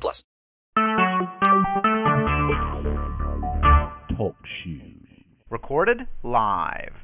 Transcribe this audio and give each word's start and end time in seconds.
plus. 0.00 0.24
Talk 4.16 4.36
shoes. 4.62 5.02
Recorded 5.50 6.06
live. 6.22 6.94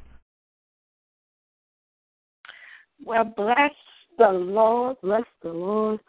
Well, 3.03 3.25
bless 3.35 3.71
the 4.17 4.29
Lord, 4.29 4.97
bless 5.01 5.23
the 5.41 5.49
Lord. 5.49 5.99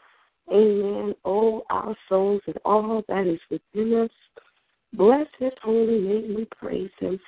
Amen. 0.52 1.14
Oh, 1.24 1.62
our 1.70 1.96
souls 2.08 2.42
and 2.46 2.56
all 2.64 3.02
that 3.08 3.26
is 3.26 3.40
within 3.50 3.94
us. 4.02 4.10
Bless 4.92 5.26
his 5.38 5.52
holy 5.62 6.00
name. 6.00 6.34
We 6.36 6.46
praise 6.46 6.90
him. 6.98 7.20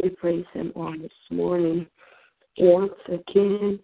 We 0.00 0.10
praise 0.10 0.44
him 0.52 0.72
on 0.76 1.02
this 1.02 1.10
morning. 1.30 1.86
Once 2.58 2.92
again, 3.08 3.80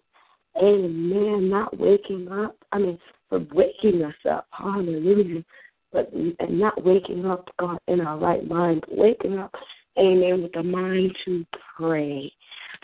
amen. 0.61 1.49
Not 1.49 1.77
waking 1.77 2.29
up. 2.31 2.55
I 2.71 2.77
mean, 2.77 2.97
for 3.29 3.39
waking 3.53 4.03
us 4.03 4.15
up. 4.29 4.47
Hallelujah. 4.51 5.43
But 5.91 6.11
and 6.13 6.59
not 6.59 6.83
waking 6.83 7.25
up, 7.25 7.49
God, 7.59 7.79
in 7.87 8.01
our 8.01 8.17
right 8.17 8.45
mind, 8.47 8.83
waking 8.89 9.37
up, 9.37 9.53
amen, 9.97 10.43
with 10.43 10.51
the 10.53 10.63
mind 10.63 11.15
to 11.25 11.45
pray. 11.77 12.31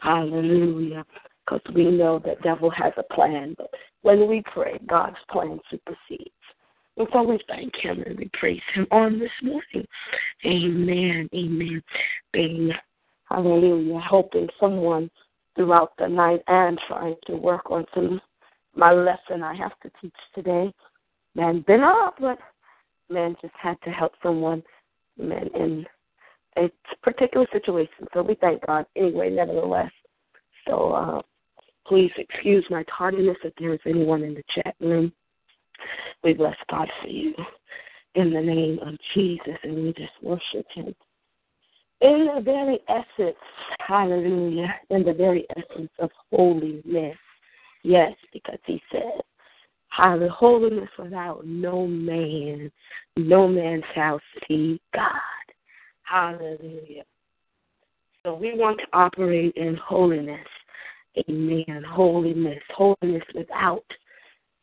Hallelujah 0.01 1.05
because 1.45 1.61
we 1.73 1.85
know 1.85 2.19
that 2.25 2.41
devil 2.41 2.69
has 2.69 2.93
a 2.97 3.13
plan. 3.13 3.55
But 3.57 3.69
when 4.01 4.27
we 4.27 4.43
pray, 4.53 4.79
God's 4.87 5.17
plan 5.31 5.59
supersedes. 5.69 6.31
And 6.97 7.07
so 7.11 7.23
we 7.23 7.39
thank 7.47 7.75
him 7.75 8.03
and 8.05 8.17
we 8.17 8.29
praise 8.33 8.61
him 8.73 8.85
on 8.91 9.19
this 9.19 9.31
morning. 9.41 9.87
Amen. 10.45 11.29
Amen. 11.33 11.83
Being 12.31 12.71
hallelujah, 13.29 13.99
helping 13.99 14.47
someone 14.59 15.09
throughout 15.55 15.93
the 15.97 16.07
night 16.07 16.41
and 16.47 16.79
trying 16.87 17.15
to 17.27 17.35
work 17.35 17.71
on 17.71 17.85
some 17.93 18.21
my 18.75 18.91
lesson 18.91 19.43
I 19.43 19.55
have 19.55 19.79
to 19.81 19.91
teach 20.01 20.15
today. 20.33 20.73
Man, 21.35 21.63
been 21.67 21.81
up, 21.83 22.15
but 22.19 22.37
man 23.09 23.35
just 23.41 23.53
had 23.59 23.77
to 23.83 23.89
help 23.89 24.13
someone 24.21 24.63
man 25.17 25.49
in 25.55 25.85
a 26.57 26.71
particular 27.01 27.47
situation. 27.51 28.07
So 28.13 28.21
we 28.21 28.35
thank 28.35 28.65
God 28.65 28.85
anyway, 28.95 29.29
nevertheless. 29.29 29.91
So 30.67 30.91
uh, 30.91 31.21
Please 31.87 32.11
excuse 32.17 32.65
my 32.69 32.83
tardiness 32.97 33.37
if 33.43 33.53
there 33.59 33.73
is 33.73 33.79
anyone 33.85 34.23
in 34.23 34.33
the 34.33 34.43
chat 34.55 34.75
room. 34.79 35.11
We 36.23 36.33
bless 36.33 36.55
God 36.69 36.89
for 37.01 37.07
you 37.09 37.33
in 38.15 38.31
the 38.31 38.41
name 38.41 38.79
of 38.79 38.95
Jesus, 39.13 39.57
and 39.63 39.75
we 39.75 39.93
just 39.93 40.13
worship 40.21 40.65
Him. 40.73 40.95
In 41.99 42.29
the 42.33 42.41
very 42.41 42.79
essence, 42.87 43.37
hallelujah, 43.79 44.73
in 44.89 45.03
the 45.03 45.13
very 45.13 45.45
essence 45.57 45.91
of 45.99 46.09
holiness. 46.31 47.17
Yes, 47.83 48.13
because 48.53 48.65
He 48.65 48.81
said, 48.91 49.21
Hallelujah, 49.89 50.31
holiness 50.31 50.89
without 50.97 51.45
no 51.45 51.85
man, 51.85 52.71
no 53.15 53.47
man 53.47 53.81
shall 53.93 54.19
see 54.47 54.81
God. 54.93 55.11
Hallelujah. 56.01 57.03
So 58.25 58.33
we 58.33 58.55
want 58.55 58.79
to 58.79 58.87
operate 58.93 59.53
in 59.55 59.75
holiness. 59.75 60.47
Amen. 61.29 61.83
Holiness. 61.87 62.61
Holiness 62.75 63.23
without. 63.35 63.85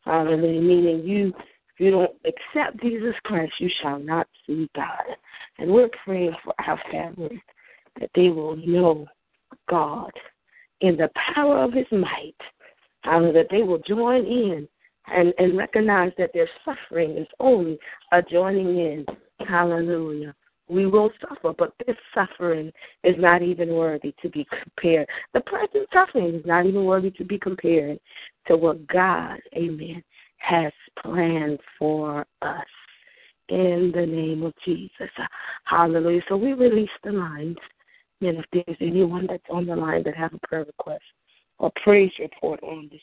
Hallelujah. 0.03 0.61
Meaning 0.61 1.07
you 1.07 1.33
if 1.73 1.79
you 1.79 1.91
don't 1.91 2.11
accept 2.25 2.81
Jesus 2.81 3.15
Christ, 3.23 3.53
you 3.59 3.69
shall 3.81 3.99
not 3.99 4.27
see 4.45 4.69
God. 4.75 5.15
And 5.57 5.71
we're 5.71 5.89
praying 6.03 6.35
for 6.43 6.53
our 6.67 6.79
family 6.91 7.41
that 7.99 8.09
they 8.15 8.29
will 8.29 8.57
know 8.57 9.07
God 9.69 10.11
in 10.81 10.97
the 10.97 11.09
power 11.33 11.63
of 11.63 11.71
his 11.71 11.85
might. 11.91 12.35
Hallelujah. 13.03 13.33
That 13.33 13.47
they 13.49 13.63
will 13.63 13.79
join 13.79 14.25
in 14.25 14.67
and, 15.07 15.33
and 15.37 15.57
recognize 15.57 16.11
that 16.17 16.31
their 16.33 16.49
suffering 16.63 17.17
is 17.17 17.27
only 17.39 17.77
a 18.11 18.21
joining 18.21 18.77
in. 18.77 19.05
Hallelujah 19.47 20.35
we 20.71 20.85
will 20.85 21.11
suffer, 21.19 21.53
but 21.57 21.73
this 21.85 21.97
suffering 22.13 22.71
is 23.03 23.15
not 23.19 23.41
even 23.41 23.69
worthy 23.69 24.15
to 24.21 24.29
be 24.29 24.47
compared. 24.63 25.07
The 25.33 25.41
present 25.41 25.87
suffering 25.91 26.35
is 26.35 26.45
not 26.45 26.65
even 26.65 26.85
worthy 26.85 27.11
to 27.11 27.25
be 27.25 27.37
compared 27.37 27.99
to 28.47 28.55
what 28.55 28.87
God, 28.87 29.39
amen, 29.55 30.01
has 30.37 30.71
planned 31.03 31.59
for 31.77 32.25
us. 32.41 32.65
In 33.49 33.91
the 33.93 34.05
name 34.05 34.43
of 34.43 34.53
Jesus. 34.63 35.09
Hallelujah. 35.65 36.21
So 36.29 36.37
we 36.37 36.53
release 36.53 36.89
the 37.03 37.11
lines. 37.11 37.57
And 38.21 38.37
if 38.37 38.45
there's 38.53 38.77
anyone 38.79 39.27
that's 39.27 39.43
on 39.49 39.65
the 39.65 39.75
line 39.75 40.03
that 40.03 40.15
have 40.15 40.33
a 40.33 40.47
prayer 40.47 40.63
request 40.63 41.03
or 41.61 41.71
praise 41.83 42.11
report 42.19 42.59
on 42.63 42.89
this. 42.91 42.99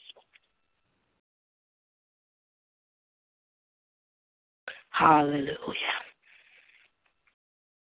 Hallelujah. 4.91 5.55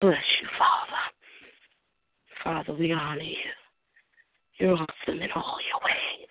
Bless 0.03 0.19
you, 0.43 0.49
Father. 0.59 1.03
Father, 2.45 2.79
we 2.79 2.93
honor 2.93 3.23
you. 3.23 3.37
You're 4.59 4.75
awesome 4.75 5.23
in 5.23 5.31
all 5.35 5.57
your 5.71 5.81
ways. 5.83 6.29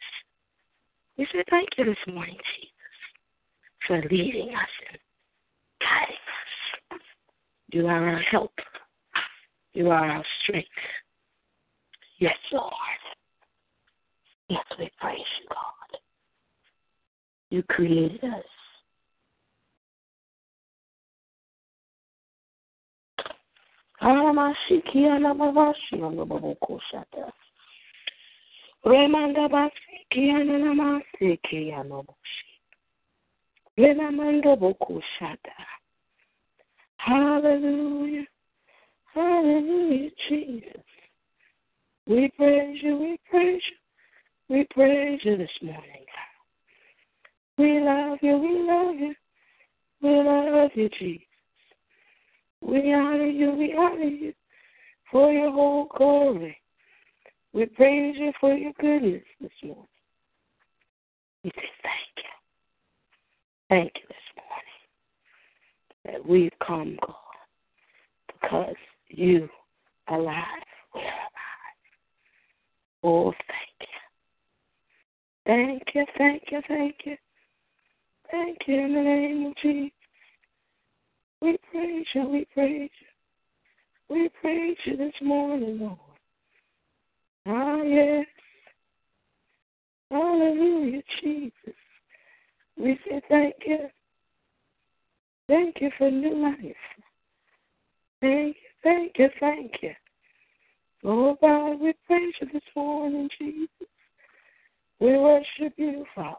We 1.17 1.25
say 1.33 1.43
thank 1.49 1.69
you 1.77 1.85
this 1.85 2.13
morning, 2.13 2.37
Jesus, 2.37 3.87
for 3.87 4.01
leading 4.15 4.49
us 4.49 4.69
and 4.91 4.99
guiding 5.81 6.15
us. 6.93 7.01
You 7.71 7.87
are 7.87 8.09
our 8.09 8.19
help. 8.19 8.53
You 9.73 9.89
are 9.89 10.07
our 10.07 10.25
strength. 10.43 10.67
Yes, 12.19 12.37
Lord. 12.51 12.73
Yes, 14.49 14.65
we 14.79 14.89
praise 14.99 15.19
you, 15.41 15.47
God. 15.49 15.99
You 17.51 17.63
created 17.63 18.23
us. 18.23 18.43
Remanda 33.77 34.57
Bokoshata. 34.57 35.39
Hallelujah. 36.97 38.25
Hallelujah, 39.13 40.09
Jesus. 40.29 40.83
We 42.07 42.31
praise 42.37 42.77
you, 42.81 42.97
we 42.97 43.07
praise 43.07 43.17
you, 43.17 43.18
we 44.59 44.67
praise 44.71 45.19
you 45.23 45.37
this 45.37 45.49
morning, 45.61 46.03
God. 47.57 47.63
We 47.63 47.79
love 47.79 48.17
you, 48.21 48.37
we 48.37 48.59
love 48.67 48.95
you, 48.95 49.15
we 50.01 50.09
love 50.09 50.71
you, 50.75 50.89
Jesus. 50.99 51.25
We 52.61 52.93
honor 52.93 53.25
you, 53.25 53.51
we 53.51 53.73
honor 53.73 54.03
you 54.03 54.33
for 55.09 55.31
your 55.31 55.49
whole 55.51 55.87
glory. 55.95 56.57
We 57.53 57.67
praise 57.67 58.15
you 58.17 58.33
for 58.41 58.53
your 58.53 58.73
goodness 58.81 59.23
this 59.39 59.49
morning. 59.63 59.85
We 61.45 61.51
say 61.51 61.69
thank 61.81 62.17
you. 62.17 62.23
Thank 63.69 63.91
you 63.95 64.07
this 64.09 64.43
morning 66.03 66.19
that 66.19 66.29
we've 66.29 66.51
come, 66.67 66.97
God, 67.07 67.15
because 68.41 68.75
you 69.07 69.47
alive. 70.09 70.43
We're 70.93 71.01
alive. 71.01 71.29
Oh, 73.03 73.31
thank 73.31 73.79
you. 73.79 73.98
Thank 75.49 75.81
you, 75.95 76.05
thank 76.15 76.43
you, 76.51 76.61
thank 76.67 76.95
you. 77.05 77.15
Thank 78.29 78.59
you 78.67 78.75
in 78.81 78.93
the 78.93 79.01
name 79.01 79.45
of 79.47 79.53
Jesus. 79.63 79.91
We 81.41 81.57
praise 81.71 82.05
you, 82.13 82.29
we 82.29 82.45
praise 82.53 82.91
you. 83.01 84.15
We 84.15 84.29
praise 84.39 84.77
you 84.85 84.95
this 84.95 85.13
morning, 85.23 85.79
Lord. 85.79 85.97
Ah, 87.47 87.81
yes. 87.81 88.27
Hallelujah, 90.11 91.01
Jesus. 91.23 91.51
We 92.77 92.99
say 93.09 93.19
thank 93.27 93.55
you. 93.65 93.87
Thank 95.47 95.77
you 95.81 95.89
for 95.97 96.11
new 96.11 96.43
life. 96.43 96.75
Thank 98.21 98.55
you, 98.55 98.69
thank 98.83 99.13
you, 99.17 99.29
thank 99.39 99.71
you. 99.81 99.93
Oh 101.05 101.35
God, 101.41 101.81
we 101.81 101.95
praise 102.05 102.35
you 102.39 102.49
this 102.53 102.61
morning, 102.75 103.27
Jesus. 103.39 103.87
We 104.99 105.17
worship 105.17 105.73
you, 105.77 106.05
Father. 106.13 106.35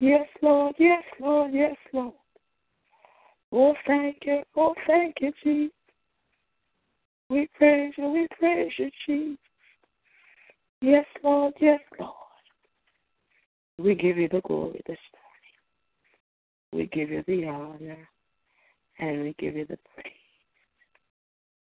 Yes, 0.00 0.26
Lord, 0.42 0.74
yes, 0.78 1.02
Lord, 1.20 1.52
yes, 1.52 1.76
Lord. 1.92 2.14
Oh, 3.52 3.74
thank 3.86 4.18
you. 4.22 4.42
Oh, 4.56 4.74
thank 4.86 5.16
you, 5.20 5.32
Jesus. 5.42 5.72
We 7.30 7.48
praise 7.56 7.92
you. 7.96 8.10
We 8.10 8.28
praise 8.38 8.72
you, 8.78 8.90
Jesus. 9.06 9.38
Yes, 10.80 11.04
Lord. 11.22 11.54
Yes, 11.60 11.80
Lord. 11.98 12.12
We 13.78 13.94
give 13.94 14.16
you 14.16 14.28
the 14.28 14.40
glory 14.42 14.80
this 14.86 14.98
morning. 16.72 16.72
We 16.72 16.86
give 16.86 17.10
you 17.10 17.24
the 17.26 17.46
honor. 17.48 18.08
And 18.98 19.22
we 19.22 19.34
give 19.38 19.56
you 19.56 19.64
the 19.66 19.78
praise. 19.94 20.12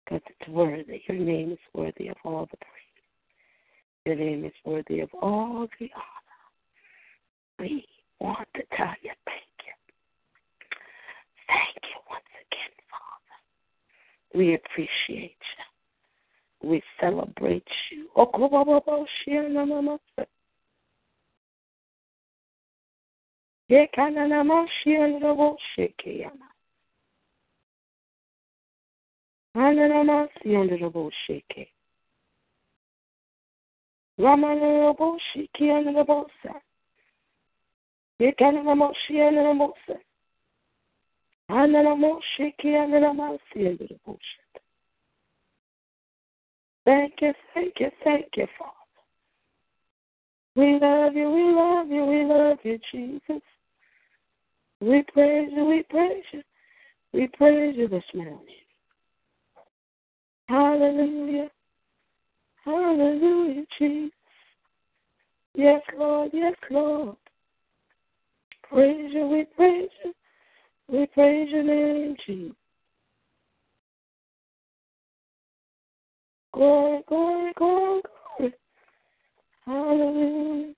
Because 0.06 0.22
it's 0.40 0.50
worthy. 0.50 1.02
Your 1.08 1.18
name 1.18 1.52
is 1.52 1.60
worthy 1.74 2.10
of 2.10 2.18
all 2.24 2.48
the 2.52 2.58
praise. 2.58 2.83
Your 4.06 4.16
name 4.16 4.44
is 4.44 4.52
worthy 4.66 5.00
of 5.00 5.10
all 5.22 5.68
the 5.80 5.90
honor. 5.96 7.60
We 7.60 7.86
want 8.20 8.48
to 8.56 8.64
tell 8.76 8.94
you 9.02 9.12
thank 9.26 9.50
you. 9.66 9.74
Thank 11.48 11.78
you 11.84 12.00
once 12.10 12.24
again, 12.42 12.74
Father. 12.92 14.38
We 14.38 14.56
appreciate 14.56 15.38
you. 16.62 16.70
We 16.70 16.84
celebrate 17.00 17.68
you. 17.92 18.10
Ramanobo 18.18 19.06
Thank 46.86 47.14
you, 47.22 47.34
thank 47.54 47.74
you, 47.80 47.90
thank 48.04 48.26
you, 48.36 48.48
Father. 48.58 48.72
We 50.56 50.80
love 50.80 51.16
you, 51.16 51.32
we 51.32 51.44
love 51.54 51.88
you, 51.90 52.06
we 52.06 52.24
love 52.26 52.58
you, 52.64 52.80
Jesus. 52.92 53.42
We 54.80 55.04
praise 55.14 55.50
you, 55.56 55.66
we 55.66 55.84
praise 55.90 56.24
you, 56.32 56.42
we 57.14 57.28
praise 57.28 57.76
you 57.78 57.88
this 57.88 58.04
morning. 58.14 58.40
Hallelujah. 60.48 61.50
Hallelujah, 62.66 63.64
Jesus. 63.80 64.12
Yes, 65.56 65.82
Lord, 65.98 66.32
yes, 66.34 66.56
Lord. 66.72 67.16
Praise 68.70 69.12
you, 69.14 69.28
we 69.28 69.46
praise 69.56 69.90
you. 70.04 70.14
We 70.88 71.06
praise 71.08 71.50
your 71.52 71.64
name, 71.64 72.16
Jesus. 72.26 72.56
Glory, 76.54 77.02
glory, 77.08 77.54
glory, 77.58 78.02
glory. 78.38 78.54
Hallelujah. 79.66 80.74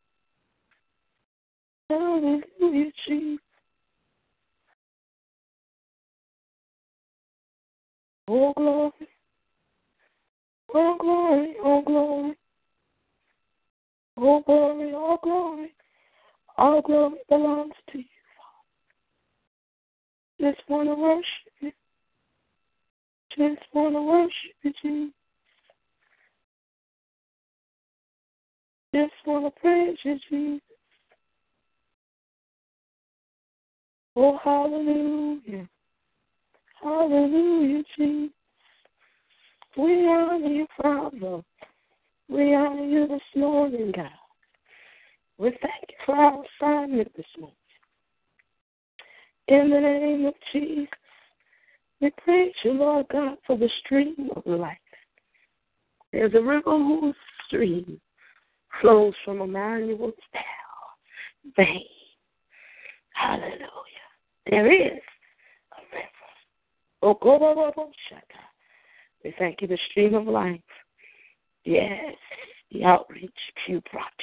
Hallelujah, 1.90 2.92
Jesus. 3.08 3.40
Oh, 8.28 8.54
glory. 8.58 8.92
Oh, 10.74 10.98
glory, 11.00 11.56
oh, 11.64 11.82
glory. 11.84 12.36
Oh, 14.18 14.42
glory, 14.46 14.92
oh, 14.96 15.18
glory. 15.24 15.74
All 16.58 16.82
glory 16.82 17.18
belongs 17.30 17.74
to 17.92 17.98
you, 17.98 18.06
Father. 20.40 20.54
Just 20.54 20.70
want 20.70 20.88
to 20.90 20.96
worship 20.96 21.26
you. 21.62 21.72
Just 23.38 23.62
want 23.74 23.96
to 23.96 24.02
worship 24.02 24.76
you. 24.84 25.12
Just 28.94 29.14
want 29.26 29.46
to 29.54 29.62
praise 29.62 29.98
you, 30.04 30.18
Jesus. 30.30 30.62
Oh, 34.16 34.40
hallelujah. 34.44 35.68
Hallelujah, 36.82 37.84
Jesus. 37.98 38.32
We 39.78 40.08
honor 40.08 40.48
you, 40.48 40.68
Father. 40.82 41.42
We 42.30 42.56
honor 42.56 42.86
you 42.86 43.08
this 43.08 43.22
morning, 43.36 43.92
God. 43.96 44.10
We 45.38 45.50
thank 45.50 45.90
you 45.90 45.96
for 46.06 46.16
our 46.16 46.44
assignment 46.62 47.16
this 47.16 47.26
morning. 47.38 47.56
In 49.48 49.70
the 49.70 49.80
name 49.80 50.26
of 50.26 50.34
Jesus, 50.54 50.88
we 52.02 52.10
praise 52.24 52.54
you, 52.64 52.74
Lord 52.74 53.06
God, 53.12 53.38
for 53.46 53.58
the 53.58 53.70
stream 53.84 54.30
of 54.36 54.44
life. 54.46 54.78
There's 56.12 56.34
a 56.34 56.42
river 56.42 56.78
whose 56.78 57.16
stream 57.48 58.00
flows 58.82 59.14
from 59.26 59.42
Emmanuel's 59.42 60.14
vein. 61.58 61.86
Hallelujah. 63.14 63.70
There 64.50 64.72
is 64.72 65.02
a 65.74 65.96
river. 65.96 66.08
Oh, 67.02 67.14
We 69.26 69.34
thank 69.40 69.64
you, 69.64 69.68
the 69.68 69.80
stream 69.90 70.14
of 70.14 70.28
life. 70.28 70.60
Yes, 71.64 72.14
the 72.72 72.84
outreach 72.84 73.34
Pew 73.66 73.82
Project 73.82 74.14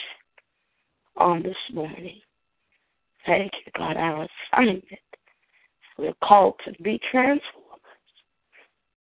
on 1.17 1.43
this 1.43 1.57
morning. 1.73 2.21
Thank 3.27 3.51
you, 3.67 3.73
God, 3.77 3.97
our 3.97 4.29
assignment. 4.53 4.85
We're 5.99 6.15
called 6.23 6.55
to 6.67 6.83
be 6.85 7.01
transformers. 7.11 7.43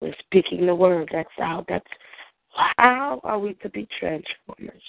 We're 0.01 0.17
speaking 0.27 0.67
the 0.67 0.75
word 0.75 1.11
that's 1.13 1.29
out. 1.41 1.67
That's 1.69 1.87
how 2.77 3.21
are 3.23 3.39
we 3.39 3.55
to 3.63 3.69
be 3.69 3.87
transformers? 4.01 4.83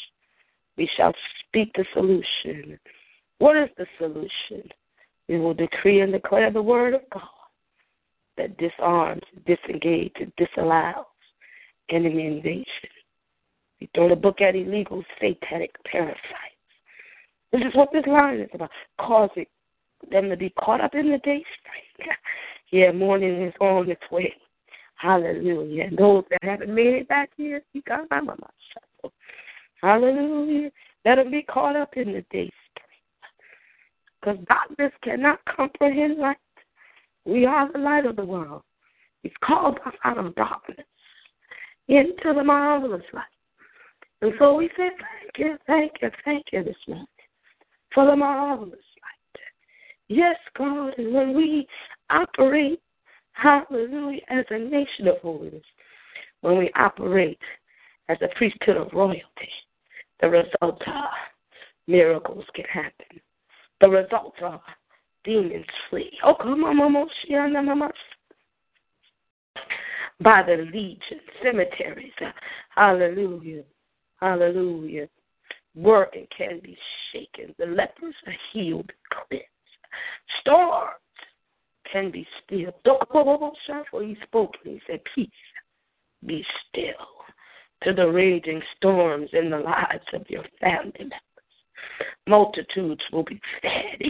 We 0.75 0.89
shall 0.97 1.13
speak 1.47 1.71
the 1.75 1.85
solution. 1.93 2.79
What 3.37 3.57
is 3.57 3.69
the 3.77 3.85
solution? 3.99 4.67
We 5.29 5.37
will 5.37 5.53
decree 5.53 6.01
and 6.01 6.11
declare 6.11 6.51
the 6.51 6.63
word 6.63 6.95
of 6.95 7.01
God 7.13 7.21
that 8.37 8.57
disarms, 8.57 9.23
disengages, 9.45 10.29
disallows 10.37 11.05
enemy 11.89 12.27
invasion. 12.27 12.65
We 13.79 13.89
throw 13.93 14.09
the 14.09 14.15
book 14.15 14.41
at 14.41 14.55
illegal 14.55 15.03
satanic 15.19 15.71
parasites. 15.83 16.19
This 17.51 17.61
is 17.61 17.75
what 17.75 17.89
this 17.93 18.05
line 18.07 18.39
is 18.39 18.49
about, 18.53 18.71
causing 18.99 19.45
them 20.11 20.29
to 20.29 20.37
be 20.37 20.51
caught 20.59 20.81
up 20.81 20.95
in 20.95 21.11
the 21.11 21.17
day 21.19 21.43
spring. 21.59 22.09
yeah, 22.71 22.91
morning 22.91 23.43
is 23.43 23.53
on 23.59 23.89
its 23.89 24.01
way. 24.11 24.33
Hallelujah. 24.95 25.85
And 25.85 25.97
those 25.97 26.23
that 26.31 26.43
haven't 26.43 26.73
made 26.73 26.93
it 26.93 27.07
back 27.07 27.29
here, 27.37 27.61
you 27.73 27.81
got 27.83 28.09
my 28.09 28.21
mama. 28.21 28.49
Hallelujah. 29.81 30.71
Let 31.05 31.15
them 31.15 31.31
be 31.31 31.43
caught 31.43 31.75
up 31.75 31.95
in 31.95 32.13
the 32.13 32.25
day 32.31 32.49
spring. 32.71 33.01
Because 34.19 34.37
darkness 34.47 34.91
cannot 35.03 35.39
comprehend 35.45 36.17
light. 36.17 36.37
We 37.25 37.45
are 37.45 37.71
the 37.71 37.79
light 37.79 38.05
of 38.05 38.15
the 38.15 38.25
world. 38.25 38.61
He's 39.23 39.33
called 39.43 39.79
us 39.85 39.93
out 40.03 40.17
of 40.17 40.35
darkness 40.35 40.85
into 41.87 42.33
the 42.35 42.43
marvelous 42.43 43.03
light. 43.13 43.23
And 44.21 44.33
so 44.39 44.55
we 44.55 44.69
say, 44.77 44.89
Thank 44.89 45.37
you, 45.37 45.57
thank 45.67 45.91
you, 46.01 46.09
thank 46.23 46.45
you 46.51 46.63
this 46.63 46.75
morning 46.87 47.07
for 47.93 48.05
the 48.05 48.15
marvelous 48.15 48.71
light. 48.71 49.41
Yes, 50.07 50.35
God, 50.57 50.93
and 50.97 51.13
when 51.13 51.35
we 51.35 51.67
operate, 52.09 52.79
hallelujah, 53.33 54.21
as 54.29 54.45
a 54.49 54.59
nation 54.59 55.07
of 55.07 55.17
holiness, 55.21 55.63
when 56.41 56.57
we 56.57 56.71
operate 56.75 57.39
as 58.09 58.17
a 58.21 58.27
priesthood 58.37 58.77
of 58.77 58.93
royalty, 58.93 59.23
the 60.21 60.29
results 60.29 60.83
are 60.85 61.09
miracles 61.87 62.45
can 62.53 62.65
happen. 62.65 63.19
The 63.81 63.89
results 63.89 64.37
are 64.41 64.61
demons 65.25 65.65
flee. 65.89 66.11
Oh, 66.23 66.35
come 66.39 66.63
on, 66.63 66.77
Mama. 66.77 67.05
By 70.21 70.43
the 70.43 70.69
legion, 70.73 71.19
cemeteries. 71.43 72.13
Uh, 72.21 72.31
hallelujah. 72.69 73.63
Hallelujah. 74.21 75.09
Working 75.75 76.27
can 76.35 76.61
be 76.63 76.77
shaken. 77.11 77.53
The 77.59 77.65
lepers 77.65 78.15
are 78.25 78.35
healed, 78.53 78.91
cleansed. 79.11 79.45
Storms 80.39 80.91
can 81.91 82.11
be 82.11 82.25
stilled. 82.45 82.73
For 83.91 84.03
he 84.03 84.17
spoke 84.23 84.53
and 84.63 84.75
he 84.75 84.81
said, 84.87 85.01
Peace, 85.13 85.29
be 86.25 86.45
still 86.69 87.07
to 87.83 87.93
the 87.93 88.07
raging 88.07 88.61
storms 88.77 89.29
in 89.33 89.49
the 89.49 89.59
lives 89.59 90.05
of 90.13 90.29
your 90.29 90.45
family. 90.61 91.09
Multitudes 92.27 93.03
will 93.11 93.23
be 93.23 93.39
fed. 93.61 94.01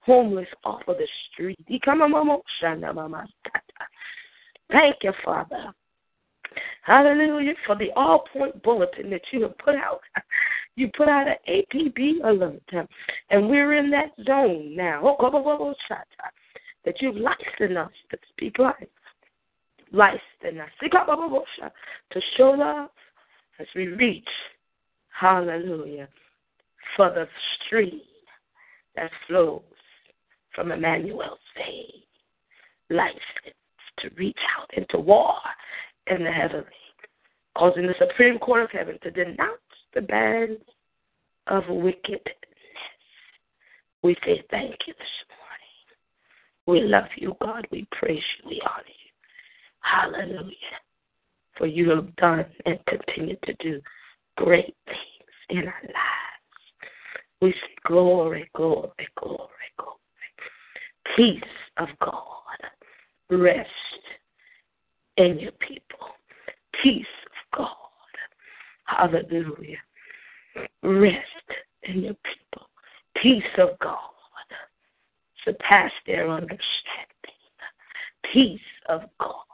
Homeless 0.00 0.48
off 0.64 0.82
of 0.86 0.96
the 0.98 1.08
street. 1.32 1.58
Thank 4.70 4.96
you, 5.02 5.12
Father. 5.24 5.72
Hallelujah 6.82 7.54
for 7.66 7.76
the 7.76 7.90
all 7.96 8.24
point 8.32 8.62
bulletin 8.62 9.10
that 9.10 9.22
you 9.32 9.42
have 9.42 9.58
put 9.58 9.74
out. 9.74 10.00
You 10.78 10.90
put 10.94 11.08
out 11.08 11.26
an 11.26 11.36
APB 11.48 12.22
alert, 12.22 12.62
and 13.30 13.48
we're 13.48 13.78
in 13.78 13.90
that 13.92 14.12
zone 14.26 14.76
now. 14.76 15.00
Oh, 15.02 15.16
oh, 15.20 15.32
oh, 15.34 15.74
that 16.84 17.00
you've 17.00 17.16
licensed 17.16 17.78
us 17.78 17.90
to 18.10 18.18
speak 18.28 18.58
life. 18.58 18.74
Licensed 19.90 20.20
us 20.44 21.72
to 22.12 22.20
show 22.36 22.50
love 22.50 22.90
as 23.58 23.66
we 23.74 23.86
reach, 23.86 24.28
hallelujah, 25.18 26.08
for 26.96 27.10
the 27.10 27.26
stream 27.66 28.00
that 28.94 29.10
flows 29.26 29.62
from 30.54 30.72
Emmanuel's 30.72 31.38
vein. 31.56 32.02
Licensed 32.90 33.56
to 33.98 34.10
reach 34.16 34.38
out 34.58 34.70
into 34.76 34.98
war 34.98 35.34
in 36.06 36.22
the 36.22 36.30
heavenly, 36.30 36.64
causing 37.56 37.86
the 37.86 37.94
Supreme 37.98 38.38
Court 38.38 38.62
of 38.62 38.70
Heaven 38.70 38.98
to 39.02 39.10
denounce 39.10 39.60
the 39.94 40.02
bands 40.02 40.62
of 41.48 41.64
wickedness. 41.68 42.20
We 44.02 44.16
say 44.24 44.42
thank 44.50 44.76
you 44.86 44.94
this 44.94 45.16
morning. 46.66 46.82
We 46.82 46.88
love 46.88 47.08
you, 47.16 47.34
God. 47.42 47.66
We 47.72 47.86
praise 47.92 48.22
you. 48.38 48.50
We 48.50 48.62
honor 48.64 48.84
you. 48.86 49.06
Hallelujah. 49.80 50.54
For 51.56 51.66
you 51.66 51.90
have 51.90 52.14
done 52.16 52.46
and 52.66 52.78
continue 52.86 53.36
to 53.44 53.54
do 53.54 53.80
great 54.36 54.76
things 54.86 55.34
in 55.50 55.58
our 55.58 55.82
lives. 55.82 56.35
We 57.40 57.52
say 57.52 57.74
glory, 57.86 58.48
glory, 58.54 59.08
glory, 59.20 59.48
glory. 59.78 59.96
Peace 61.16 61.42
of 61.76 61.88
God. 62.00 62.22
Rest 63.30 63.70
in 65.16 65.38
your 65.38 65.52
people. 65.52 66.08
Peace 66.82 67.04
of 67.52 67.58
God. 67.58 67.76
Hallelujah. 68.84 69.78
Rest 70.82 71.18
in 71.82 72.02
your 72.02 72.14
people. 72.14 72.68
Peace 73.22 73.42
of 73.58 73.78
God. 73.80 73.98
Surpass 75.44 75.92
their 76.06 76.30
understanding. 76.30 76.62
Peace 78.32 78.60
of 78.88 79.02
God. 79.20 79.46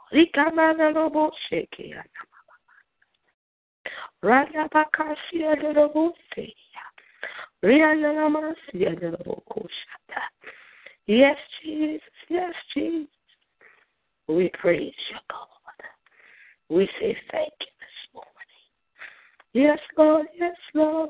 Yes, 11.07 11.37
Jesus. 11.63 12.01
Yes, 12.29 12.53
Jesus. 12.73 13.07
We 14.27 14.49
praise 14.59 14.93
you, 15.11 15.17
God. 15.29 15.47
We 16.69 16.89
say 16.99 17.15
thank 17.31 17.53
you 17.61 17.67
this 17.79 18.13
morning. 18.13 18.31
Yes, 19.53 19.79
Lord. 19.97 20.27
Yes, 20.37 20.55
Lord. 20.73 21.09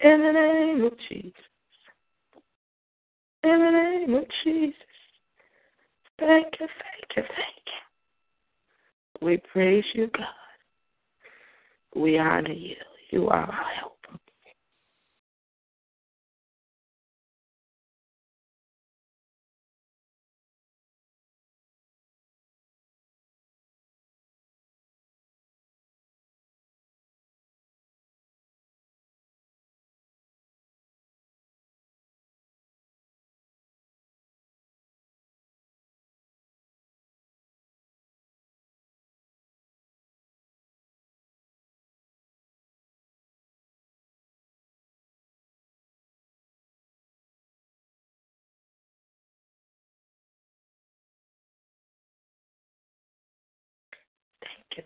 In 0.00 0.22
the 0.22 0.32
name 0.32 0.84
of 0.84 0.92
Jesus. 1.08 1.32
In 3.42 3.58
the 3.58 3.70
name 3.70 4.14
of 4.14 4.24
Jesus. 4.44 4.74
Thank 6.18 6.46
you, 6.60 6.66
thank 6.66 7.16
you, 7.16 7.22
thank 7.22 7.66
you. 9.20 9.26
We 9.26 9.38
praise 9.52 9.84
you, 9.94 10.10
God. 10.16 10.26
We 11.94 12.18
honor 12.18 12.52
you. 12.52 12.76
You 13.10 13.28
are 13.28 13.50
our 13.50 13.64
help. 13.80 13.95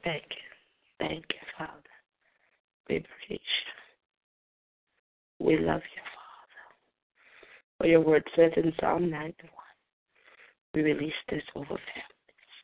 Thank 0.04 0.24
you, 0.30 1.06
thank 1.06 1.24
you. 1.30 1.40
Father. 1.60 1.72
We 2.88 3.00
praise 3.00 3.40
you. 5.38 5.46
We 5.46 5.58
love 5.58 5.82
you, 5.94 6.02
Father. 6.16 6.62
For 7.78 7.86
your 7.86 8.00
word 8.00 8.24
says 8.34 8.52
in 8.56 8.72
Psalm 8.80 9.10
91, 9.10 9.50
we 10.72 10.82
release 10.82 11.12
this 11.28 11.42
over 11.54 11.66
families. 11.66 12.54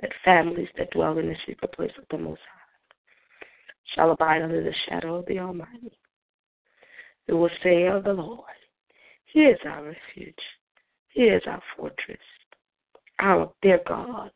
That 0.00 0.10
families 0.24 0.68
that 0.76 0.90
dwell 0.90 1.18
in 1.18 1.28
the 1.28 1.36
secret 1.46 1.72
place 1.72 1.92
of 1.98 2.04
the 2.10 2.18
Most 2.18 2.40
High 2.52 3.94
shall 3.94 4.10
abide 4.10 4.42
under 4.42 4.62
the 4.62 4.74
shadow 4.88 5.16
of 5.16 5.26
the 5.26 5.38
Almighty. 5.38 5.92
We 7.28 7.34
will 7.34 7.50
say 7.62 7.86
of 7.86 8.04
the 8.04 8.12
Lord, 8.12 8.44
He 9.26 9.40
is 9.40 9.58
our 9.64 9.84
refuge. 9.84 10.34
He 11.10 11.22
is 11.22 11.42
our 11.46 11.62
fortress, 11.76 12.18
our 13.20 13.52
dear 13.62 13.80
God 13.86 14.32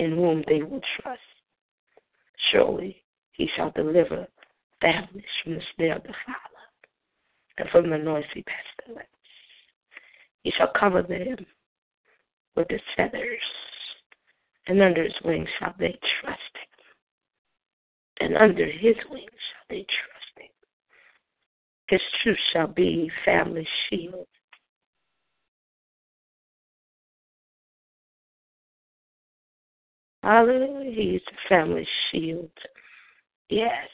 in 0.00 0.12
whom 0.12 0.42
they 0.48 0.62
will 0.62 0.80
trust. 0.98 1.20
Surely 2.50 3.04
he 3.32 3.48
shall 3.54 3.70
deliver 3.72 4.26
families 4.80 5.24
from 5.44 5.54
the 5.54 5.62
snare 5.76 5.96
of 5.96 6.02
the 6.04 6.14
fowler 6.24 6.68
and 7.58 7.68
from 7.68 7.90
the 7.90 7.98
noisy 7.98 8.42
pestilence. 8.42 9.06
He 10.42 10.50
shall 10.56 10.72
cover 10.78 11.02
them 11.02 11.44
with 12.56 12.68
his 12.70 12.80
feathers, 12.96 13.42
and 14.66 14.80
under 14.80 15.02
his 15.02 15.14
wings 15.22 15.48
shall 15.58 15.74
they 15.78 15.98
trust 16.22 16.40
him. 16.54 18.26
And 18.26 18.36
under 18.38 18.64
his 18.64 18.96
wings 19.10 19.28
shall 19.28 19.66
they 19.68 19.84
trust 19.84 20.38
him. 20.38 20.48
His 21.88 22.00
truth 22.22 22.38
shall 22.54 22.68
be 22.68 23.10
family 23.26 23.68
shield 23.88 24.26
Hallelujah. 30.22 30.92
He's 30.92 31.20
the 31.26 31.36
family 31.48 31.86
shield. 32.10 32.50
Yes. 33.48 33.88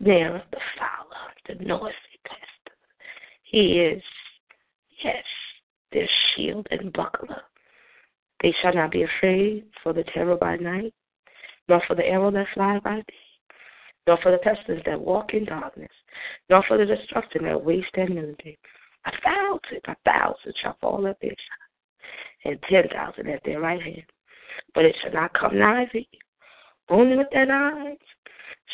Of 0.00 0.06
the 0.06 0.60
fowler, 0.78 1.32
the 1.48 1.64
noisy 1.64 1.92
pest. 2.24 2.76
He 3.42 3.80
is, 3.80 4.02
yes, 5.04 5.24
their 5.90 6.08
shield 6.36 6.68
and 6.70 6.92
buckler. 6.92 7.42
They 8.40 8.54
shall 8.62 8.74
not 8.74 8.92
be 8.92 9.02
afraid 9.02 9.64
for 9.82 9.92
the 9.92 10.04
terror 10.04 10.36
by 10.36 10.56
night, 10.56 10.94
nor 11.68 11.82
for 11.88 11.96
the 11.96 12.06
arrow 12.06 12.30
that 12.30 12.46
flies 12.54 12.80
by 12.84 12.98
day, 12.98 13.54
nor 14.06 14.18
for 14.22 14.30
the 14.30 14.38
pestilence 14.38 14.84
that 14.86 15.00
walk 15.00 15.34
in 15.34 15.46
darkness, 15.46 15.90
nor 16.48 16.62
for 16.68 16.78
the 16.78 16.86
destruction 16.86 17.42
that 17.44 17.64
waste 17.64 17.88
at 17.94 18.08
noonday. 18.08 18.56
A 19.06 19.10
thousand, 19.24 19.80
a 19.88 19.96
thousand 20.04 20.54
shall 20.62 20.76
fall 20.80 21.08
at 21.08 21.20
their 21.20 21.30
side 21.30 21.67
and 22.44 22.58
ten 22.68 22.84
thousand 22.88 23.28
at 23.28 23.42
their 23.44 23.60
right 23.60 23.82
hand. 23.82 24.04
But 24.74 24.84
it 24.84 24.96
shall 25.02 25.12
not 25.12 25.34
come 25.34 25.58
nigh 25.58 25.88
thee. 25.92 26.08
Only 26.88 27.16
with 27.16 27.28
thine 27.32 27.50
eyes 27.50 27.96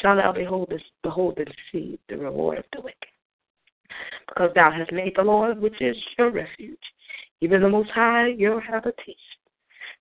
shall 0.00 0.16
thou 0.16 0.33
behold, 0.33 0.68
this, 0.71 0.83
behold 1.02 1.38
and 1.38 1.54
see 1.71 1.99
the 2.09 2.16
reward 2.16 2.59
of 2.59 2.64
the 2.73 2.80
wicked. 2.80 2.97
Because 4.28 4.50
thou 4.54 4.71
hast 4.71 4.92
made 4.92 5.14
the 5.16 5.23
Lord, 5.23 5.61
which 5.61 5.80
is 5.80 5.97
your 6.18 6.30
refuge, 6.30 6.78
even 7.40 7.61
the 7.61 7.68
Most 7.68 7.90
High, 7.90 8.28
your 8.28 8.61
habitation. 8.61 9.14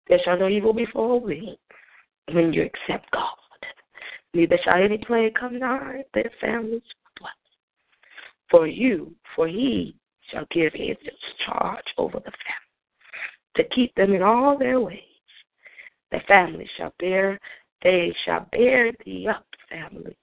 There 0.08 0.20
shall 0.24 0.38
no 0.38 0.48
evil 0.48 0.74
befall 0.74 1.26
thee 1.26 1.58
when 2.32 2.54
you 2.54 2.64
accept 2.64 3.12
God. 3.12 3.36
Neither 4.34 4.58
shall 4.64 4.82
any 4.82 4.98
plague 4.98 5.36
come 5.36 5.60
nigh 5.60 6.04
their 6.14 6.32
families 6.42 6.82
For 8.50 8.68
you, 8.68 9.14
for 9.36 9.48
he 9.48 9.96
shall 10.32 10.46
give 10.52 10.74
his 10.74 10.98
charge 11.46 11.86
over 11.98 12.20
the 12.20 12.32
family 12.32 12.63
to 13.56 13.64
keep 13.70 13.94
them 13.96 14.14
in 14.14 14.22
all 14.22 14.58
their 14.58 14.80
ways. 14.80 15.00
The 16.12 16.20
family 16.28 16.70
shall 16.78 16.94
bear, 17.00 17.40
they 17.82 18.14
shall 18.26 18.48
bear 18.52 18.92
thee 19.06 19.28
up, 19.28 19.46
family, 19.70 20.18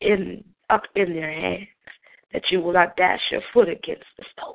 in 0.00 0.44
up 0.70 0.82
in 0.96 1.14
their 1.14 1.32
hands, 1.32 1.68
that 2.32 2.42
you 2.50 2.60
will 2.60 2.72
not 2.72 2.96
dash 2.96 3.20
your 3.30 3.42
foot 3.52 3.68
against 3.68 4.04
the 4.18 4.24
stone. 4.32 4.54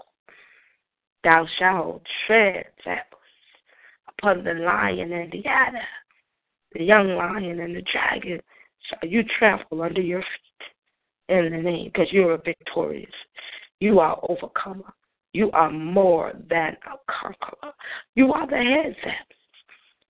Thou 1.24 1.48
shalt 1.58 2.02
tread, 2.26 2.66
families, 2.84 3.04
upon 4.08 4.44
the 4.44 4.54
lion 4.54 5.12
and 5.12 5.32
the 5.32 5.46
adder, 5.46 5.88
the 6.74 6.84
young 6.84 7.10
lion 7.16 7.60
and 7.60 7.76
the 7.76 7.84
dragon 7.92 8.40
shall 8.82 9.10
you 9.10 9.24
trample 9.38 9.82
under 9.82 10.02
your 10.02 10.22
feet 10.22 11.36
in 11.36 11.52
the 11.52 11.58
name, 11.58 11.92
because 11.94 12.12
you 12.12 12.28
are 12.30 12.38
victorious. 12.38 13.12
You 13.80 14.00
are 14.00 14.20
overcomer. 14.28 14.94
You 15.40 15.50
are 15.52 15.72
more 15.72 16.34
than 16.50 16.76
a 16.86 16.98
conqueror. 17.10 17.72
You 18.16 18.34
are 18.34 18.46
the 18.46 18.58
head, 18.58 18.94
family, 19.02 19.38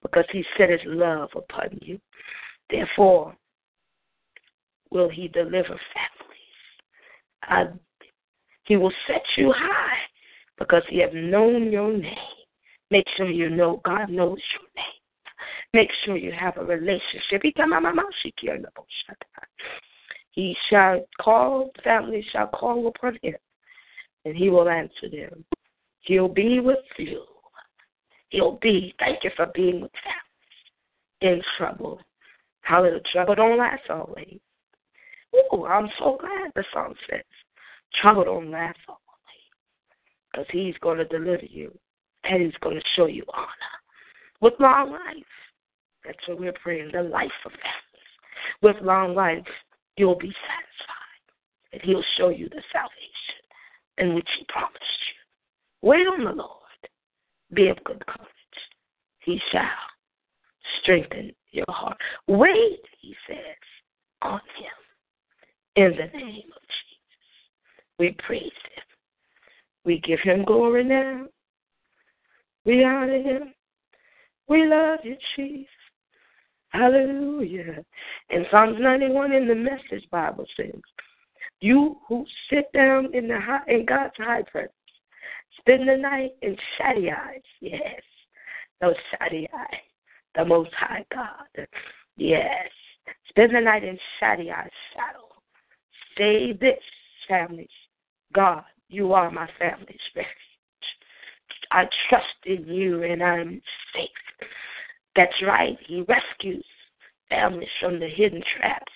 because 0.02 0.26
he 0.32 0.44
set 0.58 0.72
his 0.72 0.80
love 0.86 1.30
upon 1.36 1.78
you. 1.84 2.02
Therefore, 2.72 3.36
will 4.90 5.08
he 5.08 5.28
deliver 5.28 5.80
families. 7.44 7.78
He 8.64 8.76
will 8.76 8.92
set 9.06 9.22
you 9.38 9.54
high 9.56 10.00
because 10.58 10.82
He 10.90 11.00
has 11.02 11.12
known 11.14 11.72
your 11.72 11.94
name. 11.94 12.16
Make 12.90 13.06
sure 13.16 13.30
you 13.30 13.52
know 13.52 13.82
God 13.86 14.10
knows 14.10 14.40
your 14.54 14.68
name. 14.76 15.00
Make 15.76 15.92
sure 16.06 16.18
you 16.18 16.32
have 16.32 16.58
a 16.58 16.66
relationship. 16.66 17.44
He 20.32 20.56
shall 20.72 21.06
call, 21.22 21.70
family 21.84 22.26
shall 22.32 22.48
call 22.48 22.88
upon 22.88 23.20
him, 23.22 23.36
and 24.26 24.36
he 24.36 24.50
will 24.50 24.70
answer 24.70 25.10
them. 25.12 25.44
He'll 26.02 26.28
be 26.28 26.60
with 26.60 26.78
you. 26.98 27.24
He'll 28.30 28.60
be, 28.62 28.94
thank 29.00 29.24
you 29.24 29.32
for 29.36 29.48
being 29.54 29.82
with 29.82 29.92
family 30.04 31.36
in 31.36 31.42
trouble. 31.58 32.00
Hallelujah. 32.62 33.02
Trouble 33.12 33.36
don't 33.36 33.58
last 33.58 33.90
always. 33.90 34.40
Ooh, 35.36 35.66
I'm 35.66 35.90
so 36.00 36.18
glad 36.20 36.52
the 36.56 36.64
song 36.74 36.96
says, 37.10 37.24
trouble 38.02 38.26
don't 38.26 38.52
last 38.52 38.80
always. 38.88 39.00
Because 40.32 40.48
he's 40.52 40.76
going 40.82 40.98
to 40.98 41.06
deliver 41.06 41.46
you, 41.46 41.76
and 42.24 42.44
he's 42.44 42.54
going 42.62 42.76
to 42.76 42.84
show 42.96 43.08
you 43.08 43.24
honor 43.34 43.48
with 44.42 44.54
long 44.60 44.92
life. 44.92 45.24
That's 46.06 46.28
what 46.28 46.40
we're 46.40 46.54
praying, 46.54 46.92
the 46.94 47.04
life 47.04 47.32
of 47.46 47.52
families. 47.52 48.62
With 48.62 48.76
long 48.82 49.16
life, 49.16 49.46
you'll 49.98 50.18
be 50.18 50.28
satisfied, 50.32 51.74
and 51.74 51.82
He'll 51.82 52.04
show 52.18 52.30
you 52.30 52.48
the 52.50 52.62
salvation 52.72 53.29
in 54.00 54.16
which 54.16 54.28
He 54.38 54.46
promised 54.50 54.76
you. 54.80 55.90
Wait 55.90 56.08
on 56.08 56.24
the 56.24 56.32
Lord. 56.32 56.56
Be 57.54 57.68
of 57.68 57.84
good 57.84 58.06
courage. 58.06 58.30
He 59.20 59.40
shall 59.52 59.70
strengthen 60.82 61.32
your 61.52 61.66
heart. 61.68 61.98
Wait, 62.28 62.82
He 63.00 63.16
says, 63.28 63.38
on 64.22 64.42
Him 64.58 65.86
in 65.86 65.92
the 65.92 66.18
name 66.18 66.50
of 66.56 66.62
Jesus. 66.62 67.20
We 67.98 68.16
praise 68.26 68.44
Him. 68.44 68.84
We 69.86 70.00
give 70.00 70.20
Him 70.22 70.46
glory 70.46 70.84
now. 70.84 71.26
We 72.66 72.84
honor 72.84 73.22
Him. 73.22 73.54
We 74.48 74.66
love 74.66 75.00
you, 75.04 75.16
Jesus. 75.36 75.68
Hallelujah. 76.70 77.84
And 78.30 78.46
Psalms 78.52 78.78
91 78.80 79.32
in 79.32 79.48
the 79.48 79.56
Message 79.56 80.08
Bible 80.12 80.46
says, 80.56 80.80
You 81.62 81.98
who 82.08 82.26
sit 82.50 82.72
down 82.74 83.14
in 83.14 83.28
the 83.28 83.40
high, 83.40 83.64
in 83.68 83.86
God's 83.86 84.16
high 84.18 84.44
presence, 84.44 84.72
spend 85.60 85.88
the 85.88 85.98
night 85.98 86.32
in 86.42 86.56
eyes. 86.82 87.42
Yes, 87.60 88.02
those 88.80 88.96
Shaddai's, 89.12 89.50
the 90.36 90.46
Most 90.46 90.72
High 90.74 91.06
God. 91.14 91.68
Yes, 92.16 92.70
spend 93.28 93.56
the 93.56 93.62
night 93.62 93.84
in 93.84 93.98
Shaddai's 94.22 94.72
shadow. 94.94 95.28
Say 96.18 96.54
this, 96.54 96.80
families. 97.28 97.68
God, 98.34 98.64
you 98.90 99.14
are 99.14 99.32
my 99.32 99.50
family's 99.58 100.00
refuge. 100.16 100.36
I 101.72 101.86
trust 102.10 102.26
in 102.46 102.68
you 102.68 103.04
and 103.04 103.22
I'm 103.22 103.62
safe. 103.94 104.48
That's 105.16 105.36
right. 105.46 105.78
He 105.88 106.02
rescues 106.02 106.66
families 107.30 107.70
from 107.80 108.00
the 108.00 108.08
hidden 108.08 108.42
traps. 108.58 108.92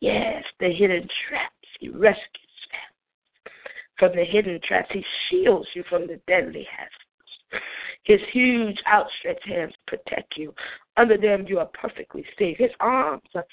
Yes, 0.00 0.44
the 0.60 0.72
hidden 0.72 1.06
traps. 1.28 1.54
He 1.80 1.88
rescues 1.88 2.68
families 2.70 3.60
from 3.98 4.12
the 4.14 4.24
hidden 4.24 4.60
traps. 4.66 4.90
He 4.92 5.04
shields 5.28 5.68
you 5.74 5.82
from 5.88 6.06
the 6.06 6.20
deadly 6.26 6.66
hazards. 6.70 7.64
His 8.04 8.20
huge 8.32 8.78
outstretched 8.86 9.46
hands 9.46 9.74
protect 9.86 10.36
you. 10.36 10.54
Under 10.96 11.16
them, 11.16 11.46
you 11.48 11.58
are 11.58 11.70
perfectly 11.72 12.24
safe. 12.38 12.58
His 12.58 12.70
arms 12.80 13.22
are 13.34 13.44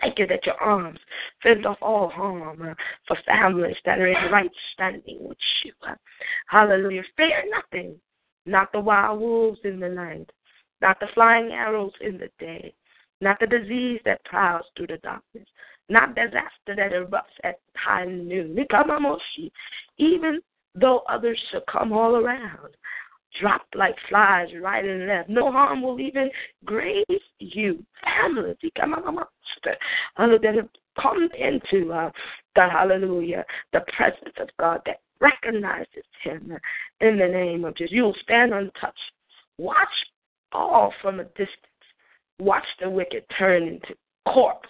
Thank 0.00 0.18
you 0.18 0.26
that 0.26 0.44
your 0.44 0.56
arms 0.56 0.98
fend 1.42 1.64
off 1.66 1.78
all 1.80 2.08
harm 2.08 2.60
uh, 2.62 2.74
for 3.06 3.16
families 3.26 3.76
that 3.84 4.00
are 4.00 4.08
in 4.08 4.30
right 4.30 4.50
standing 4.72 5.18
with 5.20 5.38
you. 5.64 5.72
Uh, 5.86 5.94
hallelujah. 6.48 7.04
Fear 7.16 7.44
nothing, 7.48 7.94
not 8.44 8.72
the 8.72 8.80
wild 8.80 9.20
wolves 9.20 9.60
in 9.64 9.78
the 9.78 9.88
night, 9.88 10.28
not 10.82 10.98
the 11.00 11.06
flying 11.14 11.52
arrows 11.52 11.92
in 12.00 12.18
the 12.18 12.28
day, 12.38 12.74
not 13.20 13.38
the 13.40 13.46
disease 13.46 14.00
that 14.04 14.24
prowls 14.24 14.66
through 14.76 14.88
the 14.88 14.98
darkness, 14.98 15.46
not 15.88 16.14
disaster 16.14 16.74
that 16.76 16.92
erupts 16.92 17.36
at 17.42 17.60
high 17.76 18.04
noon. 18.04 18.56
Even 19.98 20.40
though 20.74 21.02
others 21.08 21.40
shall 21.50 21.62
come 21.70 21.92
all 21.92 22.16
around, 22.16 22.76
drop 23.40 23.62
like 23.74 23.94
flies 24.08 24.48
right 24.60 24.84
and 24.84 25.06
left. 25.06 25.28
No 25.28 25.50
harm 25.50 25.82
will 25.82 26.00
even 26.00 26.30
graze 26.64 27.04
you. 27.38 27.84
Family, 28.02 28.54
Families, 28.76 30.40
that 30.42 30.54
have 30.54 30.68
come 31.00 31.28
into 31.38 31.92
uh, 31.92 32.10
the 32.54 32.68
hallelujah, 32.70 33.44
the 33.72 33.80
presence 33.96 34.34
of 34.40 34.48
God 34.58 34.80
that 34.86 35.00
recognizes 35.20 36.04
Him 36.22 36.56
in 37.00 37.18
the 37.18 37.26
name 37.26 37.64
of 37.64 37.76
Jesus. 37.76 37.92
You 37.92 38.04
will 38.04 38.16
stand 38.22 38.52
untouched. 38.52 38.98
Watch 39.58 39.88
all 40.52 40.92
from 41.02 41.20
a 41.20 41.24
distance. 41.24 41.48
Watch 42.38 42.66
the 42.80 42.90
wicked 42.90 43.24
turn 43.38 43.64
into 43.64 43.94
corpse. 44.28 44.68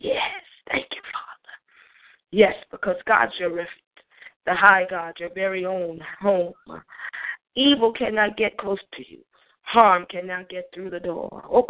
Yes, 0.00 0.42
thank 0.68 0.86
you, 0.92 1.02
Father. 1.12 1.54
Yes, 2.30 2.54
because 2.70 2.96
God's 3.06 3.32
your 3.38 3.50
refuge, 3.50 3.68
the 4.46 4.54
high 4.54 4.86
God, 4.88 5.14
your 5.18 5.32
very 5.34 5.64
own 5.64 6.00
home. 6.20 6.54
Evil 7.54 7.92
cannot 7.92 8.36
get 8.36 8.56
close 8.58 8.78
to 8.94 9.02
you. 9.08 9.18
Harm 9.62 10.06
cannot 10.10 10.48
get 10.48 10.64
through 10.74 10.90
the 10.90 11.00
door. 11.00 11.44
Oh, 11.48 11.64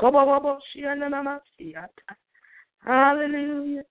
Hallelujah. 2.85 3.83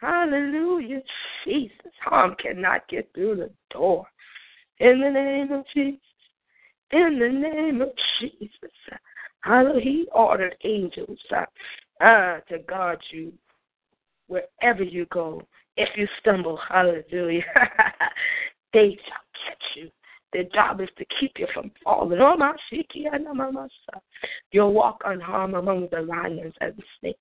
Hallelujah. 0.00 1.02
Jesus. 1.44 1.92
Harm 2.04 2.36
cannot 2.40 2.86
get 2.88 3.08
through 3.14 3.36
the 3.36 3.50
door. 3.72 4.06
In 4.78 5.00
the 5.00 5.10
name 5.10 5.52
of 5.52 5.64
Jesus 5.74 6.00
in 6.92 7.18
the 7.18 7.28
name 7.28 7.80
of 7.80 7.90
Jesus. 8.20 8.70
Hallelujah. 9.40 9.80
He 9.80 10.06
ordered 10.14 10.54
angels 10.64 11.18
uh, 11.34 11.44
uh, 12.02 12.40
to 12.48 12.58
guard 12.68 13.02
you 13.10 13.32
wherever 14.28 14.82
you 14.82 15.06
go. 15.06 15.42
If 15.76 15.88
you 15.96 16.06
stumble, 16.20 16.58
hallelujah, 16.68 17.44
they 18.72 18.90
shall 18.90 19.46
catch 19.46 19.64
you. 19.76 19.90
Their 20.32 20.44
job 20.54 20.80
is 20.80 20.88
to 20.96 21.04
keep 21.20 21.32
you 21.38 21.46
from 21.52 21.70
falling. 21.84 22.18
Oh, 22.20 22.36
my 22.36 22.54
You'll 24.50 24.72
walk 24.72 25.02
unharmed 25.04 25.54
among 25.54 25.88
the 25.90 26.00
lions 26.00 26.54
and 26.60 26.74
the 26.76 26.82
snakes 26.98 27.18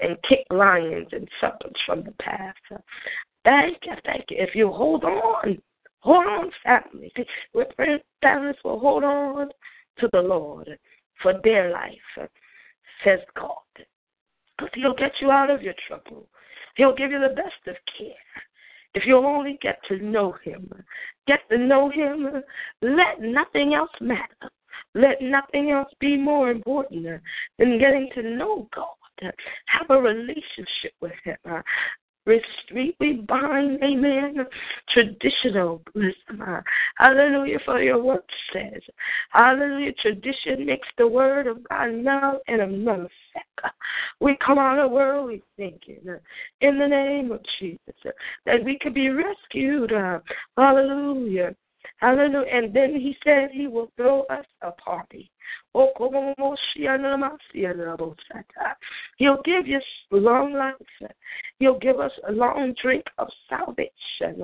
and 0.00 0.16
kick 0.28 0.46
lions 0.50 1.08
and 1.12 1.28
serpents 1.40 1.80
from 1.84 2.04
the 2.04 2.12
path. 2.12 2.54
Thank 3.44 3.78
you, 3.84 3.92
thank 4.04 4.24
you. 4.30 4.36
If 4.38 4.54
you 4.54 4.70
hold 4.70 5.04
on 5.04 5.58
Hold 6.02 6.26
on, 6.26 6.50
family. 6.64 7.12
Praying 7.76 8.00
families 8.20 8.56
will 8.64 8.80
hold 8.80 9.04
on 9.04 9.48
to 9.98 10.08
the 10.12 10.20
Lord 10.20 10.68
for 11.22 11.34
their 11.44 11.70
life, 11.70 12.28
says 13.04 13.20
God. 13.36 13.86
Because 14.62 14.80
He'll 14.82 14.94
get 14.94 15.12
you 15.20 15.30
out 15.30 15.50
of 15.50 15.62
your 15.62 15.74
trouble. 15.86 16.26
He'll 16.76 16.94
give 16.94 17.10
you 17.10 17.20
the 17.20 17.34
best 17.34 17.66
of 17.66 17.76
care. 17.98 18.14
If 18.94 19.04
you'll 19.06 19.26
only 19.26 19.58
get 19.62 19.78
to 19.88 19.98
know 19.98 20.34
Him, 20.44 20.70
get 21.26 21.40
to 21.50 21.58
know 21.58 21.90
Him, 21.90 22.42
let 22.82 23.20
nothing 23.20 23.74
else 23.74 23.90
matter. 24.00 24.50
Let 24.94 25.22
nothing 25.22 25.70
else 25.70 25.90
be 26.00 26.16
more 26.16 26.50
important 26.50 27.06
than 27.58 27.78
getting 27.78 28.10
to 28.14 28.22
know 28.22 28.68
God. 28.74 29.32
Have 29.66 29.90
a 29.90 30.00
relationship 30.00 30.92
with 31.00 31.12
Him. 31.24 31.36
We, 32.24 32.94
we 33.00 33.14
bind, 33.14 33.82
amen, 33.82 34.46
traditionalism. 34.90 36.14
Uh, 36.40 36.60
hallelujah, 36.96 37.58
for 37.64 37.82
your 37.82 38.02
word 38.02 38.22
says. 38.52 38.80
Hallelujah, 39.30 39.92
tradition 40.00 40.66
makes 40.66 40.88
the 40.98 41.08
word 41.08 41.48
of 41.48 41.68
God 41.68 41.92
null 41.92 42.40
and 42.46 42.60
of 42.62 42.70
none. 42.70 43.08
We 44.20 44.36
come 44.44 44.58
out 44.58 44.78
of 44.78 44.92
worldly 44.92 45.42
thinking 45.56 46.00
in 46.60 46.78
the 46.78 46.86
name 46.86 47.32
of 47.32 47.40
Jesus 47.58 47.80
that 48.46 48.64
we 48.64 48.78
could 48.80 48.94
be 48.94 49.08
rescued. 49.08 49.92
Uh, 49.92 50.20
hallelujah. 50.56 51.54
Hallelujah. 52.02 52.50
And 52.52 52.74
then 52.74 52.96
he 52.96 53.16
said 53.22 53.50
he 53.52 53.68
will 53.68 53.88
throw 53.96 54.22
us 54.22 54.44
a 54.62 54.72
party. 54.72 55.30
Oh, 55.72 55.92
He'll 59.18 59.42
give 59.44 59.66
you 59.68 59.80
long 60.10 60.52
life. 60.52 60.74
He'll 61.60 61.78
give 61.78 62.00
us 62.00 62.10
a 62.28 62.32
long 62.32 62.74
drink 62.82 63.04
of 63.18 63.28
salvation, 63.48 64.42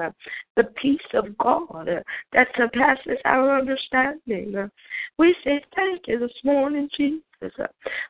the 0.57 0.65
peace 0.81 1.01
of 1.15 1.37
God 1.39 1.89
that 2.33 2.49
surpasses 2.57 3.19
our 3.25 3.59
understanding. 3.59 4.71
We 5.19 5.35
say 5.43 5.61
thank 5.75 6.03
you 6.07 6.21
this 6.21 6.31
morning, 6.45 6.89
Jesus, 6.97 7.53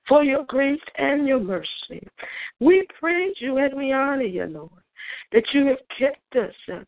for 0.07 0.25
your 0.25 0.45
grace 0.45 0.79
and 0.97 1.27
your 1.27 1.41
mercy. 1.41 2.07
We 2.61 2.87
praise 3.01 3.37
you 3.39 3.57
and 3.57 3.75
we 3.75 3.93
honor 3.93 4.23
you, 4.23 4.45
Lord, 4.45 4.71
that 5.33 5.45
you 5.55 5.67
have 5.67 5.81
kept 5.99 6.37
us 6.37 6.85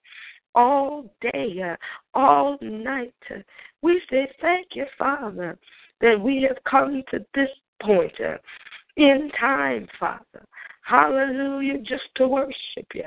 all 0.55 1.13
day, 1.21 1.77
all 2.15 2.59
night. 2.61 3.15
We 3.83 4.01
say 4.11 4.31
thank 4.41 4.69
you, 4.75 4.87
Father 4.99 5.59
that 6.01 6.21
we 6.21 6.47
have 6.49 6.57
come 6.65 7.03
to 7.11 7.25
this 7.35 7.49
point 7.83 8.13
uh, 8.21 8.37
in 8.97 9.31
time, 9.39 9.87
Father. 9.99 10.47
Hallelujah, 10.83 11.79
just 11.79 12.05
to 12.17 12.27
worship 12.27 12.87
you. 12.95 13.05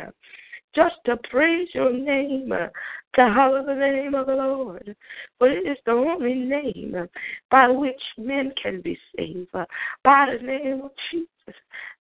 just 0.76 0.96
to 1.06 1.18
praise 1.30 1.68
your 1.74 1.94
name, 1.94 2.52
uh, 2.52 2.68
to 3.16 3.34
hallow 3.34 3.64
the 3.66 3.76
name 3.76 4.16
of 4.16 4.26
the 4.28 4.34
Lord. 4.34 4.96
For 5.38 5.50
it 5.50 5.68
is 5.68 5.78
the 5.86 5.92
only 5.92 6.34
name 6.34 6.96
uh, 6.98 7.06
by 7.52 7.68
which 7.68 8.02
men 8.18 8.54
can 8.62 8.82
be 8.82 8.98
saved, 9.16 9.50
uh, 9.54 9.66
by 10.04 10.36
the 10.40 10.46
name 10.46 10.82
of 10.84 10.92
Jesus. 11.12 11.28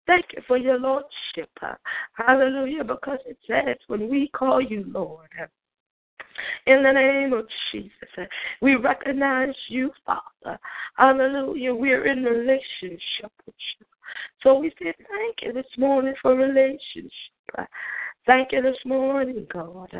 Thank 0.06 0.26
you 0.34 0.42
for 0.46 0.56
your 0.56 0.78
Lordship. 0.78 1.50
Hallelujah, 2.14 2.84
because 2.84 3.18
it 3.26 3.38
says 3.46 3.76
when 3.86 4.08
we 4.08 4.28
call 4.28 4.60
you 4.60 4.84
Lord, 4.88 5.28
in 6.66 6.82
the 6.82 6.92
name 6.92 7.32
of 7.32 7.46
Jesus. 7.70 8.28
We 8.60 8.76
recognize 8.76 9.54
you, 9.68 9.90
Father. 10.04 10.58
Hallelujah. 10.96 11.74
We're 11.74 12.06
in 12.06 12.24
relationship 12.24 13.32
with 13.46 13.54
you. 13.78 13.86
So 14.42 14.58
we 14.58 14.70
say 14.80 14.92
thank 14.92 15.36
you 15.42 15.52
this 15.52 15.70
morning 15.78 16.14
for 16.20 16.34
relationship. 16.34 17.12
Thank 18.26 18.52
you 18.52 18.62
this 18.62 18.78
morning, 18.84 19.46
God. 19.52 19.90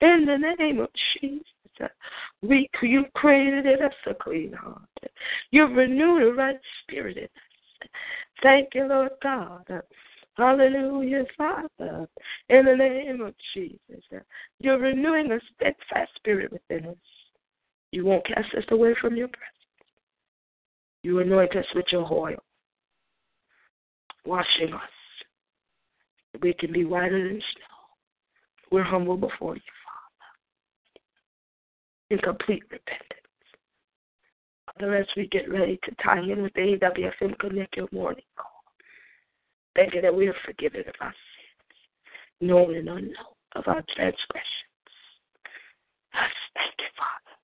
In 0.00 0.26
the 0.26 0.54
name 0.58 0.80
of 0.80 0.88
Jesus. 1.20 1.42
We 2.42 2.70
you 2.82 3.04
created 3.14 3.80
us 3.80 3.92
a 4.06 4.14
clean 4.14 4.52
heart. 4.52 4.82
You've 5.50 5.72
renewed 5.72 6.22
a 6.22 6.32
right 6.32 6.60
spirit 6.82 7.16
in 7.16 7.24
us. 7.24 7.88
Thank 8.42 8.74
you, 8.74 8.86
Lord 8.86 9.12
God. 9.22 9.64
Hallelujah, 10.36 11.24
Father. 11.38 12.08
In 12.48 12.64
the 12.64 12.76
name 12.76 13.20
of 13.20 13.34
Jesus. 13.54 14.04
You're 14.58 14.78
renewing 14.78 15.30
a 15.32 15.38
steadfast 15.54 16.10
spirit 16.16 16.52
within 16.52 16.86
us. 16.90 16.96
You 17.92 18.04
won't 18.04 18.26
cast 18.26 18.52
us 18.56 18.64
away 18.70 18.94
from 19.00 19.14
your 19.16 19.28
presence. 19.28 19.50
You 21.02 21.20
anoint 21.20 21.54
us 21.54 21.66
with 21.74 21.84
your 21.92 22.10
oil, 22.12 22.42
washing 24.24 24.72
us. 24.72 24.80
We 26.42 26.54
can 26.54 26.72
be 26.72 26.84
whiter 26.84 27.28
than 27.28 27.38
snow. 27.38 27.74
We're 28.72 28.82
humble 28.82 29.16
before 29.16 29.54
you, 29.54 29.62
Father, 32.10 32.10
in 32.10 32.18
complete 32.18 32.64
repentance. 32.70 33.13
Father, 34.78 34.96
as 34.96 35.06
we 35.16 35.28
get 35.28 35.50
ready 35.50 35.78
to 35.84 35.94
tie 36.02 36.20
in 36.20 36.42
with 36.42 36.52
the 36.54 36.78
AWFM 36.80 37.38
Connect 37.38 37.76
Your 37.76 37.88
Morning 37.92 38.24
Call, 38.36 38.50
thank 39.76 39.94
you 39.94 40.00
that 40.00 40.14
we 40.14 40.26
are 40.26 40.34
forgiven 40.44 40.80
of 40.80 40.94
our 41.00 41.14
sins, 41.14 42.50
known 42.50 42.74
and 42.74 42.88
unknown, 42.88 43.14
of 43.54 43.64
our 43.68 43.84
transgressions. 43.94 44.44
Yes, 46.12 46.30
thank 46.54 46.74
you, 46.78 46.86
Father, 46.96 47.36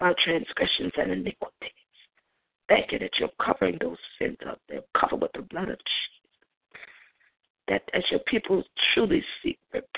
our 0.00 0.14
transgressions 0.24 0.92
and 0.96 1.12
iniquities. 1.12 1.72
Thank 2.68 2.92
you 2.92 2.98
that 2.98 3.18
you're 3.18 3.30
covering 3.42 3.78
those 3.80 3.98
sins 4.18 4.36
up. 4.46 4.60
They're 4.68 4.80
covered 4.98 5.22
with 5.22 5.32
the 5.32 5.42
blood 5.42 5.68
of 5.68 5.78
Jesus. 5.78 6.18
That 7.68 7.82
as 7.92 8.04
your 8.10 8.20
people 8.20 8.62
truly 8.94 9.22
seek 9.42 9.58
repentance, 9.72 9.96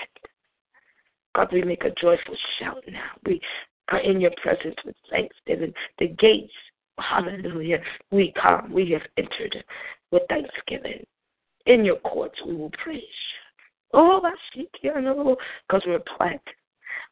God, 1.36 1.52
we 1.52 1.62
make 1.62 1.84
a 1.84 1.94
joyful 2.00 2.36
shout 2.58 2.82
now. 2.88 3.10
We 3.24 3.40
are 3.90 4.00
in 4.00 4.20
your 4.20 4.32
presence 4.42 4.76
with 4.84 4.96
thanksgiving. 5.10 5.72
The 5.98 6.08
gates, 6.08 6.52
hallelujah, 6.98 7.80
we 8.10 8.32
come. 8.40 8.72
We 8.72 8.90
have 8.90 9.02
entered 9.16 9.64
with 10.10 10.22
thanksgiving. 10.28 11.04
In 11.66 11.84
your 11.84 11.96
courts, 11.96 12.38
we 12.46 12.54
will 12.54 12.70
praise 12.82 13.02
Oh, 13.92 14.20
I 14.24 14.32
see 14.54 14.68
you. 14.82 14.92
Oh, 14.96 15.36
because 15.68 15.82
we're 15.86 16.02
planted. 16.16 16.40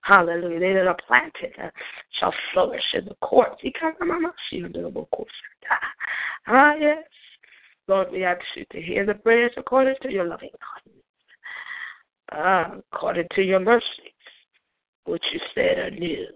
Hallelujah. 0.02 0.60
They 0.60 0.72
that 0.74 0.86
are 0.86 0.96
planted 1.06 1.52
uh, 1.62 1.70
shall 2.18 2.32
flourish 2.52 2.82
in 2.94 3.04
the 3.06 3.14
courts. 3.16 3.60
Ah, 6.46 6.74
yes. 6.78 7.04
Lord, 7.88 8.12
we 8.12 8.24
ask 8.24 8.40
you 8.54 8.64
to 8.72 8.80
hear 8.80 9.04
the 9.04 9.14
prayers 9.14 9.52
according 9.56 9.96
to 10.02 10.12
your 10.12 10.24
loving 10.24 10.50
kindness, 10.74 11.04
ah, 12.32 12.74
according 12.92 13.26
to 13.34 13.42
your 13.42 13.60
mercies, 13.60 14.12
which 15.04 15.24
you 15.32 15.40
said 15.54 15.78
are 15.78 15.90
new. 15.90 16.26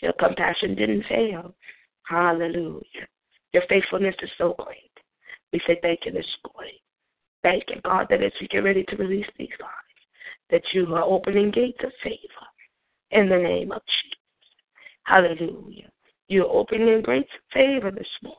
Your 0.00 0.12
compassion 0.14 0.74
didn't 0.74 1.04
fail. 1.08 1.54
Hallelujah. 2.04 3.06
Your 3.52 3.62
faithfulness 3.68 4.14
is 4.22 4.30
so 4.38 4.54
great. 4.58 4.90
We 5.52 5.60
say 5.66 5.78
thank 5.82 6.00
you 6.04 6.12
this 6.12 6.26
morning. 6.54 6.74
Thank 7.42 7.64
you, 7.68 7.80
God, 7.82 8.06
that 8.10 8.22
as 8.22 8.32
we 8.40 8.48
get 8.48 8.58
ready 8.58 8.84
to 8.84 8.96
release 8.96 9.26
these 9.38 9.48
lives, 9.60 9.72
that 10.50 10.62
you 10.72 10.94
are 10.94 11.02
opening 11.02 11.50
gates 11.50 11.78
of 11.84 11.92
favor 12.02 12.18
in 13.10 13.28
the 13.28 13.36
name 13.38 13.72
of 13.72 13.82
Jesus. 13.86 14.18
Hallelujah. 15.04 15.90
You're 16.28 16.46
opening 16.46 17.02
gates 17.02 17.30
of 17.34 17.52
favor 17.52 17.90
this 17.90 18.08
morning. 18.22 18.38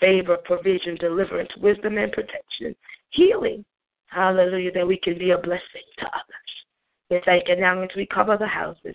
Favor, 0.00 0.36
provision, 0.44 0.96
deliverance, 0.96 1.50
wisdom, 1.60 1.98
and 1.98 2.12
protection. 2.12 2.74
Healing. 3.10 3.64
Hallelujah, 4.06 4.70
that 4.72 4.86
we 4.86 4.98
can 4.98 5.18
be 5.18 5.30
a 5.30 5.38
blessing 5.38 5.82
to 5.98 6.06
others. 6.06 6.44
We 7.10 7.20
thank 7.24 7.48
you 7.48 7.56
now 7.56 7.80
as 7.82 7.90
we 7.96 8.06
cover 8.06 8.36
the 8.36 8.46
houses. 8.46 8.94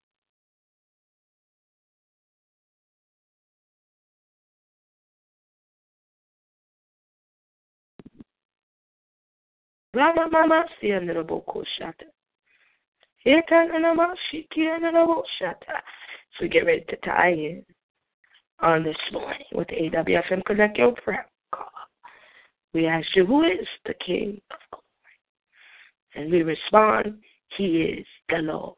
So 16.39 16.47
get 16.47 16.65
ready 16.65 16.85
to 16.89 16.95
tie 16.97 17.31
in 17.31 17.65
on 18.61 18.83
this 18.83 18.95
morning 19.11 19.45
with 19.53 19.67
the 19.67 19.75
AWFM 19.75 20.45
Connect 20.45 20.77
Your 20.77 20.93
Prayer 20.93 21.27
Call. 21.53 21.67
We 22.73 22.87
ask 22.87 23.05
you, 23.15 23.25
who 23.25 23.43
is 23.43 23.67
the 23.85 23.93
King 24.05 24.39
of 24.49 24.57
Glory? 24.71 24.85
And 26.15 26.31
we 26.31 26.41
respond, 26.43 27.19
He 27.57 27.81
is 27.81 28.05
the 28.29 28.37
Lord, 28.37 28.75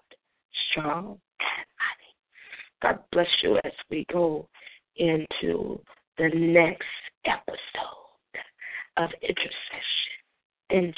strong 0.71 1.19
and 1.39 1.67
mighty. 1.77 2.81
God 2.81 2.99
bless 3.11 3.27
you 3.43 3.59
as 3.63 3.73
we 3.91 4.05
go 4.11 4.49
into 4.95 5.79
the 6.17 6.29
next 6.33 6.87
episode 7.25 7.53
of 8.97 9.09
intercession. 9.21 10.02
In 10.73 10.91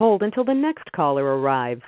Hold 0.00 0.22
until 0.22 0.44
the 0.44 0.54
next 0.54 0.90
caller 0.92 1.24
arrives. 1.24 1.82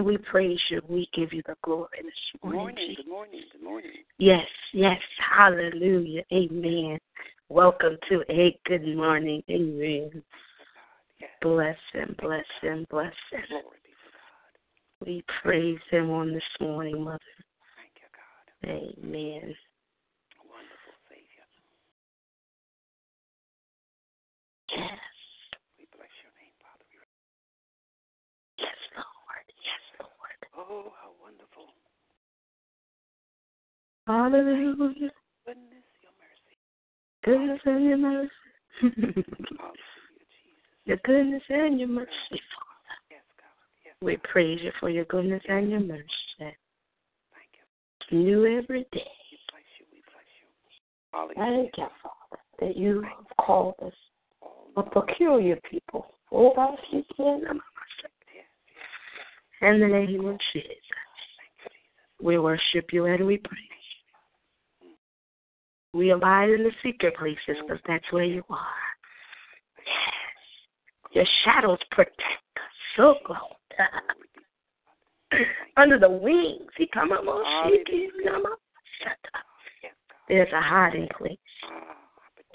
You. 0.01 0.07
We 0.07 0.17
praise 0.17 0.59
you. 0.69 0.81
We 0.87 1.07
give 1.13 1.33
you 1.33 1.41
the 1.45 1.55
glory 1.63 1.87
this 2.03 2.13
Good 2.41 2.53
morning. 2.53 2.75
morning, 2.75 2.95
good 2.97 3.07
morning, 3.07 3.41
good 3.51 3.63
morning. 3.63 3.91
Yes, 4.17 4.45
yes. 4.73 4.99
Hallelujah. 5.35 6.23
Amen. 6.33 6.99
Welcome 7.49 7.97
to 8.09 8.23
a 8.29 8.57
good 8.65 8.95
morning. 8.95 9.43
Amen. 9.49 10.23
Yes, 11.19 11.29
Bless 11.41 11.77
him, 11.93 12.15
bless 12.21 12.45
him, 12.61 12.85
bless 12.89 13.13
him. 13.31 13.41
glory 13.49 13.77
be 13.83 13.91
to 13.91 14.09
God. 14.11 15.05
We 15.05 15.23
praise 15.43 15.79
him 15.89 16.09
on 16.11 16.33
this 16.33 16.43
morning, 16.59 17.03
Mother. 17.03 17.19
Thank 17.77 17.93
you, 18.01 18.09
God. 18.13 19.05
Amen. 19.05 19.53
Wonderful 20.49 20.95
Savior. 21.09 21.45
Yes, 24.71 24.99
We 25.77 25.85
bless 25.93 26.09
your 26.23 26.33
name, 26.41 26.53
Father. 26.61 26.85
We 26.89 26.97
yes, 28.57 28.79
Lord. 28.95 29.45
Yes, 29.61 29.83
Lord. 29.99 30.37
Oh, 30.71 30.93
how 31.01 31.11
wonderful. 31.21 31.67
Hallelujah. 34.07 35.11
Goodness, 35.45 35.83
your 36.01 36.13
mercy. 36.15 36.55
Goodness 37.25 37.59
and 37.65 37.83
your 37.85 37.97
mercy. 37.97 38.29
Your 40.85 40.97
goodness 41.03 41.43
and 41.49 41.77
your 41.77 41.89
mercy, 41.89 42.09
Father. 42.29 42.39
Yes, 43.11 43.21
God. 43.37 43.51
Yes, 43.85 43.95
We 44.01 44.17
praise 44.31 44.59
you 44.63 44.71
for 44.79 44.89
your 44.89 45.03
goodness 45.05 45.43
and 45.49 45.69
your 45.69 45.81
mercy. 45.81 46.03
thank 46.39 46.55
you. 48.11 48.17
New 48.17 48.45
every 48.45 48.87
day. 48.93 49.11
We 49.29 49.37
bless 49.51 49.67
you. 49.77 49.85
We 49.91 50.01
bless 50.07 50.29
you. 50.39 50.47
Hallelujah. 51.11 51.35
Thank 51.35 51.77
you, 51.77 51.87
Father, 52.01 52.41
that 52.61 52.77
you 52.77 53.01
have 53.01 53.45
called 53.45 53.75
us 53.85 53.93
a 54.77 54.83
peculiar 54.83 55.59
people. 55.69 56.07
Oh, 56.31 56.53
God, 56.55 56.77
you 56.91 57.03
can. 57.17 57.59
In 59.61 59.79
the 59.79 59.87
name 59.87 60.27
of 60.27 60.39
Jesus, 60.53 60.71
we 62.21 62.39
worship 62.39 62.91
you 62.91 63.05
and 63.05 63.25
we 63.25 63.37
praise 63.37 63.59
you. 64.81 64.89
We 65.93 66.11
abide 66.11 66.49
in 66.49 66.63
the 66.63 66.71
secret 66.83 67.15
places 67.15 67.61
because 67.61 67.81
that's 67.87 68.11
where 68.11 68.23
you 68.23 68.43
are. 68.49 68.89
Yes. 69.85 70.15
Your 71.13 71.25
shadows 71.43 71.79
protect 71.91 72.19
us. 72.19 72.73
So 72.97 73.15
good. 73.25 73.37
Under 75.77 75.99
the 75.99 76.09
wings. 76.09 76.71
He 76.77 76.87
come 76.93 77.11
up 77.11 77.27
on 77.27 77.71
shaky. 77.71 78.07
Shut 78.23 79.17
up. 79.35 79.45
There's 80.27 80.51
a 80.53 80.61
hiding 80.61 81.07
place. 81.17 81.37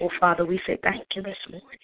Oh, 0.00 0.10
Father, 0.18 0.44
we 0.44 0.60
say 0.66 0.78
thank 0.82 1.04
you 1.14 1.22
this 1.22 1.36
morning. 1.50 1.78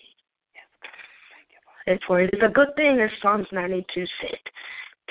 And 1.87 2.01
for 2.07 2.21
it 2.21 2.33
is 2.33 2.41
a 2.45 2.49
good 2.49 2.75
thing, 2.77 3.01
as 3.01 3.11
Psalms 3.21 3.47
92 3.53 4.07
said, 4.21 4.39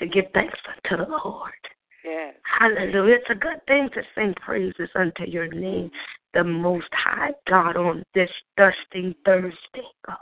to 0.02 0.08
give 0.08 0.26
thanks 0.34 0.58
unto 0.68 1.06
the 1.06 1.10
Lord. 1.10 1.52
Yes. 2.04 2.34
Hallelujah. 2.60 3.16
It's 3.16 3.30
a 3.30 3.36
good 3.36 3.64
thing 3.68 3.90
to 3.94 4.02
sing 4.16 4.34
praises 4.44 4.90
unto 4.96 5.26
your 5.26 5.48
name, 5.48 5.92
the 6.34 6.44
Most 6.44 6.88
High 6.92 7.32
God, 7.48 7.78
on 7.78 8.04
this 8.16 8.30
thirsting 8.58 9.14
Thursday, 9.24 9.88
God, 10.06 10.18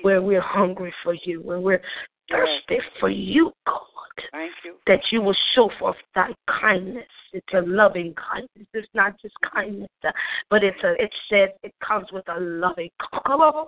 where 0.00 0.22
we're 0.22 0.40
hungry 0.40 0.92
for 1.04 1.14
you, 1.24 1.42
where 1.42 1.60
we're 1.60 1.82
thirsty 2.30 2.78
for 2.98 3.10
you, 3.10 3.52
God, 3.66 3.82
Thank 4.30 4.52
you. 4.64 4.76
that 4.86 5.00
you 5.10 5.20
will 5.20 5.36
show 5.54 5.70
forth 5.78 5.96
thy 6.14 6.30
kindness. 6.48 7.04
It's 7.34 7.46
a 7.54 7.60
loving 7.60 8.14
kindness. 8.14 8.66
It's 8.72 8.88
not 8.94 9.20
just 9.20 9.34
kindness, 9.52 9.90
uh, 10.06 10.12
but 10.48 10.64
it's 10.64 10.82
a. 10.82 10.92
It 10.92 11.10
says 11.28 11.50
it 11.62 11.74
comes 11.86 12.06
with 12.10 12.24
a 12.28 12.40
loving. 12.40 12.90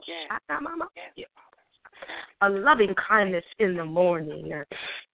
Yes. 0.07 0.41
Yes, 0.97 1.29
a 2.41 2.49
loving 2.49 2.95
kindness 2.95 3.45
in 3.59 3.77
the 3.77 3.85
morning, 3.85 4.53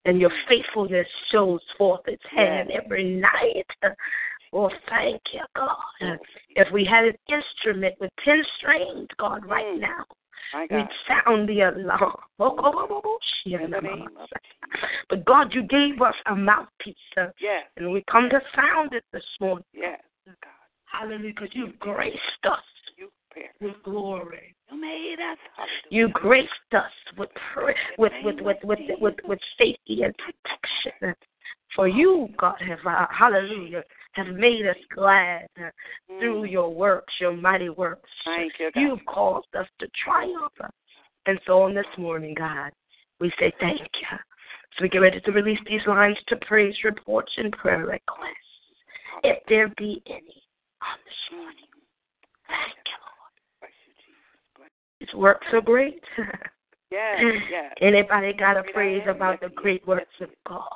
and 0.04 0.20
your 0.20 0.30
faithfulness 0.48 1.06
shows 1.30 1.60
forth 1.78 2.00
its 2.06 2.22
hand 2.34 2.70
every 2.70 3.04
night. 3.20 3.66
Well, 4.52 4.72
thank 4.88 5.20
you, 5.32 5.40
God. 5.54 6.18
If 6.56 6.72
we 6.72 6.84
had 6.84 7.04
an 7.04 7.14
instrument 7.28 7.94
with 8.00 8.10
ten 8.24 8.42
strings, 8.56 9.06
God, 9.18 9.44
right 9.46 9.64
Mm. 9.64 9.80
now, 9.80 10.04
we'd 10.70 10.88
sound 11.06 11.48
the 11.48 11.60
alarm. 11.60 12.16
Name 13.46 14.08
of 14.16 14.28
But 15.08 15.24
God, 15.24 15.54
you 15.54 15.62
gave 15.62 16.02
us 16.02 16.14
a 16.26 16.34
mouthpiece, 16.34 16.96
Yes. 17.38 17.66
and 17.76 17.92
we 17.92 18.02
come 18.10 18.28
to 18.30 18.40
sound 18.54 18.92
it 18.92 19.04
this 19.12 19.24
morning. 19.40 19.64
Yes, 19.72 20.00
God. 20.26 20.50
Hallelujah, 20.86 21.32
because 21.34 21.54
you've 21.54 21.78
graced 21.78 22.44
us 22.44 22.64
Prepare. 23.30 23.50
with 23.60 23.82
glory. 23.84 24.54
You 24.70 24.80
made 24.80 25.16
us. 25.32 25.38
You 25.90 26.08
graced 26.08 26.48
us 26.72 26.90
with 27.18 27.30
with 27.98 28.14
with 28.24 28.36
with 28.42 28.58
with 28.64 28.78
with, 29.00 29.14
with 29.24 29.38
safety 29.58 30.02
and 30.02 30.14
protection. 30.16 31.14
For 31.76 31.86
you, 31.86 32.28
God, 32.38 32.56
have 32.66 32.78
uh, 32.84 33.06
hallelujah, 33.16 33.84
have 34.12 34.26
made 34.28 34.66
us 34.66 34.76
glad 34.94 35.46
uh, 35.58 35.70
through 36.18 36.42
Mm. 36.42 36.50
your 36.50 36.74
works, 36.74 37.14
your 37.20 37.36
mighty 37.36 37.68
works. 37.68 38.10
Thank 38.24 38.54
you, 38.58 38.70
God. 38.72 38.80
You've 38.80 39.06
caused 39.06 39.54
us 39.56 39.66
to 39.78 39.86
triumph. 40.04 40.52
And 41.26 41.38
so 41.46 41.62
on 41.62 41.74
this 41.74 41.86
morning, 41.96 42.34
God, 42.34 42.72
we 43.20 43.30
say 43.38 43.52
thank 43.60 43.80
you. 43.80 44.18
So 44.76 44.82
we 44.82 44.88
get 44.88 44.98
ready 44.98 45.20
to 45.20 45.32
release 45.32 45.58
these 45.68 45.86
lines 45.86 46.16
to 46.28 46.36
praise 46.36 46.74
reports 46.84 47.32
and 47.36 47.52
prayer 47.52 47.86
requests. 47.86 48.36
If 49.22 49.38
there 49.48 49.68
be 49.76 50.02
any 50.06 50.42
on 50.82 50.98
this 51.04 51.36
morning. 51.38 51.70
Thank 52.48 52.74
you, 52.86 52.98
Lord. 52.98 53.34
Bless 53.60 53.72
you, 53.86 53.92
Jesus. 54.02 54.40
Bless 54.56 54.70
His 55.10 55.18
works 55.18 55.46
are 55.52 55.60
great. 55.60 56.02
Yes, 56.90 57.22
yes. 57.50 57.72
Anybody 57.80 58.32
got 58.32 58.56
a 58.56 58.64
praise 58.72 59.02
about 59.08 59.40
the 59.40 59.48
great 59.48 59.86
works 59.86 60.10
of 60.20 60.28
God? 60.46 60.68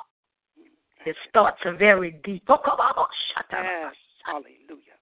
His 1.03 1.15
thoughts 1.33 1.57
are 1.65 1.75
very 1.75 2.19
deep. 2.23 2.43
Oh, 2.47 2.57
come 2.63 2.79
on, 2.79 2.93
oh, 2.97 3.07
shut 3.33 3.59
up. 3.59 3.63
Yes. 3.65 3.93
Hallelujah. 4.25 4.95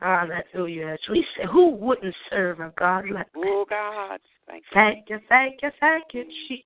Hallelujah. 0.00 0.42
Hallelujah. 0.52 0.86
As 0.88 0.98
we 1.10 1.24
say, 1.36 1.44
who 1.50 1.70
wouldn't 1.70 2.14
serve 2.28 2.60
a 2.60 2.72
God 2.76 3.08
like 3.08 3.32
that? 3.32 3.40
Oh, 3.46 3.64
God. 3.68 4.20
Thank 4.48 4.64
you. 4.64 4.74
Thank 4.74 5.08
you, 5.08 5.18
thank 5.28 5.62
you, 5.62 5.70
thank 5.80 6.04
you, 6.12 6.24
Jesus. 6.48 6.64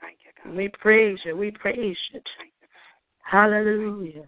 Thank 0.00 0.18
you, 0.24 0.30
God. 0.44 0.56
We 0.56 0.68
praise 0.80 1.18
you, 1.24 1.36
we 1.36 1.50
praise 1.50 1.96
you. 2.12 2.20
Thank 2.38 2.52
you, 2.60 2.68
God. 2.68 3.30
Hallelujah. 3.30 4.24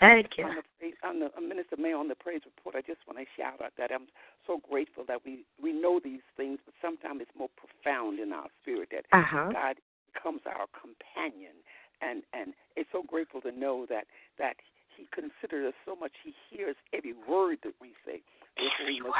Thank 0.00 0.38
you. 0.38 0.44
On 0.44 1.20
the, 1.20 1.26
on 1.36 1.48
the 1.48 1.48
Minister 1.48 1.76
May 1.78 1.92
on 1.92 2.08
the 2.08 2.14
praise 2.16 2.42
report, 2.44 2.76
I 2.76 2.82
just 2.82 3.00
want 3.06 3.18
to 3.18 3.26
shout 3.36 3.60
out 3.62 3.72
that 3.78 3.90
I'm 3.92 4.08
so 4.46 4.60
grateful 4.68 5.04
that 5.08 5.20
we 5.24 5.44
we 5.62 5.72
know 5.72 6.00
these 6.02 6.24
things, 6.36 6.58
but 6.64 6.74
sometimes 6.82 7.20
it's 7.22 7.36
more 7.38 7.50
profound 7.56 8.20
in 8.20 8.32
our 8.32 8.48
spirit 8.62 8.90
that 8.92 9.06
Uh 9.12 9.22
huh. 9.24 9.48
God 9.52 9.76
becomes 10.12 10.42
our 10.46 10.66
companion, 10.74 11.56
and 12.02 12.22
and 12.34 12.54
it's 12.76 12.90
so 12.92 13.02
grateful 13.02 13.40
to 13.42 13.52
know 13.52 13.86
that 13.88 14.06
that 14.38 14.56
He 14.96 15.06
considers 15.14 15.72
us 15.72 15.78
so 15.86 15.96
much. 15.96 16.12
He 16.24 16.34
hears 16.50 16.76
every 16.92 17.14
word 17.28 17.58
that 17.64 17.74
we 17.80 17.92
say. 18.06 18.22
Every 18.58 19.02
word, 19.02 19.14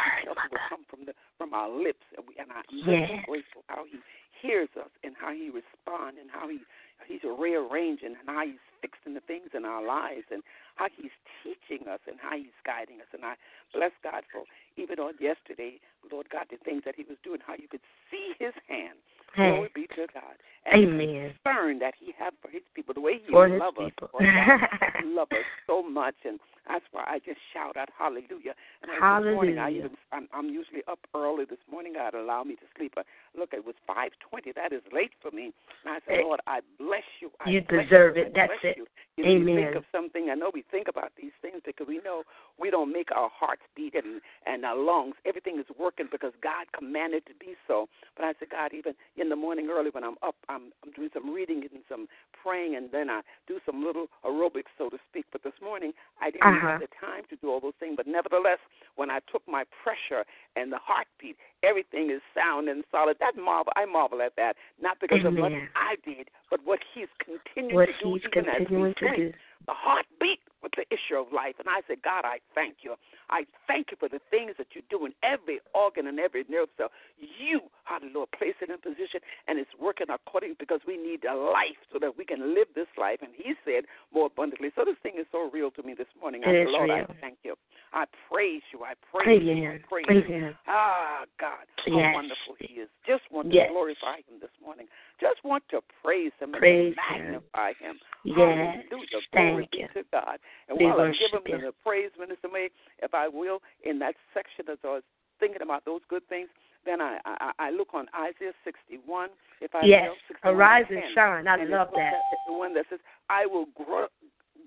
what 0.51 0.61
come 0.69 0.85
from 0.91 1.07
the 1.07 1.15
from 1.39 1.55
our 1.55 1.71
lips, 1.71 2.05
and, 2.17 2.27
we, 2.29 2.35
and 2.39 2.53
I'm 2.53 2.65
Yes. 2.71 3.09
so 3.11 3.33
grateful 3.33 3.63
how 3.69 3.85
He 3.91 3.99
hears 4.43 4.69
us 4.79 4.91
and 5.05 5.15
how 5.19 5.33
He 5.33 5.51
responds 5.51 6.19
and 6.21 6.31
how 6.31 6.49
He 6.49 6.61
He's 7.09 7.23
rearranging 7.25 8.15
and 8.19 8.29
how 8.29 8.47
He's 8.47 8.63
fixing 8.85 9.17
the 9.17 9.25
things 9.25 9.57
in 9.57 9.65
our 9.65 9.81
lives 9.81 10.29
and 10.29 10.45
how 10.77 10.93
He's 10.93 11.15
teaching 11.41 11.89
us 11.89 12.01
and 12.05 12.21
how 12.21 12.37
He's 12.37 12.53
guiding 12.69 13.01
us. 13.01 13.09
And 13.17 13.25
I 13.25 13.41
bless 13.73 13.97
God 14.05 14.29
for 14.29 14.45
even 14.77 15.01
on 15.01 15.15
yesterday, 15.17 15.81
Lord 16.13 16.29
God, 16.29 16.53
the 16.53 16.61
things 16.61 16.83
that 16.85 16.95
He 16.95 17.05
was 17.09 17.17
doing, 17.25 17.41
how 17.41 17.55
you 17.57 17.69
could 17.69 17.85
see 18.13 18.37
His 18.39 18.53
hand. 18.69 19.01
Hey. 19.33 19.57
Glory 19.57 19.71
be 19.75 19.87
to 19.97 20.05
God. 20.13 20.37
And 20.69 20.85
Amen. 20.85 20.99
the 20.99 21.33
concern 21.41 21.79
that 21.81 21.95
He 21.99 22.13
had 22.13 22.37
for 22.45 22.53
His 22.53 22.63
people, 22.75 22.93
the 22.93 23.01
way 23.01 23.21
He 23.25 23.33
loves 23.33 23.57
us. 23.81 23.93
Lord 24.13 24.21
God, 24.21 24.61
He 25.01 25.17
us 25.17 25.49
so 25.67 25.83
much, 25.83 26.15
and 26.25 26.39
that's 26.67 26.85
why 26.93 27.05
I 27.07 27.19
just 27.19 27.39
shout 27.53 27.77
out 27.77 27.89
Hallelujah. 27.99 28.55
And 28.83 28.91
I, 28.91 29.21
this 29.21 29.35
morning, 29.35 29.59
I 29.59 29.71
Hallelujah. 29.71 29.85
even 29.85 29.91
I'm, 30.13 30.29
I'm 30.33 30.49
usually 30.49 30.83
up 30.89 30.99
early 31.15 31.45
this 31.45 31.59
morning. 31.71 31.95
God 31.95 32.15
allowed 32.15 32.45
me 32.45 32.57
to 32.57 32.67
sleep. 32.77 32.93
But 32.95 33.07
look, 33.37 33.51
it 33.53 33.65
was 33.65 33.75
5:20. 33.89 34.55
That 34.55 34.73
is 34.73 34.83
late 34.93 35.13
for 35.21 35.31
me. 35.31 35.53
And 35.85 35.95
I 35.95 35.99
said, 36.07 36.21
Eh, 36.21 36.23
Lord, 36.23 36.41
I 36.47 36.61
bless 36.79 37.05
you. 37.21 37.31
I 37.45 37.51
you 37.51 37.63
bless 37.63 37.85
deserve 37.89 38.17
you. 38.17 38.23
it. 38.25 38.33
I 38.35 38.47
That's 38.47 38.65
it. 38.65 38.77
You. 38.79 38.87
You, 39.17 39.25
know, 39.25 39.31
you 39.53 39.57
think 39.57 39.77
of 39.77 39.85
something. 39.93 40.29
I 40.31 40.35
know 40.35 40.51
we 40.53 40.65
think 40.71 40.89
about 40.89 41.13
these 41.21 41.31
things 41.41 41.63
because 41.65 41.87
we 41.87 42.01
know 42.05 42.25
we 42.59 42.71
don't 42.71 42.93
make 42.93 43.11
our 43.15 43.31
hearts 43.33 43.63
beat 43.77 43.95
and 43.95 44.21
and 44.47 44.65
our 44.65 44.77
lungs. 44.77 45.15
Everything 45.25 45.59
is 45.59 45.67
working 45.79 46.09
because 46.11 46.33
God 46.43 46.67
commanded 46.77 47.27
to 47.27 47.33
be 47.39 47.55
so. 47.69 47.89
But 48.17 48.25
I 48.25 48.33
said, 48.39 48.51
God, 48.51 48.73
even 48.75 48.95
in 49.17 49.29
the 49.29 49.37
morning 49.37 49.69
early 49.71 49.91
when 49.91 50.03
I'm 50.03 50.17
up, 50.23 50.35
I'm 50.49 50.73
I'm 50.83 50.93
doing 50.93 51.11
some 51.15 51.33
reading 51.33 51.63
and 51.63 51.83
some 51.89 52.07
praying, 52.43 52.75
and 52.77 52.91
then 52.91 53.11
I 53.11 53.21
do 53.47 53.61
some 53.65 53.85
little 53.85 54.07
aerobics, 54.25 54.73
so 54.79 54.89
to 54.91 54.99
speak. 55.11 55.27
But 55.31 55.43
this 55.45 55.55
morning 55.63 55.93
I 56.21 56.31
didn't 56.31 56.54
Uh-huh. 56.57 56.79
have 56.79 56.81
the 56.81 56.93
time 57.01 57.25
to 57.31 57.37
do 57.37 57.51
all 57.51 57.61
those 57.61 57.77
things. 57.81 57.95
But 57.97 58.07
nevertheless, 58.07 58.59
when 58.97 59.11
I 59.11 59.21
took 59.31 59.43
my 59.49 59.65
pressure 59.83 60.25
and 60.57 60.73
the 60.73 60.79
heartbeat, 60.79 61.37
everything 61.63 62.11
is 62.11 62.21
sound 62.35 62.69
and 62.69 62.85
solid. 62.91 63.17
That 63.21 63.37
marvel, 63.37 63.73
I 63.77 63.85
marvel 63.85 64.23
at 64.23 64.37
that. 64.37 64.57
Not 64.81 64.99
because 65.01 65.25
of 65.25 65.35
what 65.35 65.53
I 65.75 65.97
did, 66.05 66.29
but 66.51 66.61
what 66.65 66.81
He's 66.95 67.09
continuing 67.19 67.75
What 67.75 67.87
to 67.87 67.93
do 68.05 68.15
he's 68.15 68.23
even 68.31 68.49
as 68.49 68.61
we 68.61 68.67
continuing 68.67 68.95
to 69.01 69.17
do. 69.17 69.33
the 69.67 69.75
heartbeat 69.75 70.44
with 70.65 70.73
the 70.75 70.89
issue 70.89 71.21
of 71.21 71.29
life. 71.31 71.55
And 71.61 71.69
I 71.69 71.85
said, 71.87 72.01
God, 72.03 72.25
I 72.25 72.41
thank 72.57 72.81
you. 72.81 72.97
I 73.29 73.45
thank 73.69 73.93
you 73.93 74.01
for 74.01 74.09
the 74.09 74.19
things 74.33 74.57
that 74.57 74.73
you 74.73 74.81
do 74.89 75.05
in 75.05 75.13
every 75.23 75.61
organ 75.77 76.09
and 76.09 76.19
every 76.19 76.45
nerve 76.49 76.73
cell. 76.81 76.89
You, 77.21 77.61
hallelujah, 77.85 78.33
place 78.33 78.57
it 78.65 78.73
in 78.73 78.81
position 78.81 79.21
and 79.47 79.61
it's 79.61 79.71
working 79.79 80.09
according 80.09 80.57
because 80.59 80.81
we 80.89 80.97
need 80.97 81.23
a 81.29 81.37
life 81.37 81.79
so 81.93 82.01
that 82.01 82.17
we 82.17 82.25
can 82.25 82.57
live 82.57 82.73
this 82.75 82.89
life. 82.97 83.21
And 83.21 83.31
he 83.37 83.53
said 83.63 83.85
more 84.13 84.27
abundantly. 84.27 84.73
So 84.75 84.83
this 84.85 84.97
thing 85.05 85.21
is 85.21 85.29
so 85.31 85.53
real 85.53 85.71
to 85.77 85.83
me 85.85 85.93
this 85.93 86.11
morning. 86.19 86.43
I 86.43 86.65
said, 86.65 86.73
Lord, 86.73 86.89
real. 86.89 87.05
I 87.05 87.21
thank 87.21 87.39
you. 87.45 87.55
I 87.93 88.09
praise 88.33 88.65
you. 88.73 88.83
I 88.83 88.97
praise 89.13 89.45
you. 89.45 89.53
I 89.53 89.77
Amen. 89.77 89.85
praise 89.87 90.09
you. 90.09 90.25
Amen. 90.25 90.57
Ah, 90.67 91.29
God, 91.39 91.69
how 91.85 91.99
Yes. 91.99 92.15
wonderful 92.17 92.57
He 92.59 92.81
is. 92.81 92.89
Just 93.07 93.23
want 93.31 93.51
to 93.51 93.55
Yes. 93.55 93.69
glorify 93.71 94.25
Him 94.25 94.41
this 94.41 94.55
morning. 94.65 94.89
Just 95.21 95.45
want 95.45 95.63
to 95.71 95.81
praise 96.03 96.33
Him 96.41 96.53
Praise 96.53 96.95
and 97.11 97.25
magnify 97.25 97.73
Him. 97.81 97.97
Yes. 98.25 98.37
Hallelujah. 98.37 99.21
Glory 99.33 99.69
Thank 99.71 99.71
be 99.73 99.79
you. 99.79 99.89
to 99.95 100.03
God. 100.13 100.39
And 100.69 100.79
We 100.79 100.87
while 100.87 101.01
I 101.01 101.13
give 101.13 101.33
Him 101.33 101.43
the 101.61 101.73
praise, 101.85 102.11
Minister 102.19 102.49
May, 102.53 102.69
if 103.03 103.15
I 103.15 103.29
will, 103.29 103.61
in 103.85 103.99
that 104.01 104.15
section 104.33 104.67
as 104.71 104.79
I 104.85 104.89
was 104.89 105.03
thinking 105.41 105.63
about 105.63 105.85
those 105.85 106.01
good 106.09 106.27
things, 106.29 106.49
then 106.85 107.01
I, 107.01 107.19
I, 107.25 107.53
I 107.59 107.71
look 107.71 107.95
on 107.95 108.07
Isaiah 108.15 108.53
61, 108.65 109.31
if 109.61 109.75
I 109.75 109.85
Yes. 109.85 110.09
will. 110.09 110.17
61 110.29 110.55
Arise 110.57 110.87
and 110.91 111.01
10. 111.01 111.15
shine. 111.15 111.49
I 111.49 111.59
And 111.59 111.71
love 111.71 111.89
that. 111.97 112.13
The 112.47 112.53
one 112.53 112.75
that 112.75 112.87
says, 112.91 112.99
I 113.31 113.47
will 113.47 113.67
gr- 113.75 114.13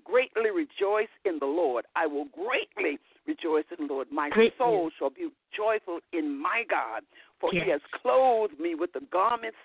greatly 0.04 0.50
rejoice 0.50 1.08
in 1.24 1.38
the 1.38 1.46
Lord. 1.46 1.84
I 1.94 2.06
will 2.06 2.26
greatly 2.26 2.98
rejoice 3.26 3.64
in 3.78 3.86
the 3.86 3.92
Lord. 3.92 4.08
My 4.10 4.30
Greatly. 4.30 4.54
soul 4.58 4.90
shall 4.98 5.10
be 5.10 5.28
joyful 5.54 6.00
in 6.12 6.40
my 6.40 6.64
God, 6.68 7.02
for 7.40 7.52
he 7.52 7.70
has 7.70 7.80
clothed 8.02 8.58
me 8.58 8.74
with 8.74 8.92
the 8.92 9.02
garments, 9.12 9.58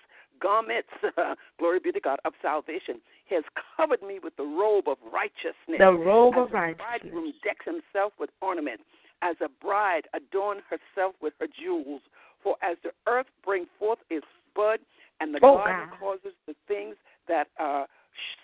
garments, 0.44 0.88
glory 1.58 1.80
be 1.80 1.90
to 1.90 2.00
God, 2.00 2.18
of 2.26 2.34
salvation. 2.42 3.00
He 3.24 3.34
has 3.34 3.44
covered 3.76 4.02
me 4.02 4.20
with 4.22 4.36
the 4.36 4.44
robe 4.44 4.88
of 4.88 4.98
righteousness. 5.10 5.80
The 5.80 5.90
robe 5.92 6.34
As 6.36 6.42
of 6.42 6.54
a 6.54 6.74
bridegroom 6.76 7.32
decks 7.42 7.64
himself 7.64 8.12
with 8.20 8.28
ornaments, 8.42 8.84
as 9.22 9.36
a 9.40 9.48
bride 9.64 10.06
adorn 10.12 10.58
herself 10.68 11.14
with 11.22 11.32
her 11.40 11.48
jewels. 11.48 12.02
For 12.42 12.56
as 12.62 12.76
the 12.84 12.90
earth 13.06 13.32
brings 13.42 13.68
forth 13.78 14.00
its 14.10 14.26
bud, 14.54 14.80
and 15.20 15.34
the 15.34 15.38
Oh, 15.42 15.56
garden 15.56 15.88
God. 15.88 15.98
causes 15.98 16.34
the 16.46 16.54
things 16.68 16.96
that 17.26 17.48
are 17.58 17.86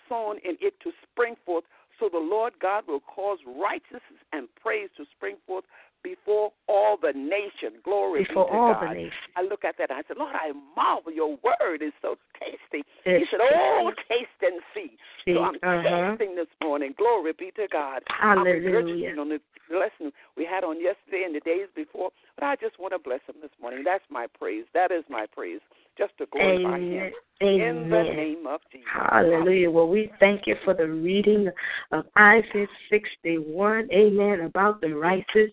sown 0.09 0.39
in 0.39 0.57
it 0.59 0.73
to 0.81 0.91
spring 1.03 1.35
forth, 1.45 1.65
so 1.99 2.09
the 2.09 2.17
Lord 2.17 2.53
God 2.59 2.87
will 2.87 3.01
cause 3.01 3.37
righteousness 3.45 4.19
and 4.33 4.47
praise 4.55 4.89
to 4.97 5.05
spring 5.15 5.35
forth 5.45 5.65
before 6.03 6.51
all 6.67 6.97
the 7.01 7.13
nation. 7.13 7.79
Glory 7.83 8.25
Before 8.27 8.45
be 8.45 8.51
to 8.51 8.57
all 8.57 8.73
God. 8.73 8.83
the 8.83 8.93
nations. 8.93 9.13
I 9.35 9.41
look 9.43 9.63
at 9.63 9.77
that 9.77 9.89
and 9.89 9.99
I 9.99 10.03
said, 10.07 10.17
Lord, 10.17 10.35
I 10.35 10.51
marvel. 10.75 11.11
Your 11.11 11.37
word 11.43 11.81
is 11.81 11.93
so 12.01 12.15
tasty. 12.39 12.85
he 13.05 13.25
said, 13.29 13.39
Oh, 13.41 13.91
taste 14.09 14.41
and 14.41 14.61
see. 14.73 14.97
See, 15.25 15.33
So 15.33 15.43
I'm 15.43 15.55
uh-huh. 15.55 16.15
tasting 16.17 16.35
this 16.35 16.51
morning. 16.61 16.93
Glory 16.97 17.33
be 17.37 17.51
to 17.55 17.67
God. 17.71 18.01
I'm 18.19 18.45
Hallelujah. 18.45 19.19
on 19.19 19.29
the 19.29 19.39
lesson 19.69 20.11
we 20.35 20.45
had 20.45 20.63
on 20.63 20.81
yesterday 20.81 21.23
and 21.25 21.35
the 21.35 21.39
days 21.41 21.67
before, 21.75 22.09
but 22.35 22.45
I 22.45 22.55
just 22.55 22.79
want 22.79 22.93
to 22.93 22.99
bless 22.99 23.21
him 23.27 23.35
this 23.41 23.51
morning. 23.61 23.83
That's 23.83 24.03
my 24.09 24.27
praise. 24.27 24.65
That 24.73 24.91
is 24.91 25.03
my 25.09 25.25
praise. 25.31 25.61
Just 26.01 26.17
to 26.17 26.25
glorify 26.31 26.79
him. 26.79 26.93
Amen. 26.93 27.11
In 27.41 27.89
the 27.91 27.97
Amen. 27.97 28.15
name 28.15 28.47
of 28.47 28.59
Jesus. 28.71 28.87
Hallelujah. 28.91 29.69
Well, 29.69 29.87
we 29.87 30.11
thank 30.19 30.47
you 30.47 30.55
for 30.65 30.73
the 30.73 30.87
reading 30.87 31.47
of 31.91 32.05
Isaiah 32.17 32.65
61. 32.89 33.87
Amen. 33.93 34.41
About 34.41 34.81
the 34.81 34.95
righteous. 34.95 35.51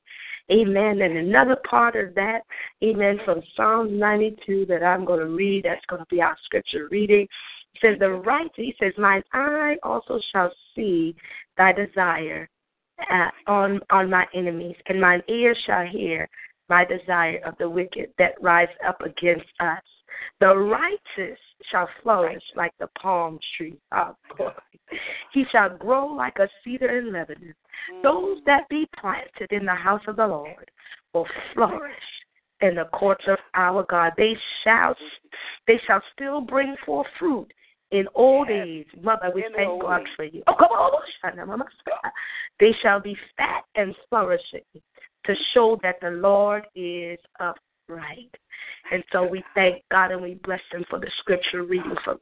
Amen. 0.51 1.03
And 1.03 1.19
another 1.19 1.57
part 1.69 1.97
of 1.97 2.15
that, 2.15 2.41
amen, 2.83 3.21
from 3.27 3.43
Psalm 3.55 3.99
92 3.99 4.65
that 4.71 4.83
I'm 4.83 5.05
going 5.05 5.21
to 5.21 5.27
read, 5.27 5.65
that's 5.65 5.85
going 5.87 6.01
to 6.01 6.07
be 6.09 6.23
our 6.23 6.37
scripture 6.45 6.89
reading. 6.91 7.29
It 7.75 7.81
says, 7.83 7.99
The 7.99 8.09
righteous, 8.09 8.53
he 8.57 8.75
says, 8.81 8.95
Mine 8.97 9.23
eye 9.35 9.77
also 9.83 10.19
shall 10.33 10.51
see 10.75 11.15
thy 11.59 11.73
desire 11.73 12.49
uh, 13.11 13.29
on, 13.47 13.81
on 13.91 14.09
my 14.09 14.27
enemies, 14.35 14.77
and 14.87 14.99
mine 14.99 15.23
ear 15.29 15.55
shall 15.67 15.85
hear 15.85 16.27
my 16.71 16.87
desire 16.87 17.41
of 17.45 17.55
the 17.59 17.69
wicked 17.69 18.09
that 18.17 18.33
rise 18.41 18.69
up 18.87 19.03
against 19.03 19.45
us. 19.61 19.83
The 20.41 20.57
righteous 20.57 21.39
shall 21.71 21.89
flourish 22.03 22.43
like 22.57 22.73
the 22.79 22.89
palm 23.01 23.39
tree. 23.57 23.79
Oh, 23.93 24.17
glory. 24.37 24.55
He 25.33 25.45
shall 25.51 25.77
grow 25.77 26.07
like 26.07 26.39
a 26.39 26.49
cedar 26.65 26.99
in 26.99 27.13
Lebanon. 27.13 27.55
Those 28.03 28.39
mm. 28.39 28.45
that 28.47 28.69
be 28.69 28.89
planted 28.99 29.51
in 29.51 29.67
the 29.67 29.75
house 29.75 30.03
of 30.07 30.17
the 30.17 30.27
Lord 30.27 30.71
will 31.13 31.27
flourish 31.55 31.93
in 32.61 32.77
the 32.77 32.87
courts 32.87 33.25
of 33.29 33.39
our 33.55 33.85
God. 33.85 34.13
They 34.17 34.37
shall 34.65 34.95
they 35.67 35.81
shall 35.87 36.03
still 36.15 36.41
bring 36.41 36.77
forth 36.85 37.07
fruit 37.19 37.53
in 37.91 38.07
old 38.15 38.49
Yes. 38.49 38.67
age. 38.67 38.89
Mother, 39.03 39.31
we 39.35 39.45
In 39.45 39.53
thank 39.53 39.81
God 39.81 40.01
age. 40.01 40.09
for 40.17 40.25
you. 40.25 40.43
Oh, 40.47 40.55
come 40.55 40.71
on. 40.71 41.03
Oh, 41.25 41.47
mama. 41.47 41.67
They 42.61 42.73
shall 42.83 43.01
be 43.01 43.17
fat 43.37 43.65
and 43.75 43.95
flourishing 44.09 44.65
to 45.25 45.35
show 45.53 45.79
that 45.83 46.01
the 46.01 46.11
Lord 46.11 46.67
is 46.75 47.19
upright. 47.89 48.35
And 48.91 49.05
so 49.13 49.27
we 49.27 49.43
thank 49.55 49.83
God 49.91 50.13
and 50.13 50.23
we 50.23 50.35
bless 50.45 50.61
Him 50.73 50.85
for 50.89 50.99
the 50.99 51.11
scripture 51.21 51.65
reading 51.65 51.95
from 52.05 52.19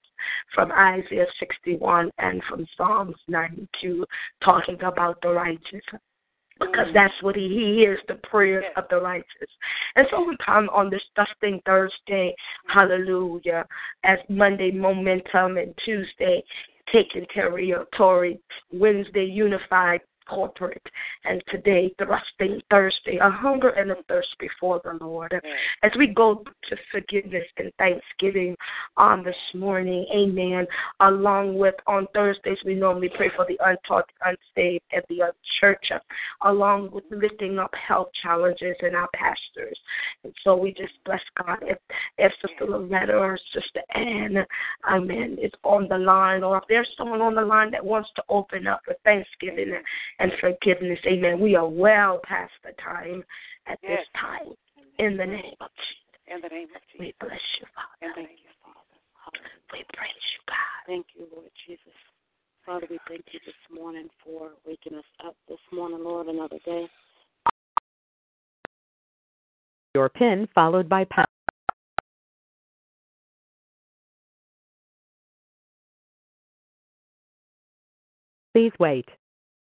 from 0.54 0.72
Isaiah 0.72 1.26
61 1.38 2.10
and 2.18 2.42
from 2.48 2.66
Psalms 2.76 3.14
92, 3.28 4.04
talking 4.42 4.78
about 4.82 5.20
the 5.22 5.28
righteous. 5.28 5.82
because 6.58 6.88
mm. 6.88 6.94
that's 6.94 7.14
what 7.20 7.36
he 7.36 7.48
hears 7.76 8.00
the 8.08 8.14
prayers 8.28 8.64
of 8.76 8.84
the 8.90 9.00
righteous. 9.00 9.50
And 9.94 10.06
so 10.10 10.26
we 10.26 10.36
come 10.44 10.68
on 10.70 10.90
this 10.90 11.02
Dusting 11.14 11.60
Thursday, 11.64 12.34
hallelujah, 12.66 13.66
as 14.04 14.18
Monday 14.28 14.70
momentum 14.72 15.58
and 15.58 15.74
Tuesday 15.84 16.42
taking 16.92 17.26
territory, 17.32 18.40
Wednesday 18.72 19.24
unified 19.24 20.00
corporate. 20.28 20.82
And 21.24 21.42
today, 21.50 21.94
thrusting 21.98 22.60
Thursday, 22.70 23.18
a 23.20 23.30
hunger 23.30 23.70
and 23.70 23.90
a 23.90 23.96
thirst 24.08 24.28
before 24.38 24.80
the 24.84 25.04
Lord. 25.04 25.32
As 25.82 25.92
we 25.98 26.08
go 26.08 26.42
to 26.68 26.76
forgiveness 26.90 27.44
and 27.58 27.72
thanksgiving 27.78 28.56
on 28.96 29.24
this 29.24 29.36
morning, 29.54 30.06
amen. 30.14 30.66
Along 31.00 31.58
with 31.58 31.74
on 31.86 32.06
Thursdays, 32.14 32.58
we 32.64 32.74
normally 32.74 33.10
pray 33.16 33.30
for 33.34 33.46
the 33.46 33.58
untaught, 33.64 34.08
unsaved, 34.24 34.84
and 34.92 35.02
the 35.08 35.20
unchurched, 35.20 35.92
along 36.44 36.90
with 36.92 37.04
lifting 37.10 37.58
up 37.58 37.74
health 37.74 38.08
challenges 38.22 38.76
in 38.82 38.94
our 38.94 39.08
pastors. 39.14 39.78
And 40.24 40.32
so 40.44 40.56
we 40.56 40.72
just 40.72 40.92
bless 41.04 41.20
God. 41.44 41.58
If, 41.62 41.78
if 42.18 42.32
Sister 42.40 42.66
Loretta 42.66 43.14
or 43.14 43.38
Sister 43.52 43.80
Ann, 43.94 44.44
amen, 44.90 45.38
is 45.42 45.52
on 45.64 45.88
the 45.88 45.98
line, 45.98 46.42
or 46.42 46.58
if 46.58 46.64
there's 46.68 46.88
someone 46.96 47.20
on 47.20 47.34
the 47.34 47.42
line 47.42 47.70
that 47.70 47.84
wants 47.84 48.10
to 48.16 48.22
open 48.28 48.66
up 48.66 48.80
with 48.86 48.96
thanksgiving 49.04 49.72
and 50.18 50.32
forgiveness. 50.40 50.98
Amen. 51.06 51.40
We 51.40 51.54
are 51.56 51.68
well 51.68 52.20
past 52.24 52.52
the 52.64 52.72
time 52.82 53.24
at 53.66 53.78
Yes. 53.82 54.00
this 54.00 54.08
time. 54.20 54.54
In 54.98 55.16
the 55.16 55.26
name 55.26 55.56
of 55.60 55.70
Jesus. 55.76 56.20
In 56.26 56.40
the 56.40 56.48
name 56.48 56.68
of 56.74 56.82
Jesus. 56.88 57.00
We 57.00 57.14
bless 57.20 57.40
you, 57.60 57.66
Father. 57.74 58.14
Thank 58.14 58.30
you, 58.30 58.50
Father. 58.64 59.48
We 59.72 59.84
praise 59.92 60.10
you, 60.32 60.40
God. 60.48 60.86
Thank 60.86 61.06
you, 61.14 61.28
Lord 61.32 61.50
Jesus. 61.66 61.92
Father, 62.64 62.86
we 62.90 62.98
thank 63.08 63.24
you 63.32 63.40
this 63.44 63.54
morning 63.70 64.08
for 64.24 64.50
waking 64.66 64.96
us 64.96 65.04
up 65.24 65.36
this 65.48 65.58
morning, 65.72 66.02
Lord, 66.02 66.26
another 66.28 66.58
day. 66.64 66.88
Your 69.94 70.08
PIN 70.08 70.48
followed 70.54 70.88
by 70.88 71.04
pound. 71.04 71.26
Please 78.54 78.72
wait. 78.80 79.06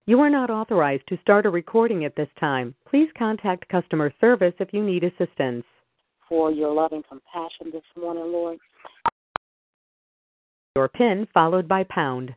You 0.07 0.19
are 0.19 0.29
not 0.29 0.51
authorized 0.51 1.07
to 1.07 1.17
start 1.23 1.47
a 1.47 1.49
recording 1.49 2.05
at 2.05 2.15
this 2.15 2.29
time. 2.39 2.75
Please 2.87 3.09
contact 3.17 3.67
customer 3.69 4.13
service 4.21 4.53
if 4.59 4.71
you 4.71 4.83
need 4.83 5.03
assistance. 5.03 5.65
For 6.29 6.51
your 6.51 6.71
love 6.71 6.91
and 6.91 7.03
compassion 7.07 7.71
this 7.73 7.81
morning, 7.99 8.31
Lord. 8.31 8.59
Your 10.75 10.89
PIN 10.89 11.27
followed 11.33 11.67
by 11.67 11.85
pound. 11.89 12.35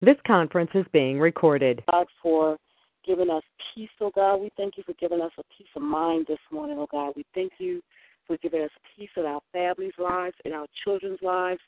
This 0.00 0.16
conference 0.26 0.70
is 0.74 0.86
being 0.94 1.20
recorded. 1.20 1.82
God, 1.90 2.06
for 2.22 2.56
giving 3.06 3.28
us 3.28 3.42
peace, 3.74 3.90
oh 4.00 4.10
God. 4.14 4.36
We 4.36 4.50
thank 4.56 4.78
you 4.78 4.82
for 4.84 4.94
giving 4.98 5.20
us 5.20 5.32
a 5.38 5.42
peace 5.58 5.68
of 5.76 5.82
mind 5.82 6.24
this 6.26 6.38
morning, 6.50 6.78
oh 6.78 6.88
God. 6.90 7.12
We 7.16 7.26
thank 7.34 7.52
you 7.58 7.82
for 8.26 8.36
giving 8.38 8.62
us 8.62 8.70
peace 8.96 9.10
in 9.16 9.24
our 9.24 9.40
families' 9.52 9.92
lives, 9.98 10.34
in 10.44 10.52
our 10.52 10.66
children's 10.84 11.20
lives, 11.22 11.60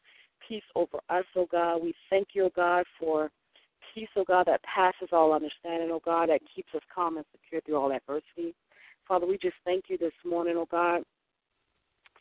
peace 0.47 0.63
over 0.75 0.99
us, 1.09 1.25
oh 1.37 1.47
God. 1.51 1.83
We 1.83 1.95
thank 2.11 2.29
you, 2.35 2.45
oh 2.45 2.53
God, 2.55 2.85
for 2.99 3.31
peace, 3.95 4.09
oh 4.17 4.25
God, 4.27 4.47
that 4.47 4.61
passes 4.63 5.09
all 5.13 5.33
understanding, 5.33 5.91
oh 5.93 6.01
God, 6.05 6.29
that 6.29 6.41
keeps 6.55 6.69
us 6.75 6.83
calm 6.95 7.17
and 7.17 7.27
secure 7.33 7.61
through 7.63 7.77
all 7.77 7.93
adversity. 7.93 8.55
Father, 9.07 9.27
we 9.27 9.39
just 9.39 9.57
thank 9.65 9.85
you 9.89 9.99
this 9.99 10.13
morning, 10.25 10.55
oh 10.57 10.69
God, 10.71 11.03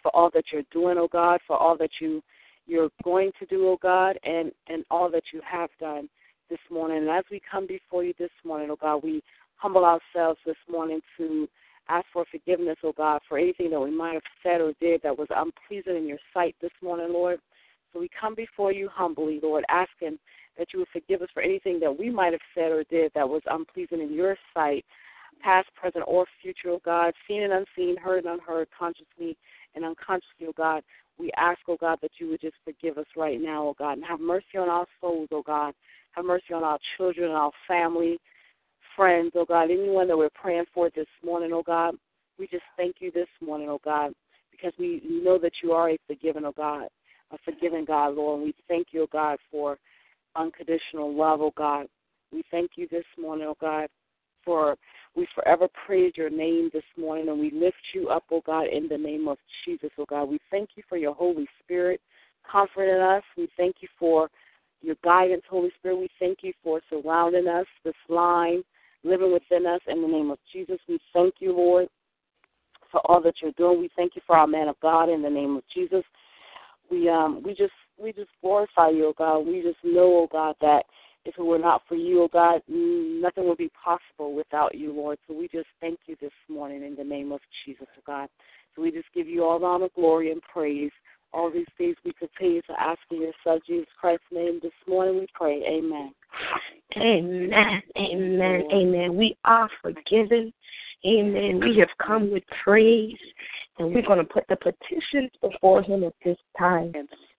for 0.02 0.16
all 0.16 0.30
that 0.34 0.46
you're 0.52 0.64
doing, 0.72 0.98
oh 0.98 1.10
God, 1.12 1.40
for 1.48 1.58
all 1.58 1.78
that 1.78 1.92
you 2.00 2.22
you're 2.68 2.90
going 3.04 3.32
to 3.40 3.46
do, 3.46 3.68
oh 3.68 3.78
God, 3.82 4.18
and 4.24 4.52
and 4.68 4.84
all 4.90 5.10
that 5.12 5.24
you 5.34 5.42
have 5.50 5.70
done 5.80 6.10
this 6.50 6.60
morning. 6.72 6.98
And 6.98 7.10
as 7.10 7.24
we 7.30 7.42
come 7.50 7.68
before 7.68 8.04
you 8.04 8.14
this 8.18 8.32
morning, 8.44 8.70
oh 8.72 8.78
God, 8.80 9.04
we 9.04 9.22
humble 9.56 9.86
ourselves 9.86 10.40
this 10.46 10.56
morning 10.70 11.00
to 11.18 11.48
ask 11.90 12.06
for 12.12 12.26
forgiveness, 12.32 12.78
oh 12.84 12.94
God, 12.96 13.22
for 13.28 13.38
anything 13.38 13.70
that 13.72 13.80
we 13.80 13.92
might 13.92 14.14
have 14.14 14.24
said 14.44 14.62
or 14.62 14.74
did 14.80 15.02
that 15.04 15.18
was 15.18 15.28
unpleasing 15.30 15.98
in 15.98 16.08
your 16.08 16.20
sight 16.34 16.56
this 16.62 16.72
morning, 16.82 17.12
Lord. 17.12 17.40
So 17.94 18.00
we 18.00 18.10
come 18.20 18.36
before 18.36 18.72
you 18.72 18.90
humbly, 18.92 19.40
Lord, 19.42 19.64
asking 19.70 20.18
that 20.58 20.68
you 20.74 20.80
would 20.80 20.88
forgive 20.92 21.22
us 21.22 21.30
for 21.34 21.42
anything 21.42 21.80
that 21.82 21.98
we 21.98 22.10
might 22.10 22.34
have 22.34 22.42
said 22.54 22.72
or 22.72 22.84
did 22.86 23.12
that 23.14 23.28
was 23.28 23.42
unpleasing 23.48 24.02
in 24.02 24.14
your 24.14 24.36
sight, 24.54 24.86
past, 25.42 25.68
present, 25.76 26.04
or 26.08 26.26
future, 26.42 26.70
oh 26.70 26.82
God, 26.84 27.14
seen 27.28 27.44
and 27.44 27.54
unseen, 27.54 27.98
heard 27.98 28.26
and 28.26 28.34
unheard, 28.34 28.68
consciously 28.78 29.38
and 29.76 29.86
unconsciously, 29.86 30.48
oh 30.48 30.54
God. 30.56 30.84
We 31.18 31.32
ask, 31.38 31.60
oh 31.68 31.78
God, 31.80 32.00
that 32.02 32.12
you 32.20 32.30
would 32.30 32.42
just 32.42 32.56
forgive 32.64 32.98
us 32.98 33.06
right 33.16 33.40
now, 33.40 33.68
oh 33.68 33.76
God, 33.78 33.94
and 33.94 34.06
have 34.06 34.20
mercy 34.20 34.58
on 34.58 34.70
our 34.70 34.86
souls, 35.00 35.30
oh 35.32 35.44
God. 35.44 35.74
Have 36.12 36.26
mercy 36.26 36.54
on 36.54 36.64
our 36.64 36.80
children, 36.96 37.28
and 37.28 37.38
our 37.38 37.52
family, 37.68 38.18
friends, 38.96 39.32
oh 39.36 39.46
God, 39.46 39.72
anyone 39.72 40.08
that 40.08 40.18
we're 40.18 40.30
praying 40.30 40.66
for 40.74 40.90
this 40.96 41.08
morning, 41.24 41.52
oh 41.54 41.64
God. 41.64 41.96
We 42.38 42.48
just 42.48 42.64
thank 42.76 42.98
you 43.00 43.12
this 43.12 43.28
morning, 43.42 43.70
oh 43.70 43.80
God, 43.84 44.14
because 44.52 44.74
we 44.78 45.02
know 45.06 45.38
that 45.40 45.54
you 45.64 45.72
are 45.72 45.90
a 45.90 45.98
forgiving, 46.08 46.46
oh 46.46 46.54
God, 46.56 46.88
a 47.32 47.38
forgiving 47.46 47.86
God, 47.86 48.16
Lord. 48.16 48.40
And 48.40 48.46
we 48.46 48.54
thank 48.68 48.88
you, 48.92 49.04
oh 49.04 49.08
God, 49.12 49.38
for 49.52 49.78
unconditional 50.36 51.14
love, 51.14 51.42
oh 51.42 51.54
God. 51.56 51.88
We 52.32 52.44
thank 52.52 52.72
you 52.76 52.88
this 52.90 53.06
morning, 53.20 53.48
oh 53.48 53.58
God, 53.60 53.88
for 54.44 54.76
we 55.16 55.28
forever 55.34 55.68
praise 55.86 56.14
your 56.16 56.30
name 56.30 56.70
this 56.74 56.84
morning 56.98 57.30
and 57.30 57.40
we 57.40 57.52
lift 57.52 57.78
you 57.94 58.10
up, 58.10 58.24
oh 58.32 58.42
God, 58.46 58.68
in 58.68 58.88
the 58.88 58.98
name 58.98 59.28
of 59.28 59.38
Jesus, 59.66 59.92
oh 59.98 60.06
God. 60.10 60.26
We 60.26 60.40
thank 60.52 60.70
you 60.76 60.84
for 60.90 60.98
your 60.98 61.14
Holy 61.14 61.48
Spirit 61.64 62.02
comforting 62.50 63.02
us. 63.02 63.24
We 63.38 63.48
thank 63.58 63.78
you 63.80 63.88
for 63.98 64.30
your 64.82 64.96
guidance, 65.04 65.44
Holy 65.50 65.72
Spirit. 65.80 65.98
We 65.98 66.10
thank 66.20 66.40
you 66.42 66.54
for 66.64 66.82
surrounding 66.90 67.48
us, 67.48 67.66
this 67.84 67.96
line, 68.10 68.64
living 69.06 69.32
within 69.32 69.66
us 69.66 69.82
in 69.88 70.02
the 70.02 70.08
name 70.08 70.32
of 70.32 70.40
Jesus. 70.52 70.78
We 70.90 71.00
thank 71.14 71.36
you, 71.40 71.56
Lord, 71.56 71.88
for 72.92 73.00
all 73.06 73.22
that 73.22 73.36
you're 73.42 73.52
doing. 73.52 73.80
We 73.80 73.90
thank 73.96 74.16
you 74.16 74.22
for 74.26 74.36
our 74.36 74.48
man 74.48 74.68
of 74.68 74.76
God 74.82 75.10
in 75.10 75.22
the 75.22 75.30
name 75.30 75.56
of 75.56 75.64
Jesus. 75.74 76.04
We 76.90 77.10
um 77.10 77.42
we 77.44 77.52
just 77.52 77.74
we 78.02 78.12
just 78.12 78.30
glorify 78.42 78.90
you, 78.90 79.08
oh 79.08 79.14
God. 79.18 79.40
We 79.40 79.62
just 79.62 79.84
know, 79.84 80.24
oh 80.24 80.28
God, 80.32 80.56
that 80.62 80.84
if 81.24 81.36
it 81.38 81.42
were 81.42 81.60
not 81.60 81.82
for 81.88 81.96
you, 81.96 82.24
oh 82.24 82.30
God, 82.32 82.62
nothing 82.68 83.48
would 83.48 83.58
be 83.58 83.72
possible 83.84 84.36
without 84.36 84.76
you, 84.76 84.94
Lord. 84.94 85.18
So 85.28 85.34
we 85.34 85.48
just 85.48 85.68
thank 85.82 86.00
you 86.08 86.16
this 86.22 86.32
morning 86.50 86.84
in 86.84 86.96
the 86.96 87.04
name 87.04 87.32
of 87.32 87.40
Jesus, 87.66 87.88
oh 87.98 88.04
God. 88.06 88.30
So 88.76 88.82
we 88.82 88.92
just 88.92 89.08
give 89.14 89.28
you 89.28 89.44
all 89.44 89.60
the 89.60 89.66
honor, 89.66 89.90
glory, 89.96 90.32
and 90.32 90.42
praise. 90.42 90.92
All 91.34 91.52
these 91.52 91.66
things 91.78 91.96
we 92.06 92.14
continue 92.14 92.62
to 92.64 92.74
ask 92.80 93.00
in 93.12 93.22
your 93.22 93.34
Son, 93.44 93.60
Jesus 93.68 93.90
Christ's 94.00 94.26
name. 94.32 94.60
This 94.64 94.72
morning 94.88 95.20
we 95.20 95.28
pray. 95.34 95.64
Amen. 95.68 96.14
Amen. 96.98 97.82
Amen. 97.98 98.64
Amen. 98.72 99.18
We 99.18 99.36
are 99.44 99.70
forgiven. 99.82 100.54
Amen. 101.06 101.60
We 101.60 101.78
have 101.80 101.90
come 102.06 102.32
with 102.32 102.44
praise, 102.64 103.18
and 103.78 103.94
we're 103.94 104.02
going 104.02 104.20
to 104.20 104.24
put 104.24 104.46
the 104.48 104.56
petitions 104.56 105.30
before 105.42 105.84
Him 105.84 106.04
at 106.04 106.14
this 106.24 106.38
time. 106.58 106.94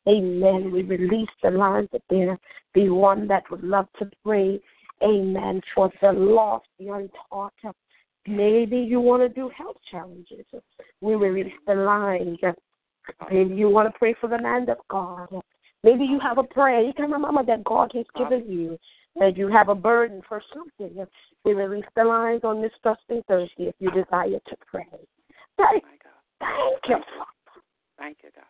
Amen. 0.07 0.71
We 0.71 0.83
release 0.83 1.29
the 1.43 1.51
lines 1.51 1.89
that 1.93 2.03
there 2.11 2.39
be 2.75 2.91
one 2.91 3.27
that 3.29 3.51
would 3.51 3.65
love 3.65 3.89
to 3.99 4.11
pray. 4.25 4.61
Amen. 5.03 5.63
For 5.75 5.91
the 6.01 6.13
lost, 6.13 6.67
the 6.79 6.89
untaught. 6.89 7.55
Maybe 8.29 8.77
you 8.77 9.01
want 9.01 9.23
to 9.23 9.29
do 9.29 9.51
health 9.57 9.77
challenges. 9.91 10.45
We 11.01 11.15
release 11.15 11.53
the 11.67 11.75
lines. 11.75 12.39
Maybe 13.31 13.55
you 13.55 13.69
want 13.69 13.93
to 13.93 13.99
pray 13.99 14.15
for 14.21 14.29
the 14.29 14.37
land 14.37 14.69
of 14.69 14.79
God. 14.89 15.29
Maybe 15.83 16.05
you 16.05 16.19
have 16.21 16.39
a 16.39 16.43
prayer, 16.43 16.81
you 16.83 16.93
can 16.93 17.11
remember 17.11 17.45
that 17.45 17.65
God 17.65 17.93
has 17.95 18.07
given 18.17 18.51
you, 18.51 18.79
that 19.21 19.37
you 19.37 19.49
have 19.49 19.69
a 19.69 19.75
burden 19.75 20.23
for 20.29 20.43
something. 20.53 21.07
We 21.45 21.53
release 21.53 21.85
the 21.95 22.05
lines 22.05 22.41
on 22.45 22.61
this 22.61 22.73
Trusting 22.83 23.23
Thursday 23.29 23.67
if 23.69 23.75
you 23.79 23.91
desire 23.91 24.41
to 24.49 24.57
pray. 24.67 24.89
Oh, 24.93 24.99
thank, 25.57 25.85
My 25.85 25.91
God. 26.03 26.41
thank 26.41 26.81
you. 26.89 27.05
Thank 27.99 28.19
you, 28.25 28.31
God. 28.35 28.45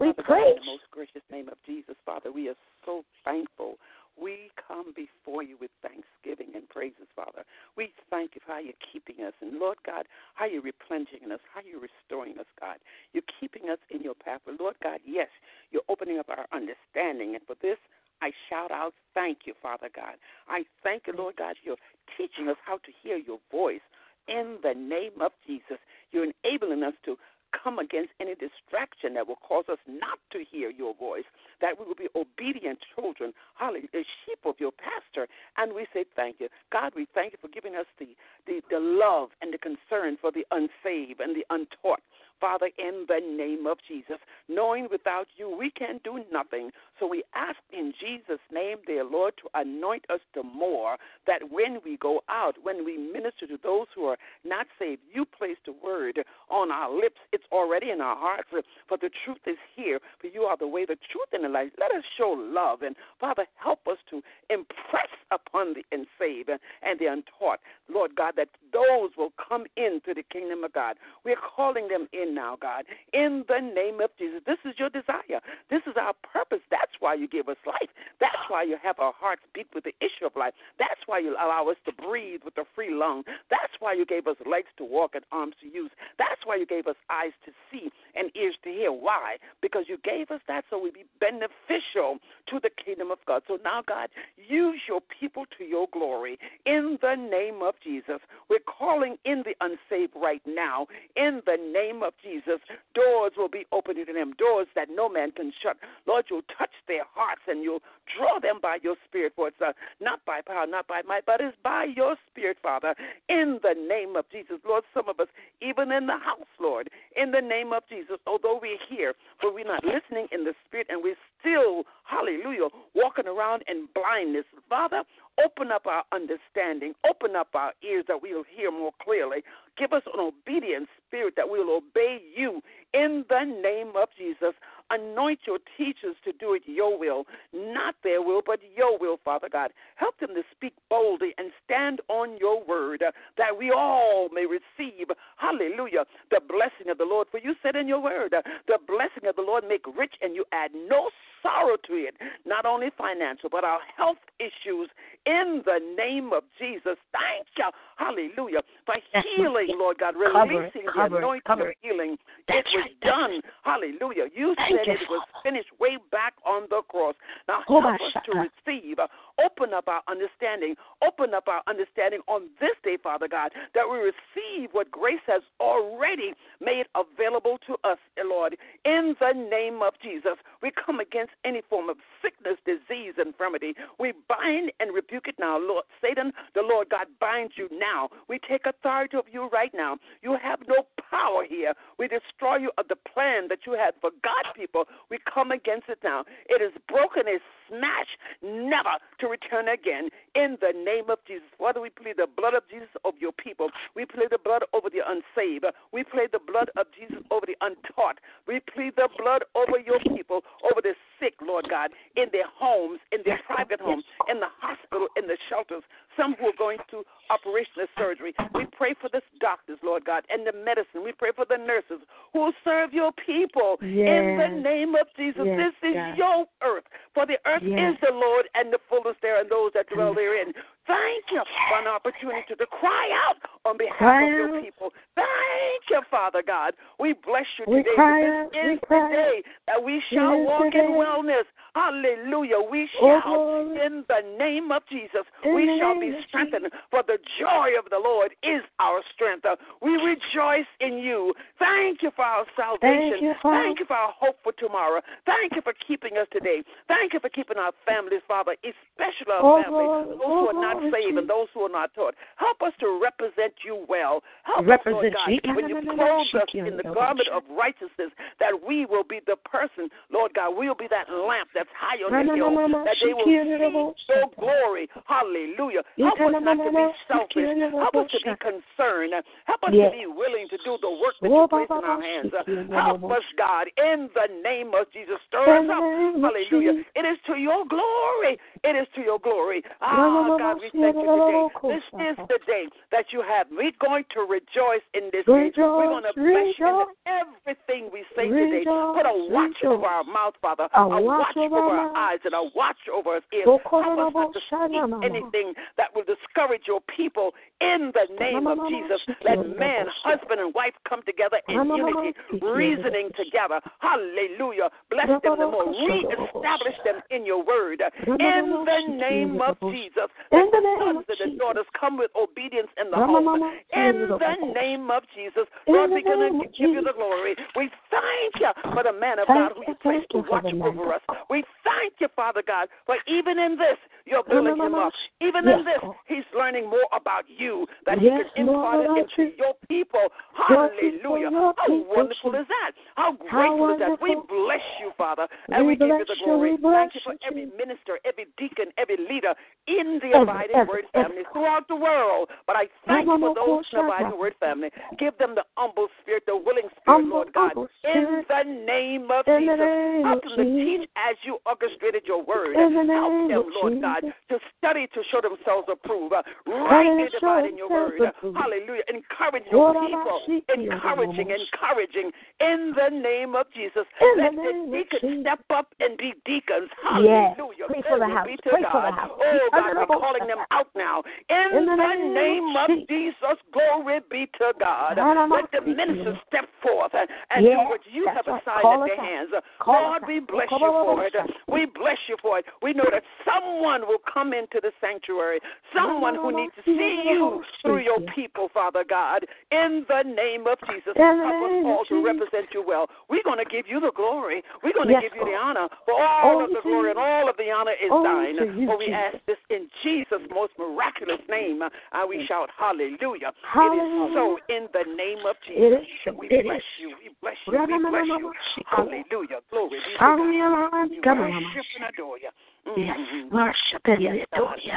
We 0.00 0.12
Father 0.12 0.22
God, 0.28 0.48
in 0.48 0.54
the 0.56 0.64
most 0.64 0.84
gracious 0.90 1.22
name 1.30 1.48
of 1.48 1.58
Jesus, 1.66 1.96
Father, 2.06 2.32
we 2.32 2.48
are 2.48 2.54
so 2.86 3.04
thankful. 3.24 3.78
We 4.20 4.50
come 4.56 4.92
before 4.94 5.42
you 5.42 5.56
with 5.60 5.70
thanksgiving 5.82 6.54
and 6.54 6.68
praises, 6.68 7.06
Father. 7.14 7.44
We 7.76 7.92
thank 8.10 8.34
you 8.34 8.40
for 8.44 8.52
how 8.52 8.58
you're 8.58 8.82
keeping 8.92 9.24
us. 9.24 9.32
And 9.40 9.58
Lord 9.58 9.78
God, 9.86 10.06
how 10.34 10.46
you're 10.46 10.62
replenishing 10.62 11.30
us, 11.32 11.40
how 11.54 11.60
you're 11.62 11.80
restoring 11.80 12.38
us, 12.38 12.50
God. 12.60 12.78
You're 13.12 13.28
keeping 13.40 13.70
us 13.70 13.78
in 13.90 14.02
your 14.02 14.14
path. 14.14 14.40
But 14.44 14.60
Lord 14.60 14.76
God, 14.82 15.00
yes, 15.06 15.28
you're 15.70 15.86
opening 15.88 16.18
up 16.18 16.28
our 16.28 16.46
understanding. 16.52 17.34
And 17.34 17.44
for 17.46 17.54
this, 17.62 17.78
I 18.20 18.32
shout 18.50 18.70
out, 18.70 18.94
thank 19.14 19.46
you, 19.46 19.54
Father 19.62 19.88
God. 19.94 20.14
I 20.48 20.64
thank 20.82 21.06
you, 21.06 21.14
Lord 21.16 21.36
God, 21.36 21.56
you're 21.62 21.80
teaching 22.16 22.48
us 22.48 22.56
how 22.64 22.78
to 22.78 22.92
hear 23.02 23.16
your 23.16 23.38
voice 23.50 23.84
in 24.26 24.58
the 24.62 24.74
name 24.74 25.20
of 25.20 25.32
Jesus. 25.46 25.78
You're 26.10 26.26
enabling 26.44 26.82
us 26.82 26.94
to 27.04 27.16
come 27.52 27.78
against 27.78 28.10
any 28.20 28.34
distraction 28.34 29.14
that 29.14 29.26
will 29.26 29.36
cause 29.36 29.64
us 29.70 29.78
not 29.86 30.18
to 30.32 30.44
hear 30.44 30.70
your 30.70 30.94
voice, 30.94 31.24
that 31.60 31.78
we 31.78 31.86
will 31.86 31.94
be 31.94 32.08
obedient 32.14 32.78
children, 32.94 33.32
hallelujah, 33.54 34.04
sheep 34.24 34.38
of 34.44 34.54
your 34.58 34.72
pastor. 34.72 35.28
And 35.56 35.74
we 35.74 35.86
say 35.92 36.04
thank 36.16 36.36
you. 36.40 36.48
God, 36.72 36.92
we 36.94 37.06
thank 37.14 37.32
you 37.32 37.38
for 37.40 37.48
giving 37.48 37.74
us 37.74 37.86
the, 37.98 38.08
the, 38.46 38.60
the 38.70 38.80
love 38.80 39.30
and 39.42 39.52
the 39.52 39.58
concern 39.58 40.16
for 40.20 40.30
the 40.30 40.46
unsaved 40.50 41.20
and 41.20 41.34
the 41.34 41.44
untaught. 41.50 42.00
Father, 42.40 42.70
in 42.78 43.06
the 43.08 43.20
name 43.20 43.66
of 43.66 43.78
Jesus. 43.86 44.18
Knowing 44.48 44.88
without 44.90 45.26
you 45.36 45.54
we 45.56 45.70
can 45.70 46.00
do 46.04 46.24
nothing. 46.32 46.70
So 46.98 47.06
we 47.06 47.22
ask 47.34 47.58
in 47.72 47.92
Jesus' 47.98 48.40
name, 48.52 48.78
dear 48.86 49.04
Lord, 49.04 49.34
to 49.38 49.48
anoint 49.54 50.04
us 50.10 50.20
the 50.34 50.42
more 50.42 50.96
that 51.26 51.50
when 51.50 51.78
we 51.84 51.96
go 51.96 52.20
out, 52.28 52.54
when 52.62 52.84
we 52.84 52.96
minister 52.96 53.46
to 53.46 53.58
those 53.62 53.86
who 53.94 54.04
are 54.04 54.18
not 54.44 54.66
saved, 54.78 55.02
you 55.12 55.24
place 55.24 55.56
the 55.66 55.74
word 55.84 56.20
on 56.50 56.70
our 56.70 56.94
lips. 56.94 57.16
It's 57.32 57.44
already 57.52 57.90
in 57.90 58.00
our 58.00 58.16
hearts. 58.16 58.48
For 58.88 58.96
the 58.96 59.10
truth 59.24 59.38
is 59.46 59.58
here. 59.76 60.00
For 60.20 60.28
you 60.28 60.42
are 60.42 60.56
the 60.56 60.66
way, 60.66 60.84
the 60.84 60.96
truth, 61.10 61.28
and 61.32 61.44
the 61.44 61.48
life. 61.48 61.70
Let 61.78 61.90
us 61.92 62.04
show 62.16 62.34
love. 62.36 62.82
And 62.82 62.96
Father, 63.20 63.46
help 63.56 63.86
us 63.86 63.98
to 64.10 64.22
impress 64.50 65.08
upon 65.30 65.74
the 65.74 65.84
unsaved 65.92 66.48
and 66.48 66.98
the 66.98 67.06
untaught, 67.06 67.60
Lord 67.88 68.14
God, 68.16 68.34
that 68.36 68.48
those 68.72 69.10
will 69.16 69.32
come 69.36 69.64
into 69.76 70.14
the 70.14 70.22
kingdom 70.22 70.64
of 70.64 70.72
God. 70.72 70.96
We're 71.24 71.36
calling 71.36 71.88
them 71.88 72.08
in 72.12 72.27
now, 72.34 72.56
God, 72.60 72.84
in 73.12 73.44
the 73.48 73.60
name 73.60 74.00
of 74.00 74.10
Jesus. 74.18 74.40
This 74.46 74.58
is 74.64 74.74
your 74.78 74.90
desire. 74.90 75.40
This 75.70 75.82
is 75.86 75.94
our 76.00 76.14
purpose. 76.22 76.60
That's 76.70 76.92
why 77.00 77.14
you 77.14 77.28
give 77.28 77.48
us 77.48 77.56
life. 77.66 77.90
That's 78.20 78.48
why 78.48 78.62
you 78.62 78.76
have 78.82 78.98
our 78.98 79.12
hearts 79.12 79.42
beat 79.54 79.68
with 79.74 79.84
the 79.84 79.94
issue 80.00 80.26
of 80.26 80.36
life. 80.36 80.54
That's 80.78 81.00
why 81.06 81.18
you 81.18 81.32
allow 81.32 81.68
us 81.68 81.76
to 81.86 81.92
breathe 81.92 82.40
with 82.44 82.56
a 82.58 82.64
free 82.74 82.92
lung. 82.92 83.24
That's 83.50 83.72
why 83.80 83.94
you 83.94 84.06
gave 84.06 84.26
us 84.26 84.36
legs 84.44 84.68
to 84.78 84.84
walk 84.84 85.14
and 85.14 85.24
arms 85.32 85.54
to 85.60 85.66
use. 85.66 85.90
That's 86.18 86.44
why 86.44 86.56
you 86.56 86.66
gave 86.66 86.86
us 86.86 86.96
eyes 87.10 87.32
to 87.44 87.52
see 87.70 87.90
and 88.14 88.30
ears 88.36 88.56
to 88.64 88.70
hear. 88.70 88.92
Why? 88.92 89.36
Because 89.62 89.84
you 89.88 89.98
gave 90.02 90.30
us 90.30 90.40
that 90.48 90.64
so 90.70 90.78
we'd 90.78 90.94
be 90.94 91.04
beneficial 91.20 92.18
to 92.48 92.60
the 92.60 92.70
kingdom 92.70 93.10
of 93.10 93.18
God. 93.26 93.42
So 93.46 93.58
now, 93.62 93.82
God, 93.86 94.08
use 94.36 94.80
your 94.88 95.00
people 95.20 95.44
to 95.58 95.64
your 95.64 95.86
glory 95.92 96.38
in 96.66 96.98
the 97.00 97.14
name 97.14 97.62
of 97.62 97.74
Jesus. 97.82 98.20
We're 98.48 98.58
calling 98.66 99.16
in 99.24 99.44
the 99.44 99.54
unsaved 99.60 100.14
right 100.16 100.42
now 100.46 100.86
in 101.16 101.42
the 101.46 101.56
name 101.56 102.02
of 102.02 102.12
Jesus. 102.22 102.60
Doors 102.94 103.32
will 103.36 103.48
be 103.48 103.66
opened 103.72 104.04
to 104.04 104.12
them, 104.12 104.32
doors 104.38 104.66
that 104.74 104.88
no 104.90 105.08
man 105.08 105.30
can 105.32 105.52
shut. 105.62 105.76
Lord, 106.06 106.26
you'll 106.30 106.46
touch 106.56 106.72
their 106.86 107.04
hearts 107.14 107.42
and 107.46 107.62
you'll 107.62 107.82
draw 108.16 108.38
them 108.40 108.58
by 108.60 108.78
your 108.82 108.96
spirit, 109.08 109.32
for 109.36 109.48
it's 109.48 109.60
uh, 109.60 109.72
not 110.00 110.24
by 110.24 110.40
power, 110.40 110.66
not 110.66 110.86
by 110.86 111.02
might, 111.06 111.26
but 111.26 111.40
it's 111.40 111.56
by 111.62 111.84
your 111.84 112.16
spirit, 112.30 112.56
Father, 112.62 112.94
in 113.28 113.60
the 113.62 113.74
name 113.74 114.16
of 114.16 114.24
Jesus. 114.30 114.58
Lord, 114.66 114.84
some 114.94 115.08
of 115.08 115.20
us, 115.20 115.28
even 115.60 115.92
in 115.92 116.06
the 116.06 116.18
house, 116.18 116.50
Lord, 116.60 116.90
in 117.16 117.30
the 117.30 117.40
name 117.40 117.72
of 117.72 117.82
Jesus, 117.88 118.18
although 118.26 118.58
we're 118.60 118.78
here, 118.88 119.14
but 119.40 119.54
we're 119.54 119.64
not 119.64 119.84
listening 119.84 120.28
in 120.32 120.44
the 120.44 120.54
spirit 120.66 120.86
and 120.90 121.02
we're 121.02 121.16
still, 121.40 121.84
hallelujah, 122.04 122.68
walking 122.94 123.26
around 123.26 123.62
in 123.68 123.88
blindness. 123.94 124.44
Father, 124.68 125.02
open 125.42 125.70
up 125.72 125.86
our 125.86 126.04
understanding, 126.12 126.94
open 127.08 127.36
up 127.36 127.48
our 127.54 127.72
ears 127.82 128.04
that 128.08 128.22
we'll 128.22 128.44
hear 128.44 128.70
more 128.70 128.92
clearly. 129.02 129.42
Give 129.76 129.92
us 129.92 130.02
an 130.12 130.20
obedient 130.20 130.88
spirit 131.06 131.34
that 131.36 131.48
we'll 131.48 131.76
obey 131.76 132.18
you 132.36 132.62
in 132.92 133.24
the 133.28 133.44
name 133.44 133.92
of 133.96 134.08
Jesus. 134.16 134.54
Anoint 134.90 135.40
your 135.46 135.58
teachers 135.76 136.16
to 136.24 136.32
do 136.32 136.54
it 136.54 136.62
your 136.66 136.98
will, 136.98 137.26
not 137.52 137.94
their 138.02 138.22
will, 138.22 138.42
but 138.44 138.60
your 138.76 138.98
will, 138.98 139.18
Father 139.24 139.48
God. 139.50 139.70
Help 139.96 140.18
them 140.18 140.30
to 140.34 140.42
speak 140.50 140.74
boldly 140.88 141.34
and 141.38 141.50
stand 141.64 142.00
on 142.08 142.36
your 142.38 142.64
word 142.64 143.02
uh, 143.02 143.12
that 143.36 143.58
we 143.58 143.70
all 143.70 144.28
may 144.32 144.46
receive, 144.46 145.08
hallelujah, 145.36 146.04
the 146.30 146.40
blessing 146.40 146.90
of 146.90 146.98
the 146.98 147.04
Lord. 147.04 147.28
For 147.30 147.38
you 147.38 147.54
said 147.62 147.76
in 147.76 147.88
your 147.88 148.02
word, 148.02 148.34
uh, 148.34 148.42
the 148.66 148.78
blessing 148.86 149.28
of 149.28 149.36
the 149.36 149.42
Lord 149.42 149.64
make 149.68 149.84
rich 149.96 150.14
and 150.22 150.34
you 150.34 150.44
add 150.52 150.70
no 150.74 151.10
sorrow 151.42 151.76
to 151.86 151.92
it, 151.94 152.14
not 152.46 152.66
only 152.66 152.88
financial, 152.96 153.48
but 153.50 153.64
our 153.64 153.80
health 153.96 154.18
issues 154.38 154.88
in 155.26 155.62
the 155.64 155.78
name 155.96 156.32
of 156.32 156.44
Jesus. 156.58 156.96
Thank 157.12 157.46
you, 157.56 157.68
hallelujah, 157.96 158.62
for 158.86 158.94
healing, 159.36 159.76
Lord 159.78 159.98
God, 159.98 160.14
releasing 160.16 160.86
cover, 160.92 161.08
the 161.08 161.16
anointing 161.18 161.42
cover. 161.46 161.68
of 161.70 161.74
healing. 161.82 162.16
That's 162.46 162.60
it 162.60 162.76
was 162.76 162.84
right, 162.84 163.00
done, 163.00 163.40
hallelujah. 163.62 164.26
You 164.34 164.54
Thank 164.56 164.76
said 164.76 164.86
you, 164.86 164.92
it 164.94 165.00
was 165.10 165.22
Father. 165.32 165.42
finished 165.42 165.70
way 165.80 165.98
back 166.10 166.34
on 166.46 166.62
the 166.70 166.82
cross. 166.88 167.14
Now 167.46 167.62
Oh, 167.68 167.80
help 167.80 168.00
my 168.00 168.06
us 168.06 168.22
to 168.26 168.48
receive. 168.66 168.98
Open 169.44 169.72
up 169.72 169.88
our 169.88 170.02
understanding. 170.08 170.74
Open 171.06 171.34
up 171.34 171.48
our 171.48 171.62
understanding 171.66 172.20
on 172.26 172.48
this 172.60 172.74
day, 172.82 172.96
Father 173.00 173.28
God, 173.28 173.52
that 173.74 173.88
we 173.90 173.98
receive 173.98 174.70
what 174.72 174.90
grace 174.90 175.22
has 175.26 175.42
already 175.60 176.34
made 176.60 176.86
available 176.94 177.58
to 177.66 177.74
us, 177.84 177.98
Lord. 178.22 178.56
In 178.84 179.14
the 179.20 179.32
name 179.32 179.82
of 179.82 179.94
Jesus, 180.02 180.38
we 180.62 180.70
come 180.70 181.00
against 181.00 181.32
any 181.44 181.62
form 181.68 181.88
of 181.88 181.96
sickness, 182.22 182.56
disease, 182.64 183.14
infirmity. 183.18 183.74
We 183.98 184.12
bind 184.28 184.72
and 184.80 184.94
rebuke 184.94 185.26
it 185.28 185.36
now, 185.38 185.58
Lord. 185.58 185.84
Satan, 186.02 186.32
the 186.54 186.62
Lord 186.62 186.88
God 186.90 187.06
binds 187.20 187.54
you 187.56 187.68
now. 187.72 188.08
We 188.28 188.38
take 188.38 188.62
authority 188.66 189.16
of 189.16 189.24
you 189.30 189.48
right 189.48 189.72
now. 189.74 189.98
You 190.22 190.36
have 190.42 190.60
no 190.68 190.86
power 191.10 191.44
here. 191.48 191.74
We 191.98 192.08
destroy 192.08 192.56
you 192.56 192.70
of 192.78 192.88
the 192.88 192.96
plan 192.96 193.48
that 193.48 193.60
you 193.66 193.72
had 193.72 193.94
for 194.00 194.10
God 194.22 194.54
people. 194.54 194.84
We 195.10 195.18
come 195.32 195.50
against 195.50 195.88
it 195.88 195.98
now. 196.02 196.24
It 196.48 196.62
is 196.62 196.72
broken, 196.88 197.24
it's 197.26 197.44
smashed, 197.68 198.16
never 198.42 198.96
to 199.20 199.28
return 199.28 199.68
again. 199.68 200.08
In 200.34 200.56
the 200.60 200.72
name 200.72 201.10
of 201.10 201.18
Jesus. 201.26 201.48
Father, 201.58 201.80
we 201.80 201.90
plead 201.90 202.16
the 202.16 202.26
blood 202.26 202.54
of 202.54 202.62
Jesus 202.70 202.88
over 203.04 203.16
your 203.18 203.32
people. 203.32 203.70
We 203.94 204.04
plead 204.04 204.28
the 204.30 204.38
blood 204.42 204.62
over 204.72 204.88
the 204.90 205.02
unsaved. 205.06 205.66
We 205.92 206.04
plead 206.04 206.30
the 206.32 206.40
blood 206.40 206.70
of 206.76 206.86
Jesus 206.96 207.22
over 207.30 207.46
the 207.46 207.56
untaught. 207.60 208.18
We 208.46 208.60
plead 208.60 208.94
the 208.96 209.08
blood 209.18 209.44
over 209.54 209.78
your 209.78 210.00
people, 210.16 210.42
over 210.64 210.80
the 210.82 210.94
sick, 211.20 211.34
Lord 211.42 211.66
God, 211.68 211.90
in 212.16 212.26
their 212.32 212.48
homes, 212.54 213.00
in 213.12 213.20
their 213.24 213.40
private 213.46 213.80
homes, 213.80 214.04
in 214.28 214.40
the 214.40 214.48
hospital, 214.60 215.08
in 215.16 215.26
the 215.26 215.36
shelters, 215.48 215.82
some 216.16 216.34
who 216.38 216.46
are 216.46 216.58
going 216.58 216.78
through 216.90 217.04
operational 217.30 217.86
surgery. 217.96 218.34
We 218.54 218.66
pray 218.72 218.94
for 219.00 219.08
the 219.08 219.22
doctors, 219.40 219.78
Lord 219.82 220.04
God, 220.04 220.24
and 220.30 220.46
the 220.46 220.52
medicine. 220.52 221.04
We 221.04 221.12
pray 221.12 221.30
for 221.34 221.44
the 221.48 221.56
nurses 221.56 222.04
who 222.32 222.40
will 222.40 222.58
serve 222.64 222.92
your 222.92 223.12
people 223.24 223.76
in 223.82 224.38
the 224.38 224.60
name 224.60 224.94
of 224.94 225.06
Jesus. 225.16 225.42
Yes, 225.44 225.72
this 225.82 225.90
is 225.90 225.94
God. 225.94 226.16
your 226.16 226.46
earth, 226.62 226.84
for 227.14 227.26
the 227.26 227.38
earth 227.46 227.62
Yes. 227.62 227.94
is 227.94 228.00
the 228.00 228.14
Lord 228.14 228.48
and 228.54 228.72
the 228.72 228.78
fullness 228.88 229.16
there 229.22 229.40
and 229.40 229.50
those 229.50 229.72
that 229.74 229.86
dwell 229.88 230.14
therein. 230.14 230.52
Thank 230.88 231.24
you 231.30 231.42
for 231.68 231.78
an 231.78 231.86
opportunity 231.86 232.54
to 232.56 232.66
cry 232.66 233.06
out 233.28 233.36
on 233.68 233.76
behalf 233.76 233.98
Cry 233.98 234.24
of 234.24 234.32
your 234.32 234.56
out. 234.56 234.64
people. 234.64 234.88
Thank 235.14 235.84
you, 235.90 236.00
Father 236.10 236.42
God. 236.44 236.72
We 236.98 237.12
bless 237.12 237.44
you 237.60 237.64
We 237.68 237.82
today. 237.84 237.94
cry 237.94 238.20
This 238.24 238.32
out. 238.32 238.72
is 238.72 238.80
the 238.88 239.08
day 239.12 239.42
that 239.68 239.84
we 239.84 240.02
shall 240.10 240.32
is 240.40 240.46
walk 240.48 240.72
the 240.72 240.78
in 240.80 240.96
wellness. 240.96 241.44
Hallelujah. 241.74 242.58
We 242.58 242.88
Oh, 243.00 243.20
shall, 243.20 243.44
glory. 243.44 243.84
in 243.86 244.04
the 244.08 244.22
name 244.38 244.72
of 244.72 244.82
Jesus, 244.88 245.22
In 245.44 245.54
we 245.54 245.78
shall 245.78 246.00
be 246.00 246.10
strengthened. 246.26 246.72
For 246.90 247.02
the 247.06 247.18
joy 247.38 247.76
of 247.78 247.88
the 247.90 247.98
Lord 248.00 248.34
is 248.42 248.62
our 248.80 249.02
strength. 249.14 249.44
Uh, 249.44 249.56
We 249.82 249.94
rejoice 250.00 250.66
in 250.80 250.98
you. 250.98 251.34
Thank 251.58 252.02
you 252.02 252.10
for 252.16 252.24
our 252.24 252.46
salvation. 252.56 253.10
Thank 253.12 253.22
you, 253.22 253.34
Father. 253.42 253.62
Thank 253.62 253.80
you 253.80 253.86
for 253.86 253.94
our 253.94 254.12
hope 254.18 254.38
for 254.42 254.52
tomorrow. 254.52 255.02
Thank 255.26 255.54
you 255.54 255.62
for 255.62 255.74
keeping 255.86 256.16
us 256.16 256.26
today. 256.32 256.62
Thank 256.88 257.12
you 257.12 257.20
for 257.20 257.28
keeping 257.28 257.58
our 257.58 257.72
families, 257.86 258.22
Father, 258.26 258.56
especially 258.64 259.32
our 259.32 259.44
Oh, 259.44 259.62
families, 259.62 259.86
glory. 259.86 260.08
those 260.08 260.20
Oh, 260.24 260.40
who 260.40 260.48
are 260.48 260.62
not 260.74 260.77
glory, 260.78 260.92
saved 260.92 261.18
and 261.18 261.28
those 261.28 261.48
who 261.54 261.62
are 261.62 261.72
not 261.72 261.94
taught. 261.94 262.14
Help 262.36 262.62
us 262.62 262.72
to 262.80 263.00
represent 263.02 263.52
you 263.64 263.84
well. 263.88 264.22
Help 264.44 264.60
us, 264.60 264.78
Represent 264.78 265.14
Lord 265.14 265.42
God, 265.42 265.56
when 265.56 265.68
you 265.68 265.76
clothe 265.82 266.42
us 266.42 266.48
in 266.54 266.76
the 266.76 266.82
garment 266.94 267.28
of 267.32 267.42
righteousness, 267.50 268.10
that 268.40 268.54
we 268.54 268.86
will 268.86 269.04
be 269.04 269.20
the 269.26 269.36
person, 269.44 269.88
Lord 270.12 270.32
God, 270.34 270.56
we'll 270.56 270.74
be 270.74 270.88
that 270.90 271.10
lamp 271.10 271.50
that's 271.54 271.68
high 271.76 271.98
on 272.02 272.12
the 272.12 272.34
hill, 272.34 272.54
that 272.84 272.96
they 273.02 273.12
will 273.12 273.26
see 273.26 274.14
your 274.14 274.30
glory. 274.38 274.88
Hallelujah. 275.06 275.82
Help 275.98 276.20
us 276.20 276.42
not 276.42 276.56
to 276.62 276.70
be 276.70 276.86
selfish. 277.06 277.34
shake 277.34 277.56
your 277.56 277.70
elbow, 277.70 277.78
Help 277.78 277.94
us 277.96 278.10
to 278.12 278.18
be 278.24 278.34
concerned. 278.38 279.12
Help 279.44 279.62
us 279.64 279.72
to 279.72 279.90
be 279.90 280.06
willing 280.06 280.46
to 280.48 280.58
do 280.64 280.78
the 280.80 280.90
work 280.90 281.14
that 281.22 281.30
Oh, 281.30 281.42
you 281.42 281.48
place 281.48 281.68
in 281.70 281.84
our 281.84 282.00
hands. 282.00 282.32
Help 282.72 283.04
us, 283.10 283.26
God, 283.36 283.66
in 283.76 284.08
the 284.14 284.28
name 284.42 284.72
of 284.74 284.90
Jesus. 284.92 285.16
Stir 285.28 285.44
us 285.44 285.70
up. 285.70 285.82
Hallelujah. 286.22 286.84
It 286.94 287.04
is 287.04 287.18
to 287.26 287.36
your 287.36 287.66
glory. 287.66 288.38
It 288.64 288.74
is 288.76 288.86
to 288.94 289.00
your 289.02 289.18
glory. 289.18 289.62
Ah, 289.80 290.36
God, 290.38 290.56
no, 290.56 290.67
we 290.74 290.80
thank 290.80 290.96
you 290.96 291.04
today. 291.04 291.48
This 291.62 291.86
is 292.10 292.16
the 292.28 292.38
day 292.46 292.64
that 292.92 293.06
you 293.12 293.22
have. 293.22 293.46
We're 293.50 293.72
going 293.80 294.04
to 294.14 294.20
rejoice 294.20 294.84
in 294.94 295.10
this 295.12 295.24
day. 295.26 295.52
We're 295.56 295.90
going 295.92 296.04
to 296.04 296.14
bless 296.14 296.58
you 296.58 296.66
in 296.66 296.86
everything 297.06 297.90
we 297.92 298.04
say 298.16 298.28
today. 298.28 298.64
Put 298.64 299.06
a 299.06 299.14
watch 299.30 299.56
rejoice. 299.62 299.78
over 299.78 299.86
our 299.86 300.04
mouth, 300.04 300.34
Father. 300.40 300.68
A 300.74 300.80
A 300.80 301.00
watch 301.00 301.34
watch 301.34 301.36
over 301.36 301.56
our 301.56 301.96
eyes 301.96 302.18
and 302.24 302.34
a 302.34 302.44
watch 302.54 302.76
over 302.92 303.10
our 303.10 303.20
ears. 303.32 303.44
Help 303.44 303.66
us 303.66 304.12
not 304.14 304.32
to 304.32 304.40
speak 304.40 305.04
anything 305.04 305.54
that 305.76 305.94
will 305.94 306.04
discourage 306.04 306.62
your 306.66 306.80
people 306.94 307.32
in 307.60 307.92
the 307.94 308.06
name 308.18 308.46
of 308.46 308.58
Jesus. 308.68 309.00
Let 309.24 309.58
man, 309.58 309.86
husband, 310.02 310.40
and 310.40 310.54
wife 310.54 310.74
come 310.88 311.02
together 311.02 311.40
in 311.48 311.54
unity, 311.54 312.18
reasoning 312.42 313.10
together. 313.16 313.60
Hallelujah. 313.80 314.70
Bless 314.90 315.08
them 315.22 315.38
the 315.38 315.48
more. 315.48 315.68
Reestablish 315.68 316.76
them 316.84 317.00
in 317.10 317.26
your 317.26 317.44
word. 317.44 317.82
In 318.06 318.64
the 318.64 318.80
name 318.88 319.40
of 319.40 319.58
Jesus. 319.60 320.08
Let 320.32 320.52
the 320.62 320.74
sons 320.78 321.04
and 321.08 321.32
the 321.32 321.38
daughters 321.38 321.66
come 321.78 321.98
with 321.98 322.10
obedience 322.16 322.68
in 322.80 322.90
the 322.90 322.96
home. 322.96 323.40
In 323.74 324.08
the 324.08 324.52
name 324.54 324.90
of 324.90 325.02
Jesus. 325.14 325.46
Lord, 325.66 325.90
we're 325.90 326.02
going 326.02 326.40
to 326.40 326.48
give 326.48 326.70
you 326.70 326.82
the 326.82 326.92
glory. 326.94 327.36
We 327.56 327.70
thank 327.90 328.40
you 328.40 328.50
for 328.72 328.82
the 328.82 328.92
man 328.92 329.18
of 329.18 329.28
God 329.28 329.52
who 329.54 329.62
you, 329.66 329.74
placed 329.82 330.10
to 330.12 330.24
watch 330.28 330.46
over 330.46 330.94
us. 330.94 331.02
We 331.30 331.44
thank 331.64 331.94
you, 332.00 332.08
Father 332.14 332.42
God, 332.46 332.68
for 332.86 332.96
even 333.06 333.38
in 333.38 333.56
this, 333.56 333.76
you're 334.06 334.24
building 334.24 334.56
him 334.56 334.74
up. 334.74 334.92
Even 335.20 335.46
in 335.48 335.64
this, 335.64 335.82
he's 336.06 336.24
learning 336.36 336.68
more 336.70 336.88
about 336.94 337.24
you 337.28 337.66
that 337.86 337.98
he 337.98 338.08
can 338.08 338.24
impart 338.36 338.84
it 338.84 338.90
into 338.90 339.36
your 339.36 339.54
people. 339.68 340.08
Hallelujah. 340.48 341.30
How 341.56 341.68
wonderful 341.68 342.34
is 342.34 342.46
that? 342.48 342.72
How 342.96 343.12
grateful 343.12 343.72
is 343.74 343.78
that? 343.80 344.00
We 344.00 344.16
bless 344.28 344.64
you, 344.80 344.92
Father, 344.96 345.26
and 345.48 345.66
we, 345.66 345.76
give 345.76 345.88
you 345.88 346.04
the 346.06 346.16
glory. 346.24 346.56
Thank 346.62 346.94
you 346.94 347.00
for 347.04 347.14
every 347.26 347.46
minister, 347.56 347.98
every 348.04 348.26
deacon, 348.36 348.66
every 348.78 348.96
leader 348.96 349.34
in 349.66 350.00
the 350.02 350.18
Abiding 350.18 350.47
Word 350.54 350.84
family 350.92 351.22
throughout 351.32 351.68
the 351.68 351.76
world. 351.76 352.28
But 352.46 352.56
I 352.56 352.68
thank 352.86 353.06
you 353.06 353.18
for 353.18 353.34
those 353.34 353.64
Abiding 353.72 354.18
Word 354.18 354.34
family. 354.40 354.70
Give 354.98 355.16
them 355.18 355.34
the 355.34 355.44
humble 355.56 355.88
spirit, 356.02 356.24
the 356.26 356.36
willing 356.36 356.68
spirit, 356.80 357.06
Lord 357.06 357.32
God, 357.32 357.52
in 357.84 358.24
the 358.28 358.42
name 358.42 359.10
of 359.10 359.24
Jesus. 359.26 359.58
Help 360.04 360.22
them 360.24 360.36
to 360.36 360.44
teach 360.44 360.88
as 360.96 361.16
you 361.24 361.38
orchestrated 361.46 362.04
your 362.06 362.22
word. 362.24 362.56
Help 362.56 362.72
them, 362.72 363.52
Lord 363.62 363.80
God, 363.80 364.02
to 364.30 364.38
study 364.58 364.86
to 364.94 365.02
show 365.10 365.20
themselves 365.20 365.68
approved. 365.70 366.14
Uh, 366.14 366.22
Rightly 366.46 367.08
dividing 367.12 367.56
your 367.56 367.70
word. 367.70 368.00
Uh, 368.00 368.12
hallelujah. 368.34 368.82
Encourage 368.88 369.44
your 369.50 369.74
people. 369.74 370.20
Encouraging, 370.48 371.30
encouraging 371.30 372.10
in 372.40 372.74
the 372.76 372.88
name 372.88 373.34
of 373.34 373.46
Jesus. 373.54 373.84
Let 374.16 374.32
the 374.34 374.52
deacons 374.72 375.22
step 375.22 375.40
up 375.50 375.74
and 375.80 375.96
be 375.98 376.14
deacons. 376.24 376.70
Hallelujah. 376.82 377.66
Pray 377.68 377.82
for 377.88 377.98
the 377.98 378.06
house. 378.06 378.28
Pray 378.42 378.62
for 378.70 378.82
the 378.82 378.92
house. 378.92 379.12
Oh, 379.18 379.48
God, 379.52 379.74
we're 379.76 379.86
calling 379.86 380.26
them 380.28 380.44
out 380.50 380.68
now. 380.76 381.02
In, 381.28 381.66
the, 381.66 381.76
name 382.14 382.54
of 382.56 382.70
Jesus, 382.88 383.36
glory 383.52 384.00
be 384.10 384.26
to 384.38 384.52
God. 384.60 384.96
Let 385.30 385.50
the 385.52 385.66
ministers 385.66 386.16
step 386.28 386.46
forth 386.62 386.92
and, 386.94 387.08
and 387.30 387.44
do 387.44 387.56
what 387.68 387.80
you 387.90 388.06
have 388.06 388.26
assigned 388.26 388.64
at 388.64 388.86
their 388.86 389.00
hands. 389.00 389.30
Lord, 389.66 390.02
we 390.06 390.20
bless 390.20 390.48
you 390.50 390.58
for 390.58 391.04
it. 391.04 391.14
We 391.48 391.66
bless 391.66 391.98
you 392.08 392.16
for 392.22 392.38
it. 392.38 392.44
We 392.62 392.72
know 392.72 392.86
that 392.90 393.02
someone 393.24 393.82
will 393.82 394.02
come 394.12 394.32
into 394.32 394.60
the 394.62 394.70
sanctuary, 394.80 395.40
someone 395.74 396.14
who 396.14 396.36
needs 396.36 396.54
to 396.56 396.62
see 396.64 397.02
you 397.04 397.42
through 397.62 397.82
your 397.82 398.00
people, 398.14 398.48
Father 398.52 398.84
God. 398.88 399.26
In 399.50 399.84
the 399.88 400.02
name 400.02 400.46
of 400.46 400.58
Jesus, 400.68 400.92
help 400.96 401.42
us 401.42 401.64
all 401.64 401.84
to 401.88 402.04
represent 402.04 402.46
you 402.52 402.64
well. 402.66 402.86
We're 403.08 403.24
going 403.24 403.38
to 403.38 403.48
give 403.48 403.66
you 403.68 403.80
the 403.80 403.92
glory. 403.94 404.42
We're 404.62 404.74
going 404.74 404.88
to 404.88 405.00
give 405.00 405.12
you 405.16 405.24
the 405.24 405.36
honor. 405.36 405.68
For 405.86 406.00
all 406.00 406.44
of 406.44 406.50
the 406.50 406.60
glory 406.62 406.90
and 406.90 406.98
all 406.98 407.28
of 407.28 407.36
the 407.36 407.50
honor 407.50 407.72
is 407.72 407.90
thine. 407.90 408.66
For 408.66 408.78
we 408.78 408.92
ask 408.92 409.16
this 409.26 409.38
in 409.50 409.68
Jesus' 409.82 410.17
most 410.32 410.52
miraculous 410.58 411.20
name. 411.28 411.62
And 411.62 412.08
we 412.08 412.26
shout 412.26 412.50
hallelujah. 412.56 413.32
It 413.56 413.72
is 413.74 414.14
so 414.14 414.38
in 414.48 414.68
the 414.72 414.84
name 414.94 415.24
of 415.28 415.36
Jesus. 415.46 415.86
We 416.16 416.28
bless 416.28 416.62
you. 416.80 416.94
We 417.02 417.10
bless 417.20 417.36
you. 417.46 417.52
We 417.52 417.78
bless 417.90 418.06
you. 418.06 418.32
Hallelujah. 418.66 419.40
Glory 419.50 419.78
be 419.84 419.92
to 419.92 419.98
God. 419.98 420.90
We 420.90 421.00
worship 421.00 421.64
and 421.76 421.88
adore 421.88 422.18
you. 422.18 422.28
Yes, 422.76 422.98
Mm-hmm. 422.98 423.34
worship 423.34 423.82
and 423.84 424.04
adore 424.04 424.56
you. 424.62 424.72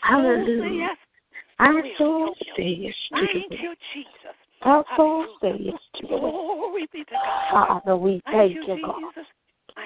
Hallelujah. 0.00 0.90
Say 2.56 2.76
yes 2.78 2.94
to 3.10 3.26
Thank 3.32 3.60
you. 3.60 3.74
Jesus. 3.92 4.36
Our 4.62 4.84
soul 4.96 5.26
say 5.40 5.54
yes 5.58 5.74
to 5.96 6.02
you. 6.02 6.08
Glory 6.08 6.86
be 6.92 7.04
to 7.04 7.10
God. 7.12 7.82
Father, 7.84 7.96
we 7.96 8.22
Thank 8.24 8.54
thank 8.54 8.54
you, 8.54 8.78
God. 8.82 8.94
Jesus. 9.14 9.26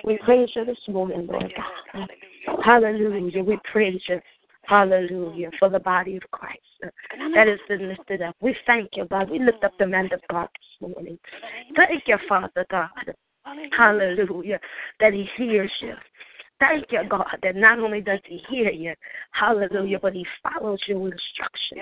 We 0.04 0.18
praise 0.18 0.48
you 0.54 0.64
this 0.64 0.78
morning, 0.88 1.26
Lord 1.26 1.52
God. 1.94 2.08
Hallelujah. 2.64 3.42
We 3.42 3.58
praise 3.70 4.00
you. 4.08 4.20
Hallelujah. 4.68 5.50
For 5.58 5.68
the 5.70 5.80
body 5.80 6.16
of 6.16 6.22
Christ 6.30 6.60
that 7.34 7.46
has 7.48 7.58
been 7.68 7.88
lifted 7.88 8.22
up. 8.22 8.36
We 8.40 8.54
thank 8.66 8.90
you, 8.94 9.06
God. 9.06 9.30
We 9.30 9.38
lift 9.38 9.64
up 9.64 9.72
the 9.78 9.86
man 9.86 10.10
of 10.12 10.20
God 10.30 10.48
this 10.54 10.90
morning. 10.90 11.18
Thank 11.74 12.02
you, 12.06 12.16
Father 12.28 12.66
God. 12.70 12.88
Hallelujah. 13.76 14.60
That 15.00 15.14
he 15.14 15.26
hears 15.36 15.72
you. 15.80 15.94
Thank 16.60 16.86
you, 16.90 17.02
God, 17.08 17.38
that 17.44 17.54
not 17.54 17.78
only 17.78 18.00
does 18.00 18.18
he 18.26 18.40
hear 18.48 18.70
you, 18.70 18.92
hallelujah, 19.30 20.00
but 20.02 20.12
he 20.12 20.26
follows 20.42 20.80
your 20.88 20.98
instruction 20.98 21.78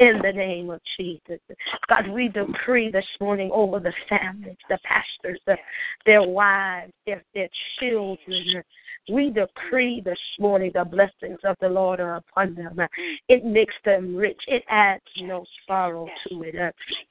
in 0.00 0.20
the 0.22 0.32
name 0.32 0.68
of 0.68 0.80
Jesus. 0.98 1.40
God, 1.88 2.08
we 2.08 2.28
decree 2.28 2.90
this 2.90 3.06
morning 3.20 3.50
over 3.52 3.80
the 3.80 3.92
families, 4.10 4.58
the 4.68 4.78
pastors, 4.84 5.40
the, 5.46 5.56
their 6.04 6.22
wives, 6.22 6.92
their, 7.06 7.24
their 7.34 7.48
children. 7.80 8.62
We 9.08 9.30
decree 9.30 10.00
this 10.04 10.18
morning 10.38 10.70
the 10.74 10.84
blessings 10.84 11.40
of 11.44 11.56
the 11.60 11.68
Lord 11.68 11.98
are 11.98 12.16
upon 12.16 12.54
them. 12.54 12.78
It 13.28 13.44
makes 13.44 13.74
them 13.84 14.14
rich. 14.14 14.40
It 14.46 14.62
adds 14.68 15.02
no 15.20 15.44
sorrow 15.66 16.08
to 16.28 16.42
it. 16.42 16.54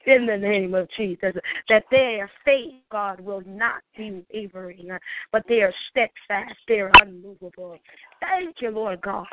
In 0.06 0.26
the 0.26 0.36
name 0.36 0.74
of 0.74 0.88
Jesus, 0.96 1.34
that 1.68 1.84
their 1.90 2.30
faith, 2.44 2.72
God, 2.90 3.20
will 3.20 3.42
not 3.46 3.82
be 3.96 4.24
wavering, 4.32 4.88
but 5.32 5.44
they 5.48 5.60
are 5.60 5.74
steadfast. 5.90 6.56
They 6.66 6.80
are 6.80 6.90
unmovable. 7.02 7.76
Thank 8.20 8.56
you, 8.60 8.70
Lord 8.70 9.00
God, 9.02 9.26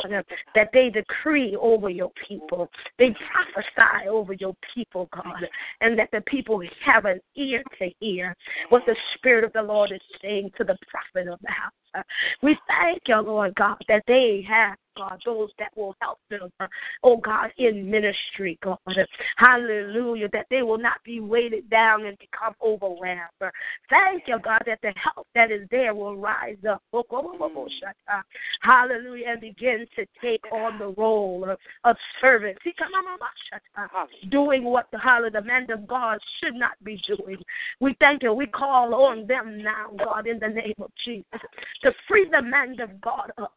that 0.56 0.70
they 0.74 0.90
decree 0.90 1.56
over 1.56 1.90
your 1.90 2.12
people. 2.28 2.70
They 2.98 3.16
prophesy 3.32 4.10
over 4.10 4.34
your 4.34 4.56
people, 4.76 5.08
God, 5.14 5.48
and 5.80 5.98
that 5.98 6.10
the 6.12 6.22
people 6.22 6.62
have 6.86 7.06
an 7.06 7.22
ear 7.38 7.64
to 7.80 7.90
hear 8.00 8.36
what 8.68 8.84
the 8.86 8.96
Spirit 9.16 9.46
of 9.46 9.54
the 9.54 9.62
Lord 9.62 9.92
is 9.94 10.02
saying 10.22 10.52
to 10.58 10.66
the 10.66 10.78
prophet 10.90 11.32
of 11.32 11.40
the 11.42 11.52
house. 11.52 11.72
We 12.42 12.58
thank 12.68 13.02
you, 13.08 13.20
Lord 13.20 13.56
God, 13.56 13.78
that 13.88 14.04
they 14.08 14.46
have, 14.48 14.76
God, 14.98 15.22
those 15.26 15.50
that 15.60 15.70
will 15.76 15.96
help 16.02 16.20
them, 16.30 16.52
uh, 16.60 16.68
oh 17.04 17.18
God, 17.18 17.52
in 17.58 17.90
ministry, 17.90 18.58
God. 18.64 18.78
Hallelujah, 19.38 20.30
that 20.34 20.48
they 20.50 20.62
will 20.62 20.78
not 20.78 21.04
be 21.04 21.20
weighted 21.20 21.70
down 21.70 22.06
and 22.06 22.18
become 22.18 22.54
overwhelmed. 22.64 23.20
Thank 23.90 24.24
you, 24.28 24.40
God, 24.44 24.64
that 24.66 24.80
the 24.82 24.94
help 25.02 25.28
that 25.36 25.52
is 25.52 25.68
there 25.72 25.94
will 25.94 26.18
rise 26.18 26.58
up. 26.70 26.84
Hallelujah, 28.62 29.26
and 29.30 29.42
begin 29.42 29.86
to 29.96 30.06
take 30.22 30.44
on 30.52 30.80
the 30.80 30.94
role 30.98 31.50
of, 31.50 31.58
of 31.84 31.96
servant. 32.22 32.58
Doing 34.30 34.64
what 34.64 34.88
the 34.92 35.00
hallelujah, 35.00 35.32
the 35.32 35.42
man 35.42 35.70
of 35.72 35.88
God 35.88 36.20
should 36.42 36.56
not 36.56 36.72
be 36.84 37.02
doing. 37.08 37.38
We 37.80 37.96
thank 38.00 38.24
you. 38.24 38.34
We 38.34 38.48
call 38.48 38.94
on 38.94 39.28
them 39.28 39.62
now, 39.62 39.92
God, 39.98 40.28
in 40.28 40.40
the 40.40 40.48
name 40.48 40.76
of 40.80 40.92
Jesus, 41.06 41.26
to 41.84 41.92
free 42.08 42.28
the 42.32 42.42
man 42.42 42.80
of 42.80 43.00
God 43.02 43.32
up. 43.38 43.54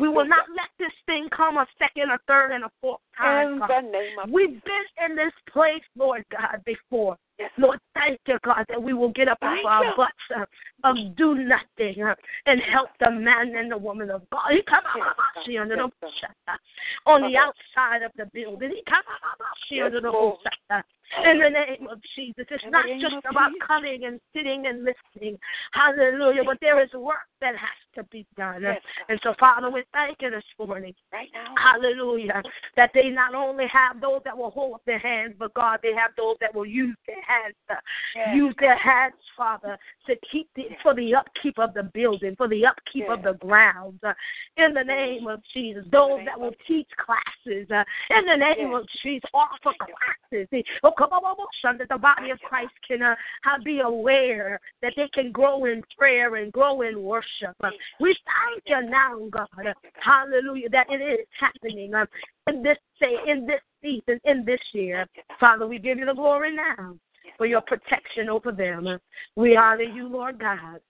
We 0.00 0.08
will 0.08 0.26
not 0.26 0.46
let 0.56 0.68
this 0.78 0.92
thing 1.06 1.28
come 1.34 1.56
a 1.56 1.66
second, 1.78 2.10
a 2.10 2.18
third, 2.26 2.52
and 2.52 2.64
a 2.64 2.70
fourth 2.80 3.00
time. 3.16 3.54
In 3.54 3.58
God. 3.58 3.70
the 3.70 3.90
name 3.90 4.18
of 4.22 4.30
We've 4.30 4.62
been 4.64 5.08
in 5.08 5.16
this 5.16 5.32
place, 5.52 5.82
Lord 5.96 6.24
God, 6.30 6.62
before. 6.64 7.16
Lord, 7.58 7.80
thank 7.94 8.20
you, 8.26 8.38
God, 8.44 8.64
that 8.68 8.80
we 8.80 8.92
will 8.92 9.10
get 9.10 9.28
up 9.28 9.38
off 9.42 9.50
Thank 9.50 9.66
our 9.66 9.96
butts 9.96 10.12
uh, 10.36 10.88
of 10.88 10.96
do 11.16 11.34
nothing 11.34 12.02
uh, 12.02 12.14
and 12.46 12.60
help 12.60 12.90
the 13.00 13.10
man 13.10 13.54
and 13.56 13.70
the 13.70 13.76
woman 13.76 14.10
of 14.10 14.22
God. 14.30 14.52
He 14.52 14.62
come 14.62 14.84
Yes, 14.94 15.14
she 15.44 15.58
under 15.58 15.76
Yes, 15.76 15.90
the 16.00 16.08
sir. 16.20 16.56
on 17.06 17.22
the 17.22 17.36
outside 17.36 18.02
of 18.02 18.12
the 18.16 18.26
building. 18.32 18.70
He 18.70 18.82
come 18.88 19.02
she 19.68 19.80
under 19.80 20.00
the. 20.00 20.10
In 21.24 21.38
the 21.38 21.50
name 21.50 21.88
of 21.90 22.00
Jesus. 22.16 22.44
It's 22.50 22.64
not 22.70 22.86
just 23.00 23.16
about 23.28 23.52
Jesus. 23.52 23.66
coming 23.66 24.04
and 24.04 24.20
sitting 24.34 24.66
and 24.66 24.84
listening. 24.84 25.38
Hallelujah. 25.72 26.42
But 26.44 26.58
there 26.60 26.82
is 26.82 26.92
work 26.92 27.28
that 27.40 27.54
has 27.56 27.78
to 27.96 28.04
be 28.04 28.26
done. 28.36 28.62
Yes, 28.62 28.80
And 29.08 29.20
so, 29.22 29.34
Father, 29.38 29.70
we 29.70 29.84
thank 29.92 30.18
you 30.22 30.30
this 30.30 30.44
morning. 30.58 30.94
Right 31.12 31.28
now. 31.34 31.54
Hallelujah. 31.58 32.42
That 32.76 32.90
they 32.94 33.10
not 33.10 33.34
only 33.34 33.66
have 33.72 34.00
those 34.00 34.20
that 34.24 34.36
will 34.36 34.50
hold 34.50 34.74
up 34.74 34.82
their 34.86 34.98
hands, 34.98 35.34
but 35.38 35.52
God, 35.54 35.80
they 35.82 35.92
have 35.94 36.12
those 36.16 36.36
that 36.40 36.54
will 36.54 36.66
use 36.66 36.96
their 37.06 37.22
hands, 37.22 37.54
uh, 37.68 37.74
Yes. 38.14 38.36
use 38.36 38.54
their 38.58 38.76
hands, 38.76 39.14
Father, 39.36 39.78
to 40.06 40.16
keep 40.30 40.48
the, 40.54 40.68
for 40.82 40.94
the 40.94 41.14
upkeep 41.14 41.58
of 41.58 41.74
the 41.74 41.82
building, 41.82 42.36
for 42.36 42.48
the 42.48 42.64
upkeep 42.66 43.08
of 43.08 43.22
the 43.22 43.34
grounds. 43.34 44.02
Uh, 44.02 44.12
in 44.56 44.72
the 44.74 44.84
name 44.84 45.26
of 45.26 45.40
Jesus, 45.52 45.84
those 45.90 46.20
that 46.24 46.38
will 46.38 46.54
teach 46.66 46.88
classes. 46.96 47.68
Uh, 47.70 47.84
in 48.10 48.26
the 48.26 48.36
name 48.36 48.74
of 48.74 48.84
Jesus, 49.02 49.28
offer 49.34 49.72
classes. 49.78 50.48
Oh, 50.82 50.92
on, 50.92 50.98
son, 50.98 51.01
that 51.78 51.88
the 51.88 51.98
body 51.98 52.30
of 52.30 52.38
Christ 52.40 52.72
can 52.86 53.02
uh, 53.02 53.14
be 53.64 53.80
aware 53.80 54.60
that 54.82 54.92
they 54.96 55.08
can 55.14 55.32
grow 55.32 55.64
in 55.64 55.82
prayer 55.96 56.36
and 56.36 56.52
grow 56.52 56.82
in 56.82 57.02
worship. 57.02 57.54
Uh, 57.62 57.70
we 58.00 58.16
thank 58.26 58.62
you 58.66 58.90
now, 58.90 59.18
God. 59.30 59.48
uh, 59.66 59.72
Hallelujah, 60.00 60.68
that 60.70 60.86
it 60.90 61.02
is 61.02 61.26
happening 61.38 61.94
um, 61.94 62.06
in 62.48 62.62
this 62.62 62.78
day, 63.00 63.16
in 63.26 63.46
this 63.46 63.60
season, 63.82 64.20
in 64.24 64.44
this 64.44 64.60
year. 64.72 65.06
Father, 65.38 65.66
we 65.66 65.78
give 65.78 65.98
you 65.98 66.06
the 66.06 66.14
glory 66.14 66.54
now 66.54 66.96
for 67.36 67.46
your 67.46 67.62
protection 67.62 68.28
over 68.28 68.52
them. 68.52 68.86
Uh, 68.86 68.98
We 69.36 69.56
honor 69.56 69.82
you, 69.82 70.08
Lord 70.08 70.38
God. 70.38 70.80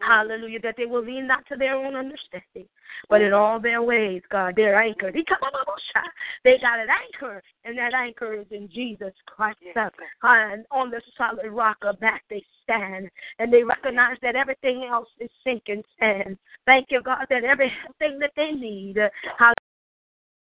Hallelujah, 0.00 0.60
that 0.62 0.74
they 0.76 0.84
will 0.84 1.02
lean 1.02 1.26
not 1.26 1.46
to 1.48 1.56
their 1.56 1.74
own 1.74 1.96
understanding, 1.96 2.68
but 3.08 3.22
in 3.22 3.32
all 3.32 3.58
their 3.58 3.82
ways, 3.82 4.22
God, 4.30 4.54
they're 4.54 4.80
anchored. 4.80 5.14
They 5.14 5.24
got 5.24 6.78
an 6.78 6.88
anchor, 6.90 7.42
and 7.64 7.78
that 7.78 7.94
anchor 7.94 8.34
is 8.34 8.46
in 8.50 8.68
Jesus 8.68 9.14
Christ. 9.26 9.58
And 10.22 10.66
on 10.70 10.90
the 10.90 11.00
solid 11.16 11.50
rock 11.50 11.78
of 11.82 11.98
that 12.00 12.20
they 12.28 12.44
stand, 12.62 13.10
and 13.38 13.52
they 13.52 13.64
recognize 13.64 14.18
that 14.22 14.36
everything 14.36 14.86
else 14.90 15.08
is 15.18 15.30
sinking 15.42 15.82
sand. 15.98 16.36
Thank 16.66 16.88
you, 16.90 17.00
God, 17.02 17.26
that 17.30 17.44
everything 17.44 18.18
that 18.20 18.32
they 18.36 18.52
need, 18.52 18.98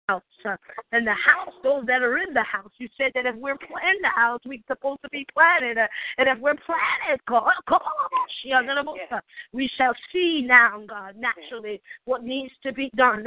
house. 0.07 0.21
And 0.91 1.05
the 1.05 1.11
house, 1.11 1.53
those 1.63 1.85
that 1.87 2.01
are 2.01 2.17
in 2.17 2.33
the 2.33 2.43
house, 2.43 2.71
you 2.77 2.87
said 2.97 3.11
that 3.15 3.25
if 3.25 3.35
we're 3.35 3.57
planting 3.57 4.01
the 4.01 4.09
house, 4.09 4.39
we're 4.45 4.59
supposed 4.67 5.01
to 5.03 5.09
be 5.09 5.25
planted. 5.33 5.77
And 6.17 6.29
if 6.29 6.39
we're 6.39 6.55
planted, 6.55 7.23
God, 7.27 7.51
come 7.67 7.81
on, 7.81 8.09
we 9.53 9.69
shall 9.77 9.93
see 10.11 10.43
now, 10.45 10.83
God, 10.87 11.15
naturally 11.17 11.81
what 12.05 12.23
needs 12.23 12.53
to 12.63 12.73
be 12.73 12.91
done. 12.95 13.25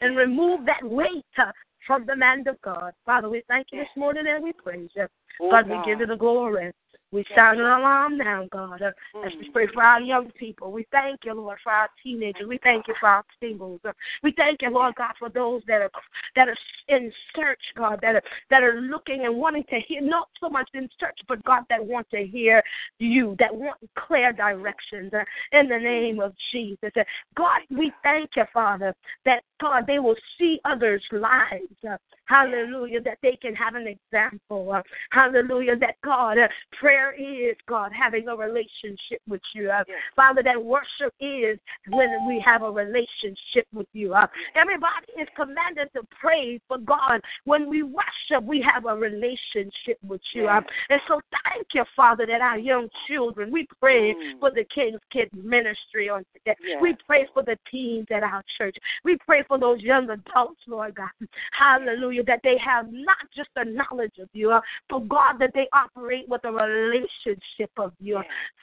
And 0.00 0.16
remove 0.16 0.66
that 0.66 0.82
weight 0.82 1.24
uh, 1.38 1.52
from 1.86 2.06
the 2.06 2.16
man 2.16 2.44
of 2.46 2.60
God. 2.62 2.92
Father, 3.04 3.28
we 3.28 3.42
thank 3.48 3.66
you 3.72 3.80
this 3.80 3.88
morning 3.96 4.24
and 4.28 4.44
we 4.44 4.52
praise 4.52 4.90
you. 4.94 5.06
Oh, 5.40 5.50
God, 5.50 5.68
we 5.68 5.76
give 5.84 6.00
you 6.00 6.06
the 6.06 6.16
glory. 6.16 6.72
We 7.12 7.26
sound 7.36 7.60
an 7.60 7.66
alarm 7.66 8.16
now, 8.16 8.48
God, 8.50 8.80
uh, 8.80 8.90
as 9.22 9.32
we 9.38 9.50
pray 9.50 9.66
for 9.72 9.82
our 9.82 10.00
young 10.00 10.30
people. 10.30 10.72
We 10.72 10.86
thank 10.90 11.20
you, 11.24 11.34
Lord, 11.34 11.58
for 11.62 11.70
our 11.70 11.90
teenagers. 12.02 12.48
We 12.48 12.58
thank 12.62 12.88
you 12.88 12.94
for 12.98 13.06
our 13.06 13.24
singles. 13.38 13.80
Uh, 13.84 13.92
we 14.22 14.32
thank 14.34 14.62
you, 14.62 14.70
Lord 14.70 14.94
God, 14.94 15.12
for 15.18 15.28
those 15.28 15.60
that 15.66 15.82
are 15.82 15.90
that 16.36 16.48
are 16.48 16.56
in 16.88 17.12
search, 17.36 17.60
God, 17.76 17.98
that 18.00 18.14
are 18.14 18.22
that 18.48 18.62
are 18.62 18.80
looking 18.80 19.26
and 19.26 19.36
wanting 19.36 19.64
to 19.64 19.78
hear, 19.86 20.00
not 20.00 20.28
so 20.40 20.48
much 20.48 20.70
in 20.72 20.88
search, 20.98 21.18
but 21.28 21.44
God, 21.44 21.64
that 21.68 21.84
want 21.84 22.08
to 22.10 22.24
hear 22.24 22.62
you, 22.98 23.36
that 23.38 23.54
want 23.54 23.78
clear 23.94 24.32
directions. 24.32 25.12
Uh, 25.12 25.24
in 25.52 25.68
the 25.68 25.78
name 25.78 26.18
of 26.18 26.32
Jesus, 26.50 26.92
God, 27.36 27.60
we 27.70 27.92
thank 28.02 28.30
you, 28.36 28.44
Father, 28.54 28.94
that 29.26 29.42
God 29.60 29.84
they 29.86 29.98
will 29.98 30.16
see 30.38 30.60
others' 30.64 31.04
lives. 31.12 32.00
Hallelujah, 32.26 33.00
that 33.02 33.18
they 33.22 33.36
can 33.40 33.54
have 33.54 33.74
an 33.74 33.86
example. 33.86 34.72
Uh, 34.72 34.82
hallelujah, 35.10 35.76
that 35.76 35.96
God, 36.04 36.38
uh, 36.38 36.48
prayer 36.78 37.12
is, 37.12 37.56
God, 37.68 37.90
having 37.92 38.28
a 38.28 38.36
relationship 38.36 39.20
with 39.28 39.40
you. 39.54 39.70
Uh, 39.70 39.84
Father, 40.14 40.42
that 40.42 40.62
worship 40.62 41.12
is 41.20 41.58
when 41.88 42.08
we 42.26 42.42
have 42.44 42.62
a 42.62 42.70
relationship 42.70 43.66
with 43.72 43.88
you. 43.92 44.14
Uh, 44.14 44.26
everybody 44.54 45.06
is 45.20 45.28
commanded 45.36 45.88
to 45.94 46.02
praise, 46.20 46.60
but 46.68 46.84
God, 46.84 47.20
when 47.44 47.68
we 47.68 47.82
worship, 47.82 48.44
we 48.44 48.62
have 48.62 48.86
a 48.86 48.94
relationship 48.94 49.98
with 50.06 50.20
you. 50.34 50.48
And 50.90 51.00
so 51.08 51.20
thank 51.52 51.66
you, 51.74 51.84
Father, 51.96 52.26
that 52.26 52.40
our 52.40 52.58
young 52.58 52.88
children, 53.08 53.50
we 53.50 53.66
pray 53.80 54.14
for 54.40 54.50
the 54.50 54.64
King's 54.74 55.00
Kid 55.12 55.28
ministry 55.32 56.08
on 56.08 56.24
today. 56.32 56.56
We 56.80 56.96
pray 57.06 57.26
for 57.34 57.42
the 57.42 57.56
teens 57.70 58.06
at 58.10 58.22
our 58.22 58.42
church. 58.58 58.76
We 59.04 59.18
pray 59.24 59.42
for 59.48 59.58
those 59.58 59.80
young 59.80 60.08
adults, 60.10 60.60
Lord 60.66 60.94
God. 60.94 61.10
Hallelujah, 61.52 62.11
that 62.26 62.40
they 62.42 62.56
have 62.64 62.86
not 62.90 63.16
just 63.34 63.48
the 63.56 63.64
knowledge 63.64 64.18
of 64.20 64.28
you, 64.32 64.50
uh, 64.50 64.60
but 64.88 65.08
God, 65.08 65.38
that 65.38 65.50
they 65.54 65.68
operate 65.72 66.28
with 66.28 66.44
a 66.44 66.52
relationship 66.52 67.70
of 67.76 67.92
you. 68.00 68.20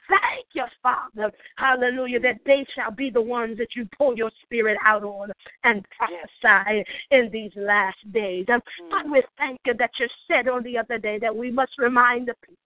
Thank 0.08 0.46
you, 0.52 0.64
Father. 0.82 1.32
Hallelujah, 1.56 2.20
that 2.20 2.40
they 2.44 2.64
shall 2.74 2.90
be 2.90 3.10
the 3.10 3.22
ones 3.22 3.58
that 3.58 3.68
you 3.76 3.88
pour 3.96 4.14
your 4.16 4.30
spirit 4.42 4.76
out 4.84 5.04
on 5.04 5.30
and 5.64 5.84
prophesy 5.96 6.84
in 7.10 7.30
these 7.32 7.52
last 7.56 7.98
days. 8.12 8.46
And 8.48 8.62
God, 8.90 9.10
we 9.10 9.22
thank 9.38 9.58
you 9.66 9.74
that 9.78 9.90
you 9.98 10.06
said 10.28 10.48
on 10.48 10.62
the 10.62 10.78
other 10.78 10.98
day 10.98 11.18
that 11.20 11.34
we 11.34 11.50
must 11.50 11.72
remind 11.78 12.28
the 12.28 12.34
people 12.46 12.59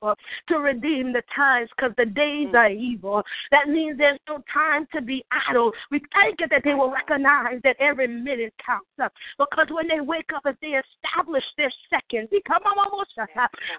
to 0.48 0.58
redeem 0.58 1.12
the 1.12 1.22
times 1.34 1.70
because 1.76 1.94
the 1.96 2.06
days 2.06 2.48
are 2.54 2.70
evil. 2.70 3.22
That 3.50 3.68
means 3.68 3.98
there's 3.98 4.18
no 4.28 4.42
time 4.52 4.86
to 4.94 5.02
be 5.02 5.24
idle. 5.48 5.72
We 5.90 6.00
thank 6.12 6.40
you 6.40 6.48
that 6.50 6.62
they 6.64 6.74
will 6.74 6.90
recognize 6.90 7.60
that 7.64 7.76
every 7.80 8.08
minute 8.08 8.52
counts. 8.64 8.86
uh, 9.00 9.08
Because 9.38 9.68
when 9.70 9.88
they 9.88 10.00
wake 10.00 10.30
up, 10.34 10.42
if 10.46 10.56
they 10.60 10.78
establish 10.78 11.44
their 11.56 11.72
seconds, 11.90 12.28
become 12.30 12.62
almost 12.64 13.10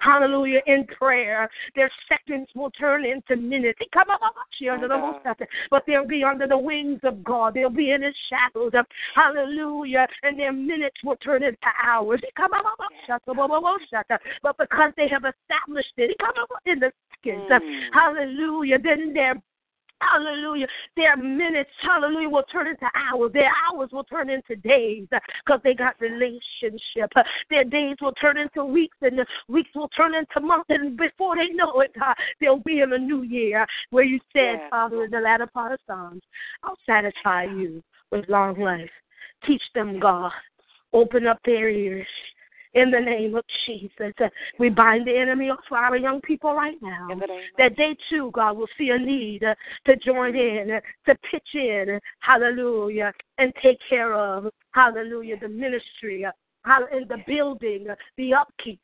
hallelujah, 0.01 0.61
in 0.67 0.85
prayer, 0.85 1.49
their 1.75 1.91
seconds 2.07 2.47
will 2.55 2.71
turn 2.71 3.05
into 3.05 3.35
minutes. 3.35 3.79
But 5.69 5.83
they'll 5.87 6.07
be 6.07 6.23
under 6.23 6.47
the 6.47 6.57
wings 6.57 6.99
of 7.03 7.23
God. 7.23 7.53
They'll 7.53 7.69
be 7.69 7.91
in 7.91 8.01
His 8.01 8.15
shadows. 8.29 8.71
Hallelujah. 9.13 10.07
And 10.23 10.39
their 10.39 10.53
minutes 10.53 10.97
will 11.03 11.17
turn 11.17 11.43
into 11.43 11.57
hours. 11.83 12.21
But 14.43 14.57
because 14.57 14.91
they 14.97 15.07
have 15.07 15.25
established 15.25 15.93
it 15.97 16.14
in 16.65 16.79
the 16.79 16.91
seconds, 17.23 17.49
mm. 17.49 17.89
hallelujah, 17.93 18.79
then 18.79 19.13
their 19.13 19.35
Hallelujah. 20.01 20.67
Their 20.97 21.15
minutes, 21.15 21.69
hallelujah, 21.81 22.29
will 22.29 22.43
turn 22.43 22.67
into 22.67 22.85
hours. 22.95 23.31
Their 23.33 23.51
hours 23.65 23.89
will 23.91 24.03
turn 24.03 24.29
into 24.29 24.55
days 24.57 25.07
uh, 25.13 25.19
because 25.45 25.61
they 25.63 25.73
got 25.73 25.99
relationship. 25.99 27.09
Uh, 27.15 27.23
their 27.49 27.63
days 27.63 27.95
will 28.01 28.11
turn 28.13 28.37
into 28.37 28.65
weeks, 28.65 28.97
and 29.01 29.17
the 29.17 29.25
weeks 29.47 29.69
will 29.73 29.87
turn 29.89 30.13
into 30.13 30.45
months. 30.45 30.65
And 30.69 30.97
before 30.97 31.35
they 31.37 31.47
know 31.53 31.79
it, 31.79 31.91
God, 31.97 32.15
they'll 32.41 32.59
be 32.59 32.81
in 32.81 32.91
a 32.93 32.97
new 32.97 33.23
year 33.23 33.65
where 33.91 34.03
you 34.03 34.19
said, 34.33 34.67
Father, 34.69 35.05
in 35.05 35.11
the 35.11 35.19
latter 35.19 35.47
part 35.47 35.71
of 35.71 35.79
Psalms, 35.87 36.21
I'll 36.63 36.77
satisfy 36.85 37.45
you 37.45 37.81
with 38.11 38.27
long 38.27 38.59
life. 38.59 38.89
Teach 39.47 39.63
them, 39.73 39.99
God. 39.99 40.31
Open 40.93 41.25
up 41.27 41.39
their 41.45 41.69
ears 41.69 42.07
in 42.75 42.91
the 42.91 42.99
name 42.99 43.35
of 43.35 43.43
Jesus. 43.65 44.13
Uh, 44.21 44.27
We 44.59 44.69
bind 44.69 45.07
the 45.07 45.17
enemy 45.17 45.49
off 45.49 45.59
our 45.71 45.97
young 45.97 46.21
people 46.21 46.53
right 46.53 46.77
now. 46.81 47.07
That 47.57 47.71
they 47.77 47.97
too, 48.09 48.29
God, 48.33 48.57
will 48.57 48.67
see 48.77 48.89
a 48.89 48.99
need 48.99 49.43
uh, 49.43 49.55
to 49.85 49.95
join 49.95 50.35
in, 50.35 50.71
uh, 50.71 50.81
to 51.07 51.17
pitch 51.31 51.55
in, 51.55 51.99
hallelujah, 52.19 53.11
and 53.37 53.53
take 53.63 53.79
care 53.89 54.13
of, 54.13 54.51
hallelujah, 54.71 55.39
the 55.39 55.47
ministry, 55.47 56.25
and 56.65 57.09
the 57.09 57.17
building, 57.25 57.87
the 58.17 58.33
upkeep. 58.33 58.79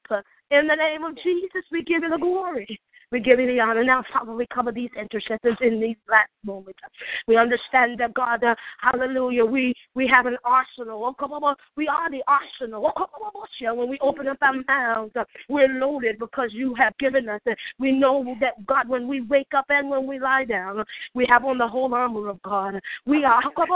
In 0.52 0.68
the 0.68 0.76
name 0.76 1.04
of 1.04 1.16
Jesus, 1.18 1.64
we 1.72 1.84
give 1.84 2.04
you 2.04 2.10
the 2.10 2.18
glory. 2.18 2.80
We 3.12 3.20
give 3.20 3.39
you 3.39 3.47
the 3.47 3.59
honor. 3.59 3.84
Now, 3.84 4.03
Father, 4.14 4.34
we 4.34 4.47
cover 4.53 4.72
these 4.72 4.89
intercessors 4.97 5.57
in 5.59 5.82
these 5.82 5.97
last 6.09 6.30
moments. 6.45 6.80
We 7.28 7.36
understand 7.36 7.99
that, 7.99 8.14
God, 8.14 8.41
uh, 8.43 8.55
hallelujah, 8.82 9.43
we, 9.43 9.74
we 9.95 10.07
have 10.07 10.28
an 10.28 10.38
arsenal. 10.45 11.14
Oh, 11.20 11.55
we 11.76 11.89
are 11.89 12.09
the 12.09 12.24
arsenal. 12.28 12.93
Oh, 12.95 13.76
When 13.76 13.89
we 13.89 13.97
open 14.01 14.28
up 14.30 14.38
our 14.41 14.53
mouths, 14.66 15.12
uh, 15.20 15.26
we're 15.49 15.68
loaded 15.68 16.20
because 16.20 16.49
you 16.53 16.74
have 16.76 16.97
given 16.99 17.28
us 17.28 17.41
it. 17.45 17.57
We 17.80 17.91
know 17.91 18.36
that, 18.39 18.66
God, 18.66 18.88
when 18.88 19.09
we 19.09 19.22
wake 19.22 19.53
up 19.55 19.66
and 19.70 19.89
when 19.89 20.07
we 20.07 20.18
lie 20.18 20.45
down, 20.45 20.84
we 21.14 21.26
have 21.30 21.43
on 21.43 21.57
the 21.57 21.68
whole 21.68 21.93
armor 21.93 22.30
of 22.30 22.41
God. 22.43 22.80
We 23.05 23.26
are, 23.26 23.41
come 23.41 23.68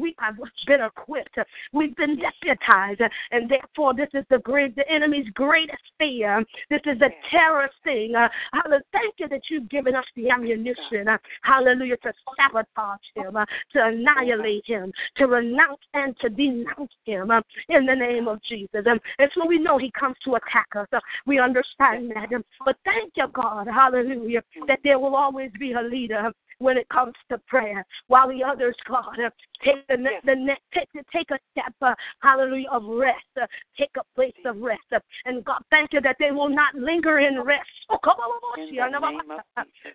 we 0.00 0.14
have 0.20 0.36
been 0.66 0.80
equipped. 0.82 1.38
We've 1.72 1.96
been 1.96 2.18
deputized. 2.18 3.00
And 3.32 3.50
therefore, 3.50 3.94
this 3.94 4.08
is 4.14 4.24
the 4.30 4.38
great, 4.38 4.76
the 4.76 4.88
enemy's 4.88 5.28
greatest 5.34 5.82
fear. 5.98 6.44
This 6.70 6.80
is 6.86 7.00
the 7.00 7.10
terror 7.32 7.68
thing. 7.82 8.14
Uh, 8.14 8.28
hallelujah. 8.52 8.75
Thank 8.92 9.14
you 9.18 9.28
that 9.28 9.42
you've 9.50 9.68
given 9.68 9.94
us 9.94 10.04
the 10.14 10.30
ammunition. 10.30 11.08
Uh, 11.08 11.18
hallelujah. 11.42 11.96
To 11.98 12.12
sabotage 12.36 13.00
him, 13.14 13.36
uh, 13.36 13.44
to 13.72 13.86
annihilate 13.86 14.64
him, 14.66 14.92
to 15.16 15.26
renounce 15.26 15.80
and 15.94 16.16
to 16.20 16.28
denounce 16.28 16.92
him 17.04 17.30
uh, 17.30 17.40
in 17.68 17.86
the 17.86 17.94
name 17.94 18.28
of 18.28 18.40
Jesus. 18.48 18.84
Um, 18.86 18.98
and 19.18 19.30
so 19.34 19.46
we 19.46 19.58
know 19.58 19.78
he 19.78 19.90
comes 19.98 20.16
to 20.24 20.34
attack 20.34 20.68
us. 20.76 20.88
Uh, 20.92 21.00
we 21.26 21.38
understand 21.38 22.12
that. 22.14 22.32
Um, 22.34 22.44
but 22.64 22.76
thank 22.84 23.12
you, 23.16 23.26
God. 23.32 23.66
Hallelujah. 23.66 24.42
That 24.68 24.80
there 24.84 24.98
will 24.98 25.16
always 25.16 25.50
be 25.58 25.72
a 25.72 25.82
leader 25.82 26.32
when 26.58 26.76
it 26.76 26.88
comes 26.88 27.14
to 27.30 27.38
prayer, 27.46 27.84
while 28.08 28.28
the 28.28 28.42
others, 28.42 28.74
God, 28.88 29.18
uh, 29.24 29.30
take 29.64 29.86
the 29.88 29.96
the 30.24 30.34
ne- 30.34 30.56
take 30.72 30.88
take 31.12 31.30
a 31.30 31.38
step, 31.52 31.74
uh, 31.82 31.94
hallelujah, 32.20 32.68
of 32.70 32.84
rest, 32.84 33.24
uh, 33.40 33.46
take 33.78 33.90
a 33.98 34.04
place 34.14 34.32
of 34.44 34.58
rest, 34.58 34.82
uh, 34.94 35.00
and 35.24 35.44
God, 35.44 35.62
thank 35.70 35.92
you 35.92 36.00
that 36.00 36.16
they 36.18 36.30
will 36.30 36.48
not 36.48 36.74
linger 36.74 37.18
in 37.18 37.40
rest. 37.40 37.68
Oh, 37.90 37.98
come 38.02 38.14
on, 38.18 38.30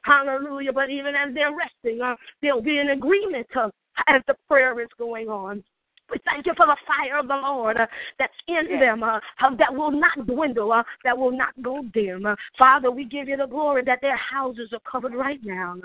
hallelujah! 0.03 0.73
But 0.73 0.89
even 0.89 1.15
as 1.15 1.33
they're 1.33 1.55
resting, 1.55 2.01
uh, 2.01 2.15
they'll 2.41 2.61
be 2.61 2.79
in 2.79 2.89
agreement 2.89 3.47
uh, 3.55 3.69
as 4.07 4.21
the 4.27 4.35
prayer 4.47 4.79
is 4.79 4.89
going 4.97 5.29
on. 5.29 5.63
We 6.11 6.17
thank 6.25 6.45
you 6.45 6.53
for 6.57 6.65
the 6.65 6.75
fire 6.85 7.19
of 7.19 7.27
the 7.27 7.35
Lord 7.35 7.77
uh, 7.77 7.87
that's 8.19 8.33
in 8.47 8.79
them, 8.79 9.01
uh, 9.01 9.19
uh, 9.41 9.55
that 9.57 9.73
will 9.73 9.91
not 9.91 10.27
dwindle, 10.27 10.73
uh, 10.73 10.83
that 11.05 11.17
will 11.17 11.31
not 11.31 11.49
go 11.61 11.83
dim. 11.93 12.25
Uh, 12.25 12.35
Father, 12.57 12.91
we 12.91 13.05
give 13.05 13.29
you 13.29 13.37
the 13.37 13.45
glory 13.45 13.83
that 13.85 13.99
their 14.01 14.17
houses 14.17 14.69
are 14.73 14.91
covered 14.91 15.15
right 15.15 15.39
now, 15.43 15.77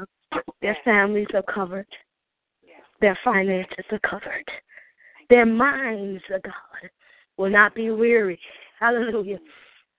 their 0.60 0.76
families 0.84 1.28
are 1.32 1.42
covered, 1.42 1.86
their 3.00 3.16
finances 3.22 3.84
are 3.92 4.00
covered, 4.00 4.44
their 5.30 5.46
minds, 5.46 6.22
uh, 6.34 6.38
God, 6.42 6.90
will 7.36 7.50
not 7.50 7.74
be 7.74 7.90
weary. 7.90 8.38
Hallelujah. 8.80 9.38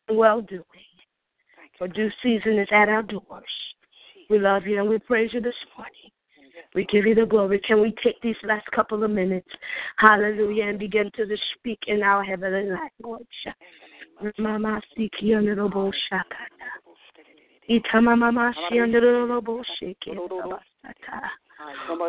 Well 0.09 0.41
doing. 0.41 0.63
For 1.78 1.88
due 1.88 2.09
season 2.23 2.59
is 2.59 2.67
at 2.71 2.89
our 2.89 3.03
doors. 3.03 3.23
We 4.30 4.39
love 4.39 4.65
you 4.65 4.80
and 4.80 4.89
we 4.89 4.99
praise 4.99 5.30
you 5.34 5.41
this 5.41 5.53
morning. 5.78 6.11
We 6.76 6.86
give 6.86 7.05
you 7.05 7.15
the 7.15 7.26
glory. 7.26 7.59
Can 7.59 7.82
we 7.82 7.93
take 8.03 8.22
these 8.22 8.36
last 8.43 8.65
couple 8.72 9.03
of 9.03 9.11
minutes, 9.11 9.49
hallelujah, 9.97 10.65
and 10.65 10.80
begin 10.80 11.09
to 11.15 11.26
speak 11.55 11.80
in 11.88 12.03
our 12.03 12.24
heavenly 12.24 12.70
language? 12.70 13.28
Mama 14.38 14.82
siki 14.97 15.36
honorable 15.36 15.91
shakata. 16.11 16.70
Ita 17.70 18.01
mama 18.01 18.53
shi 18.70 18.80
honorable 18.80 19.61
shake 19.80 20.07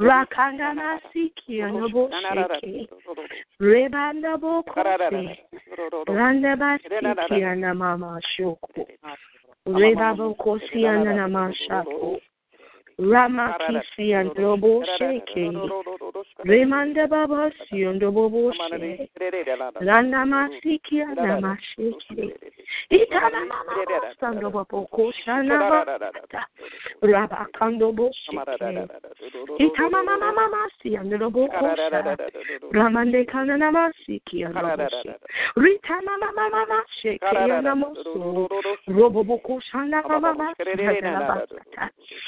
Rakanda 0.01 0.75
masiki 0.75 1.63
honorable 1.63 2.11
shake. 2.61 2.91
Rebanda 3.61 4.37
bokose. 4.39 5.39
Randa 6.09 6.57
basiki 6.57 7.45
ana 7.45 7.75
mama 7.75 8.21
shoko. 8.39 8.87
Reba 9.67 10.15
bokosi 10.15 10.87
ana 10.87 11.29
mama 11.29 11.53
shako. 12.99 13.11
Ramakisi 13.13 14.13
and 14.15 14.37
Robo 14.39 14.83
Shake. 14.99 15.25
Remanda 16.45 17.07
baba 17.09 17.51
siondo 17.71 18.13
bobo 18.13 18.53
she. 18.53 19.09
Randa 19.81 20.25
masiki 20.27 21.03
ana 21.03 21.41
mashiki. 21.41 22.33
Itana 22.91 23.41
mama 23.47 24.15
sando 24.21 24.51
bobo 24.51 24.87
koshana 24.93 25.59
bata. 25.59 26.47
Raba 27.03 27.47
kando 27.59 27.93
bo 27.95 28.11
shiki. 28.11 28.89
Itama 29.59 30.03
mama 30.05 30.33
mama 30.33 30.69
siando 30.83 31.19
bobo 31.19 31.49
kosha. 31.49 32.17
Ramande 32.73 33.25
kana 33.27 33.57
namasiki 33.57 34.45
ana 34.45 34.77
bo 34.77 34.89
she. 35.03 35.15
Rita 35.57 36.01
mama 36.05 36.33
mama 36.35 36.51
mama 36.51 36.85
shiki 37.03 37.37
ana 37.37 37.75
moso. 37.75 38.49
Robo 38.89 39.25
boko 39.25 39.61
shana 39.73 40.03
mama 40.09 40.35
mama 40.35 40.55
sianda 40.65 41.19
bata. 41.21 41.27
Ramati 41.27 41.27
ana 41.27 41.27
bobo 41.29 41.97
shiki 42.09 42.28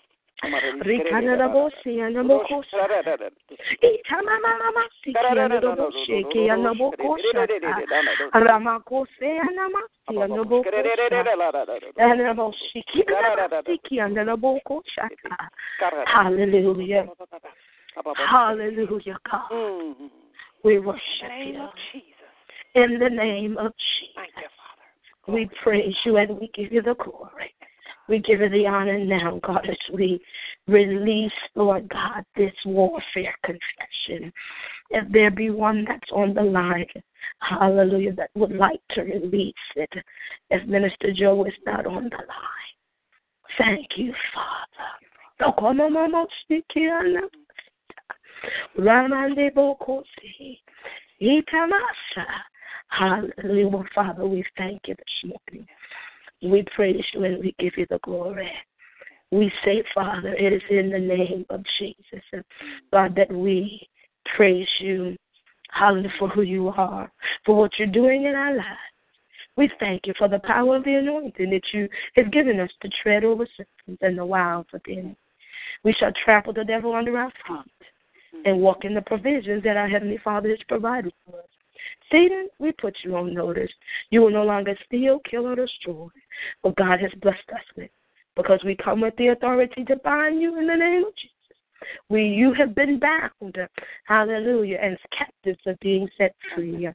anda 0.41 1.35
robo 1.37 1.69
sheke 6.05 6.51
anda 6.51 6.67
robo 6.67 6.91
kosa. 6.97 7.27
Ramakose 8.33 9.39
anda 9.39 9.65
masi 9.69 10.21
anda 10.21 10.35
robo 10.35 10.63
kosa. 10.63 10.89
Anda 11.99 12.23
robo 12.27 12.53
shiki 12.73 12.99
anda 13.07 13.63
siki 13.65 13.99
anda 14.01 14.23
robo 14.23 14.59
kosa. 14.65 15.09
Hallelujah. 16.05 17.07
Hallelujah, 18.15 19.17
God. 19.29 19.95
We 20.63 20.79
worship 20.79 21.31
you. 21.45 21.67
In 22.73 22.99
the 22.99 23.09
name 23.09 23.57
of 23.57 23.73
Jesus. 23.99 24.51
We 25.27 25.49
praise 25.61 25.95
you 26.05 26.17
and 26.17 26.39
we 26.39 26.47
give 26.53 26.71
you 26.71 26.81
the 26.81 26.95
glory. 26.95 27.53
We 28.07 28.19
give 28.19 28.41
you 28.41 28.49
the 28.49 28.67
honor 28.67 28.99
now, 29.03 29.39
God, 29.43 29.67
as 29.69 29.77
we 29.93 30.21
release, 30.67 31.31
Lord 31.55 31.87
God, 31.89 32.23
this 32.35 32.53
warfare 32.65 33.35
confession. 33.45 34.33
If 34.89 35.09
there 35.11 35.31
be 35.31 35.49
one 35.49 35.85
that's 35.87 36.11
on 36.11 36.33
the 36.33 36.41
line, 36.41 36.85
hallelujah, 37.39 38.13
that 38.15 38.31
would 38.35 38.51
like 38.51 38.81
to 38.91 39.01
release 39.01 39.53
it, 39.75 39.93
if 40.49 40.67
Minister 40.67 41.13
Joe 41.13 41.45
is 41.45 41.53
not 41.65 41.85
on 41.85 42.05
the 42.05 42.17
line, 42.17 43.57
thank 43.57 43.87
you, 43.95 44.13
Father. 44.33 44.91
Ramande. 48.77 49.51
Hallelujah. 52.87 53.83
Father, 53.95 54.25
we 54.27 54.43
thank 54.57 54.81
you 54.87 54.95
this 54.95 55.31
morning. 55.31 55.67
We 56.41 56.63
praise 56.75 57.03
you 57.13 57.23
and 57.23 57.39
we 57.39 57.55
give 57.59 57.73
you 57.77 57.85
the 57.89 57.99
glory. 58.03 58.51
We 59.31 59.51
say, 59.63 59.83
Father, 59.93 60.33
it 60.33 60.51
is 60.53 60.61
in 60.69 60.89
the 60.89 60.99
name 60.99 61.45
of 61.49 61.63
Jesus, 61.79 62.43
God, 62.91 63.15
that 63.15 63.31
we 63.31 63.87
praise 64.35 64.67
you. 64.79 65.15
Hallelujah 65.73 66.11
for 66.19 66.27
who 66.27 66.41
you 66.41 66.67
are, 66.67 67.09
for 67.45 67.55
what 67.55 67.71
you're 67.77 67.87
doing 67.87 68.25
in 68.25 68.35
our 68.35 68.53
lives. 68.53 68.67
We 69.55 69.69
thank 69.79 70.05
you 70.05 70.13
for 70.17 70.27
the 70.27 70.39
power 70.39 70.75
of 70.75 70.83
the 70.83 70.95
anointing 70.95 71.49
that 71.49 71.73
you 71.73 71.87
have 72.15 72.31
given 72.31 72.59
us 72.59 72.69
to 72.81 72.89
tread 73.01 73.23
over 73.23 73.47
serpents 73.55 74.01
and 74.01 74.17
the 74.17 74.25
wild 74.25 74.65
for 74.69 74.81
them. 74.85 75.15
We 75.83 75.93
shall 75.93 76.11
trample 76.25 76.53
the 76.53 76.63
devil 76.63 76.93
under 76.93 77.17
our 77.17 77.31
feet 77.47 78.43
and 78.45 78.59
walk 78.59 78.85
in 78.85 78.93
the 78.93 79.01
provisions 79.01 79.63
that 79.63 79.77
our 79.77 79.87
Heavenly 79.87 80.19
Father 80.23 80.49
has 80.49 80.59
provided 80.67 81.13
for 81.25 81.39
us. 81.39 81.45
Satan, 82.11 82.47
we 82.59 82.71
put 82.73 82.95
you 83.03 83.15
on 83.15 83.33
notice. 83.33 83.71
You 84.09 84.21
will 84.21 84.31
no 84.31 84.43
longer 84.43 84.75
steal, 84.85 85.19
kill, 85.29 85.47
or 85.47 85.55
destroy 85.55 86.07
what 86.61 86.75
God 86.75 86.99
has 86.99 87.11
blessed 87.21 87.49
us 87.53 87.63
with 87.75 87.89
because 88.35 88.59
we 88.63 88.75
come 88.75 89.01
with 89.01 89.15
the 89.17 89.29
authority 89.29 89.83
to 89.85 89.95
bind 89.97 90.41
you 90.41 90.57
in 90.59 90.67
the 90.67 90.75
name 90.75 91.05
of 91.05 91.15
Jesus. 91.15 91.35
We, 92.09 92.23
you 92.25 92.53
have 92.53 92.75
been 92.75 92.99
bound, 92.99 93.57
hallelujah, 94.05 94.77
and 94.81 94.97
captives 95.17 95.59
are 95.65 95.77
being 95.81 96.07
set 96.17 96.35
free. 96.53 96.87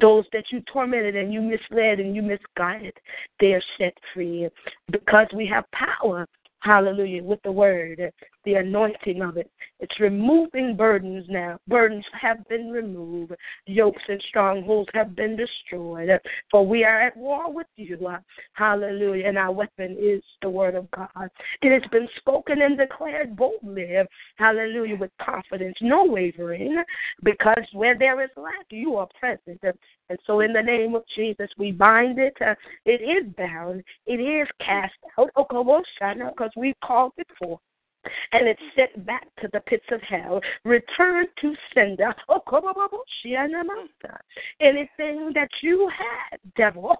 Those 0.00 0.24
that 0.32 0.44
you 0.52 0.62
tormented 0.72 1.16
and 1.16 1.32
you 1.32 1.40
misled 1.40 1.98
and 1.98 2.14
you 2.14 2.22
misguided, 2.22 2.94
they 3.40 3.54
are 3.54 3.62
set 3.78 3.94
free 4.14 4.48
because 4.90 5.26
we 5.34 5.46
have 5.46 5.64
power 5.72 6.26
Hallelujah. 6.60 7.22
With 7.22 7.40
the 7.44 7.52
word, 7.52 8.12
the 8.48 8.54
anointing 8.54 9.20
of 9.20 9.36
it. 9.36 9.50
It's 9.78 10.00
removing 10.00 10.74
burdens 10.74 11.26
now. 11.28 11.58
Burdens 11.68 12.04
have 12.18 12.48
been 12.48 12.70
removed. 12.70 13.34
Yokes 13.66 14.02
and 14.08 14.20
strongholds 14.26 14.88
have 14.94 15.14
been 15.14 15.36
destroyed. 15.36 16.08
For 16.50 16.66
we 16.66 16.82
are 16.82 17.00
at 17.00 17.16
war 17.16 17.52
with 17.52 17.66
you. 17.76 17.98
Hallelujah. 18.54 19.26
And 19.26 19.36
our 19.36 19.52
weapon 19.52 19.96
is 20.00 20.22
the 20.40 20.48
word 20.48 20.74
of 20.76 20.90
God. 20.92 21.28
It 21.60 21.78
has 21.78 21.88
been 21.92 22.08
spoken 22.16 22.62
and 22.62 22.78
declared 22.78 23.36
boldly. 23.36 23.98
Hallelujah. 24.36 24.96
With 24.96 25.10
confidence, 25.22 25.76
no 25.82 26.06
wavering. 26.06 26.82
Because 27.22 27.64
where 27.74 27.98
there 27.98 28.22
is 28.22 28.30
lack, 28.36 28.66
you 28.70 28.96
are 28.96 29.08
present. 29.20 29.60
And 29.62 30.18
so, 30.26 30.40
in 30.40 30.54
the 30.54 30.62
name 30.62 30.94
of 30.94 31.04
Jesus, 31.14 31.50
we 31.58 31.70
bind 31.70 32.18
it. 32.18 32.36
It 32.86 33.02
is 33.02 33.30
bound. 33.36 33.84
It 34.06 34.20
is 34.20 34.48
cast 34.64 34.94
out. 35.18 35.30
Because 35.36 36.50
we 36.56 36.74
called 36.82 37.12
it 37.18 37.28
forth 37.38 37.60
and 38.32 38.48
it's 38.48 38.60
sent 38.76 39.06
back 39.06 39.26
to 39.40 39.48
the 39.52 39.60
pits 39.60 39.84
of 39.90 40.00
hell. 40.02 40.40
returned 40.64 41.28
to 41.40 41.54
sender. 41.74 42.14
Anything 44.60 45.32
that 45.34 45.48
you 45.62 45.88
had, 45.96 46.38
devil, 46.56 46.96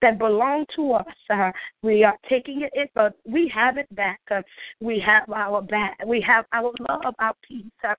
that 0.00 0.18
belonged 0.18 0.66
to 0.76 0.92
us, 0.92 1.06
uh, 1.30 1.50
we 1.82 2.04
are 2.04 2.16
taking 2.28 2.62
it 2.72 2.90
but 2.94 3.14
we 3.24 3.50
have 3.54 3.78
it 3.78 3.92
back. 3.94 4.20
Uh, 4.30 4.42
we 4.80 5.02
have 5.04 5.28
our 5.30 5.62
back. 5.62 5.98
We 6.06 6.20
have 6.20 6.44
our 6.52 6.72
love, 6.88 7.14
our 7.18 7.34
peace. 7.46 7.64
Uh, 7.86 7.94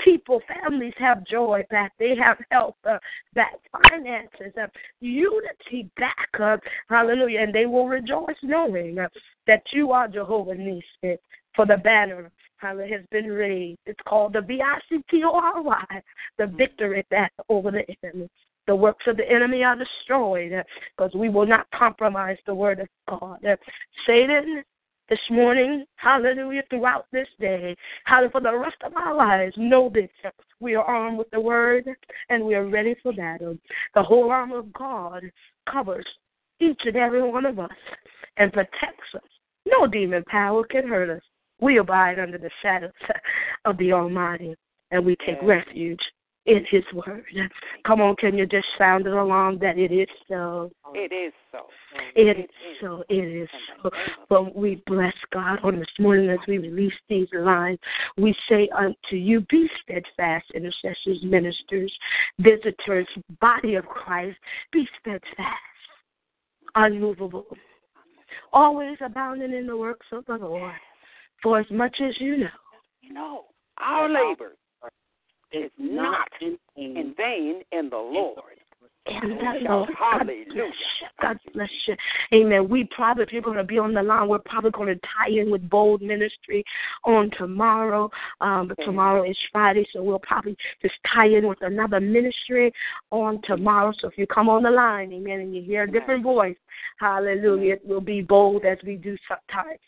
people, 0.00 0.40
families 0.48 0.94
have 0.98 1.24
joy 1.26 1.64
back. 1.70 1.92
They 1.98 2.16
have 2.16 2.38
health 2.50 2.76
uh, 2.88 2.98
back, 3.34 3.54
finances, 3.90 4.52
uh, 4.60 4.66
unity 5.00 5.90
back. 5.96 6.28
Uh, 6.38 6.56
hallelujah. 6.88 7.40
And 7.40 7.54
they 7.54 7.66
will 7.66 7.88
rejoice 7.88 8.36
knowing 8.42 8.98
that 9.46 9.62
you 9.72 9.92
are 9.92 10.08
Jehovah 10.08 10.54
Nissi 10.54 11.17
for 11.58 11.66
the 11.66 11.76
banner 11.78 12.30
has 12.58 12.76
been 13.10 13.26
raised. 13.26 13.80
It's 13.84 13.98
called 14.06 14.34
the 14.34 14.42
V-I-C-T-O-R-Y, 14.42 16.02
the 16.38 16.46
victory 16.46 17.04
that 17.10 17.32
over 17.48 17.72
the 17.72 17.84
enemy. 18.04 18.28
The 18.68 18.76
works 18.76 19.04
of 19.08 19.16
the 19.16 19.28
enemy 19.28 19.64
are 19.64 19.74
destroyed 19.74 20.52
because 20.96 21.12
we 21.16 21.28
will 21.28 21.46
not 21.46 21.66
compromise 21.74 22.36
the 22.46 22.54
word 22.54 22.78
of 22.78 22.86
God. 23.08 23.44
Satan, 24.06 24.62
this 25.08 25.18
morning, 25.30 25.84
hallelujah, 25.96 26.62
throughout 26.70 27.06
this 27.10 27.26
day, 27.40 27.74
hallelujah, 28.04 28.30
for 28.30 28.40
the 28.40 28.56
rest 28.56 28.76
of 28.84 28.94
our 28.94 29.16
lives, 29.16 29.54
know 29.56 29.90
this. 29.92 30.10
We 30.60 30.76
are 30.76 30.84
armed 30.84 31.18
with 31.18 31.30
the 31.30 31.40
word 31.40 31.88
and 32.28 32.44
we 32.44 32.54
are 32.54 32.68
ready 32.68 32.94
for 33.02 33.12
battle. 33.12 33.58
The 33.96 34.02
whole 34.04 34.30
armor 34.30 34.58
of 34.58 34.72
God 34.72 35.24
covers 35.68 36.06
each 36.60 36.82
and 36.84 36.96
every 36.96 37.28
one 37.28 37.46
of 37.46 37.58
us 37.58 37.70
and 38.36 38.52
protects 38.52 39.12
us. 39.16 39.22
No 39.66 39.88
demon 39.88 40.22
power 40.28 40.62
can 40.62 40.86
hurt 40.86 41.10
us. 41.10 41.22
We 41.60 41.78
abide 41.78 42.18
under 42.18 42.38
the 42.38 42.50
shadows 42.62 42.92
of 43.64 43.76
the 43.78 43.92
Almighty, 43.92 44.54
and 44.90 45.04
we 45.04 45.16
take 45.26 45.42
refuge 45.42 46.00
in 46.46 46.64
His 46.70 46.84
Word. 46.94 47.24
Come 47.86 48.00
on, 48.00 48.16
can 48.16 48.36
you 48.36 48.46
just 48.46 48.66
sound 48.78 49.06
it 49.06 49.12
along 49.12 49.58
that 49.58 49.76
it 49.76 49.92
is 49.92 50.08
so? 50.28 50.70
It 50.94 51.12
is 51.12 51.32
so. 51.52 51.66
It 52.14 52.38
is 52.38 52.50
so. 52.80 53.04
It 53.08 53.14
is 53.14 53.48
so. 53.82 53.90
But 54.28 54.56
we 54.56 54.82
bless 54.86 55.14
God 55.32 55.58
on 55.62 55.78
this 55.78 55.88
morning 55.98 56.30
as 56.30 56.38
we 56.48 56.58
release 56.58 56.94
these 57.08 57.28
lines. 57.34 57.78
We 58.16 58.34
say 58.48 58.68
unto 58.76 59.16
you, 59.16 59.44
be 59.50 59.68
steadfast, 59.82 60.46
intercessors, 60.54 61.22
ministers, 61.22 61.92
visitors, 62.38 63.06
body 63.40 63.74
of 63.74 63.84
Christ, 63.84 64.38
be 64.72 64.88
steadfast, 65.00 65.28
unmovable, 66.76 67.46
always 68.52 68.96
abounding 69.04 69.52
in 69.52 69.66
the 69.66 69.76
works 69.76 70.06
of 70.12 70.24
the 70.26 70.36
Lord. 70.36 70.72
For 71.42 71.60
as 71.60 71.66
much 71.70 71.96
as 72.00 72.14
you 72.20 72.36
know, 72.38 72.48
you 73.00 73.12
know, 73.12 73.44
our 73.78 74.08
labor 74.08 74.54
is 75.52 75.70
not 75.78 76.28
in 76.40 77.14
vain 77.16 77.62
in 77.72 77.88
the 77.90 77.96
Lord. 77.96 78.54
In 79.06 79.38
the 79.38 79.68
Lord. 79.68 79.88
Hallelujah. 79.98 80.70
God 81.22 81.38
bless 81.54 81.70
you. 81.86 81.96
Amen. 82.34 82.68
We 82.68 82.86
probably, 82.94 83.22
if 83.22 83.32
you're 83.32 83.40
going 83.40 83.56
to 83.56 83.64
be 83.64 83.78
on 83.78 83.94
the 83.94 84.02
line, 84.02 84.28
we're 84.28 84.38
probably 84.40 84.70
going 84.70 84.94
to 84.94 85.00
tie 85.00 85.30
in 85.30 85.50
with 85.50 85.70
Bold 85.70 86.02
Ministry 86.02 86.62
on 87.04 87.30
tomorrow. 87.38 88.10
Um, 88.42 88.68
but 88.68 88.76
tomorrow 88.84 89.22
is 89.28 89.38
Friday, 89.50 89.86
so 89.92 90.02
we'll 90.02 90.18
probably 90.18 90.56
just 90.82 90.94
tie 91.14 91.28
in 91.28 91.48
with 91.48 91.62
another 91.62 92.00
ministry 92.00 92.70
on 93.10 93.40
tomorrow. 93.44 93.94
So 93.98 94.08
if 94.08 94.18
you 94.18 94.26
come 94.26 94.50
on 94.50 94.62
the 94.62 94.70
line, 94.70 95.10
amen, 95.12 95.40
and 95.40 95.56
you 95.56 95.62
hear 95.62 95.84
a 95.84 95.90
different 95.90 96.22
voice, 96.22 96.56
hallelujah, 97.00 97.74
it 97.74 97.86
will 97.86 98.02
be 98.02 98.20
bold 98.20 98.66
as 98.66 98.76
we 98.84 98.96
do 98.96 99.16
sometimes 99.26 99.78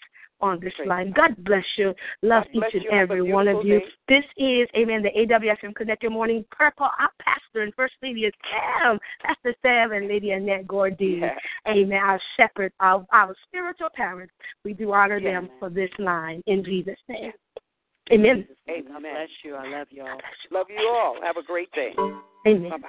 on 0.41 0.61
this 0.61 0.72
line. 0.86 1.12
God 1.14 1.36
bless 1.45 1.64
you. 1.76 1.95
Love 2.22 2.45
bless 2.53 2.68
each 2.68 2.74
and 2.74 2.84
you. 2.84 2.91
Every 2.91 3.22
one 3.22 3.49
of 3.49 3.64
you. 3.64 3.80
day. 3.80 3.84
This 4.09 4.24
is, 4.36 4.68
amen, 4.76 5.03
the 5.03 5.11
AWFM 5.11 5.74
Connect 5.74 6.03
Your 6.03 6.12
Morning 6.12 6.45
Purple. 6.51 6.86
Our 6.99 7.11
pastor 7.20 7.62
and 7.62 7.74
first 7.74 7.95
lady 8.03 8.22
is 8.22 8.32
Sam, 8.51 8.99
Pastor 9.22 9.55
Sam 9.62 9.93
and 9.93 10.09
Lady 10.09 10.32
Annette 10.32 10.66
Gordine. 10.66 11.20
Yeah. 11.20 11.72
Amen. 11.72 11.99
Our 11.99 12.20
shepherd, 12.36 12.72
our, 12.80 13.07
our 13.12 13.34
spiritual 13.49 13.88
parents. 13.95 14.32
We 14.64 14.72
do 14.72 14.93
honor 14.93 15.18
Yeah. 15.18 15.41
them 15.41 15.51
for 15.59 15.70
this 15.70 15.91
line 15.99 16.43
in 16.47 16.64
Jesus' 16.64 16.99
name. 17.09 17.32
Amen. 18.12 18.47
Amen. 18.68 18.84
God 18.93 19.03
bless 19.03 19.28
you. 19.45 19.55
I 19.55 19.68
love 19.68 19.86
y'all. 19.91 20.20
Love 20.51 20.66
you 20.68 20.88
all. 20.88 21.16
Have 21.22 21.36
a 21.36 21.43
great 21.43 21.70
day. 21.72 21.95
Amen. 22.47 22.70
Bye 22.70 22.78
bye. 22.78 22.88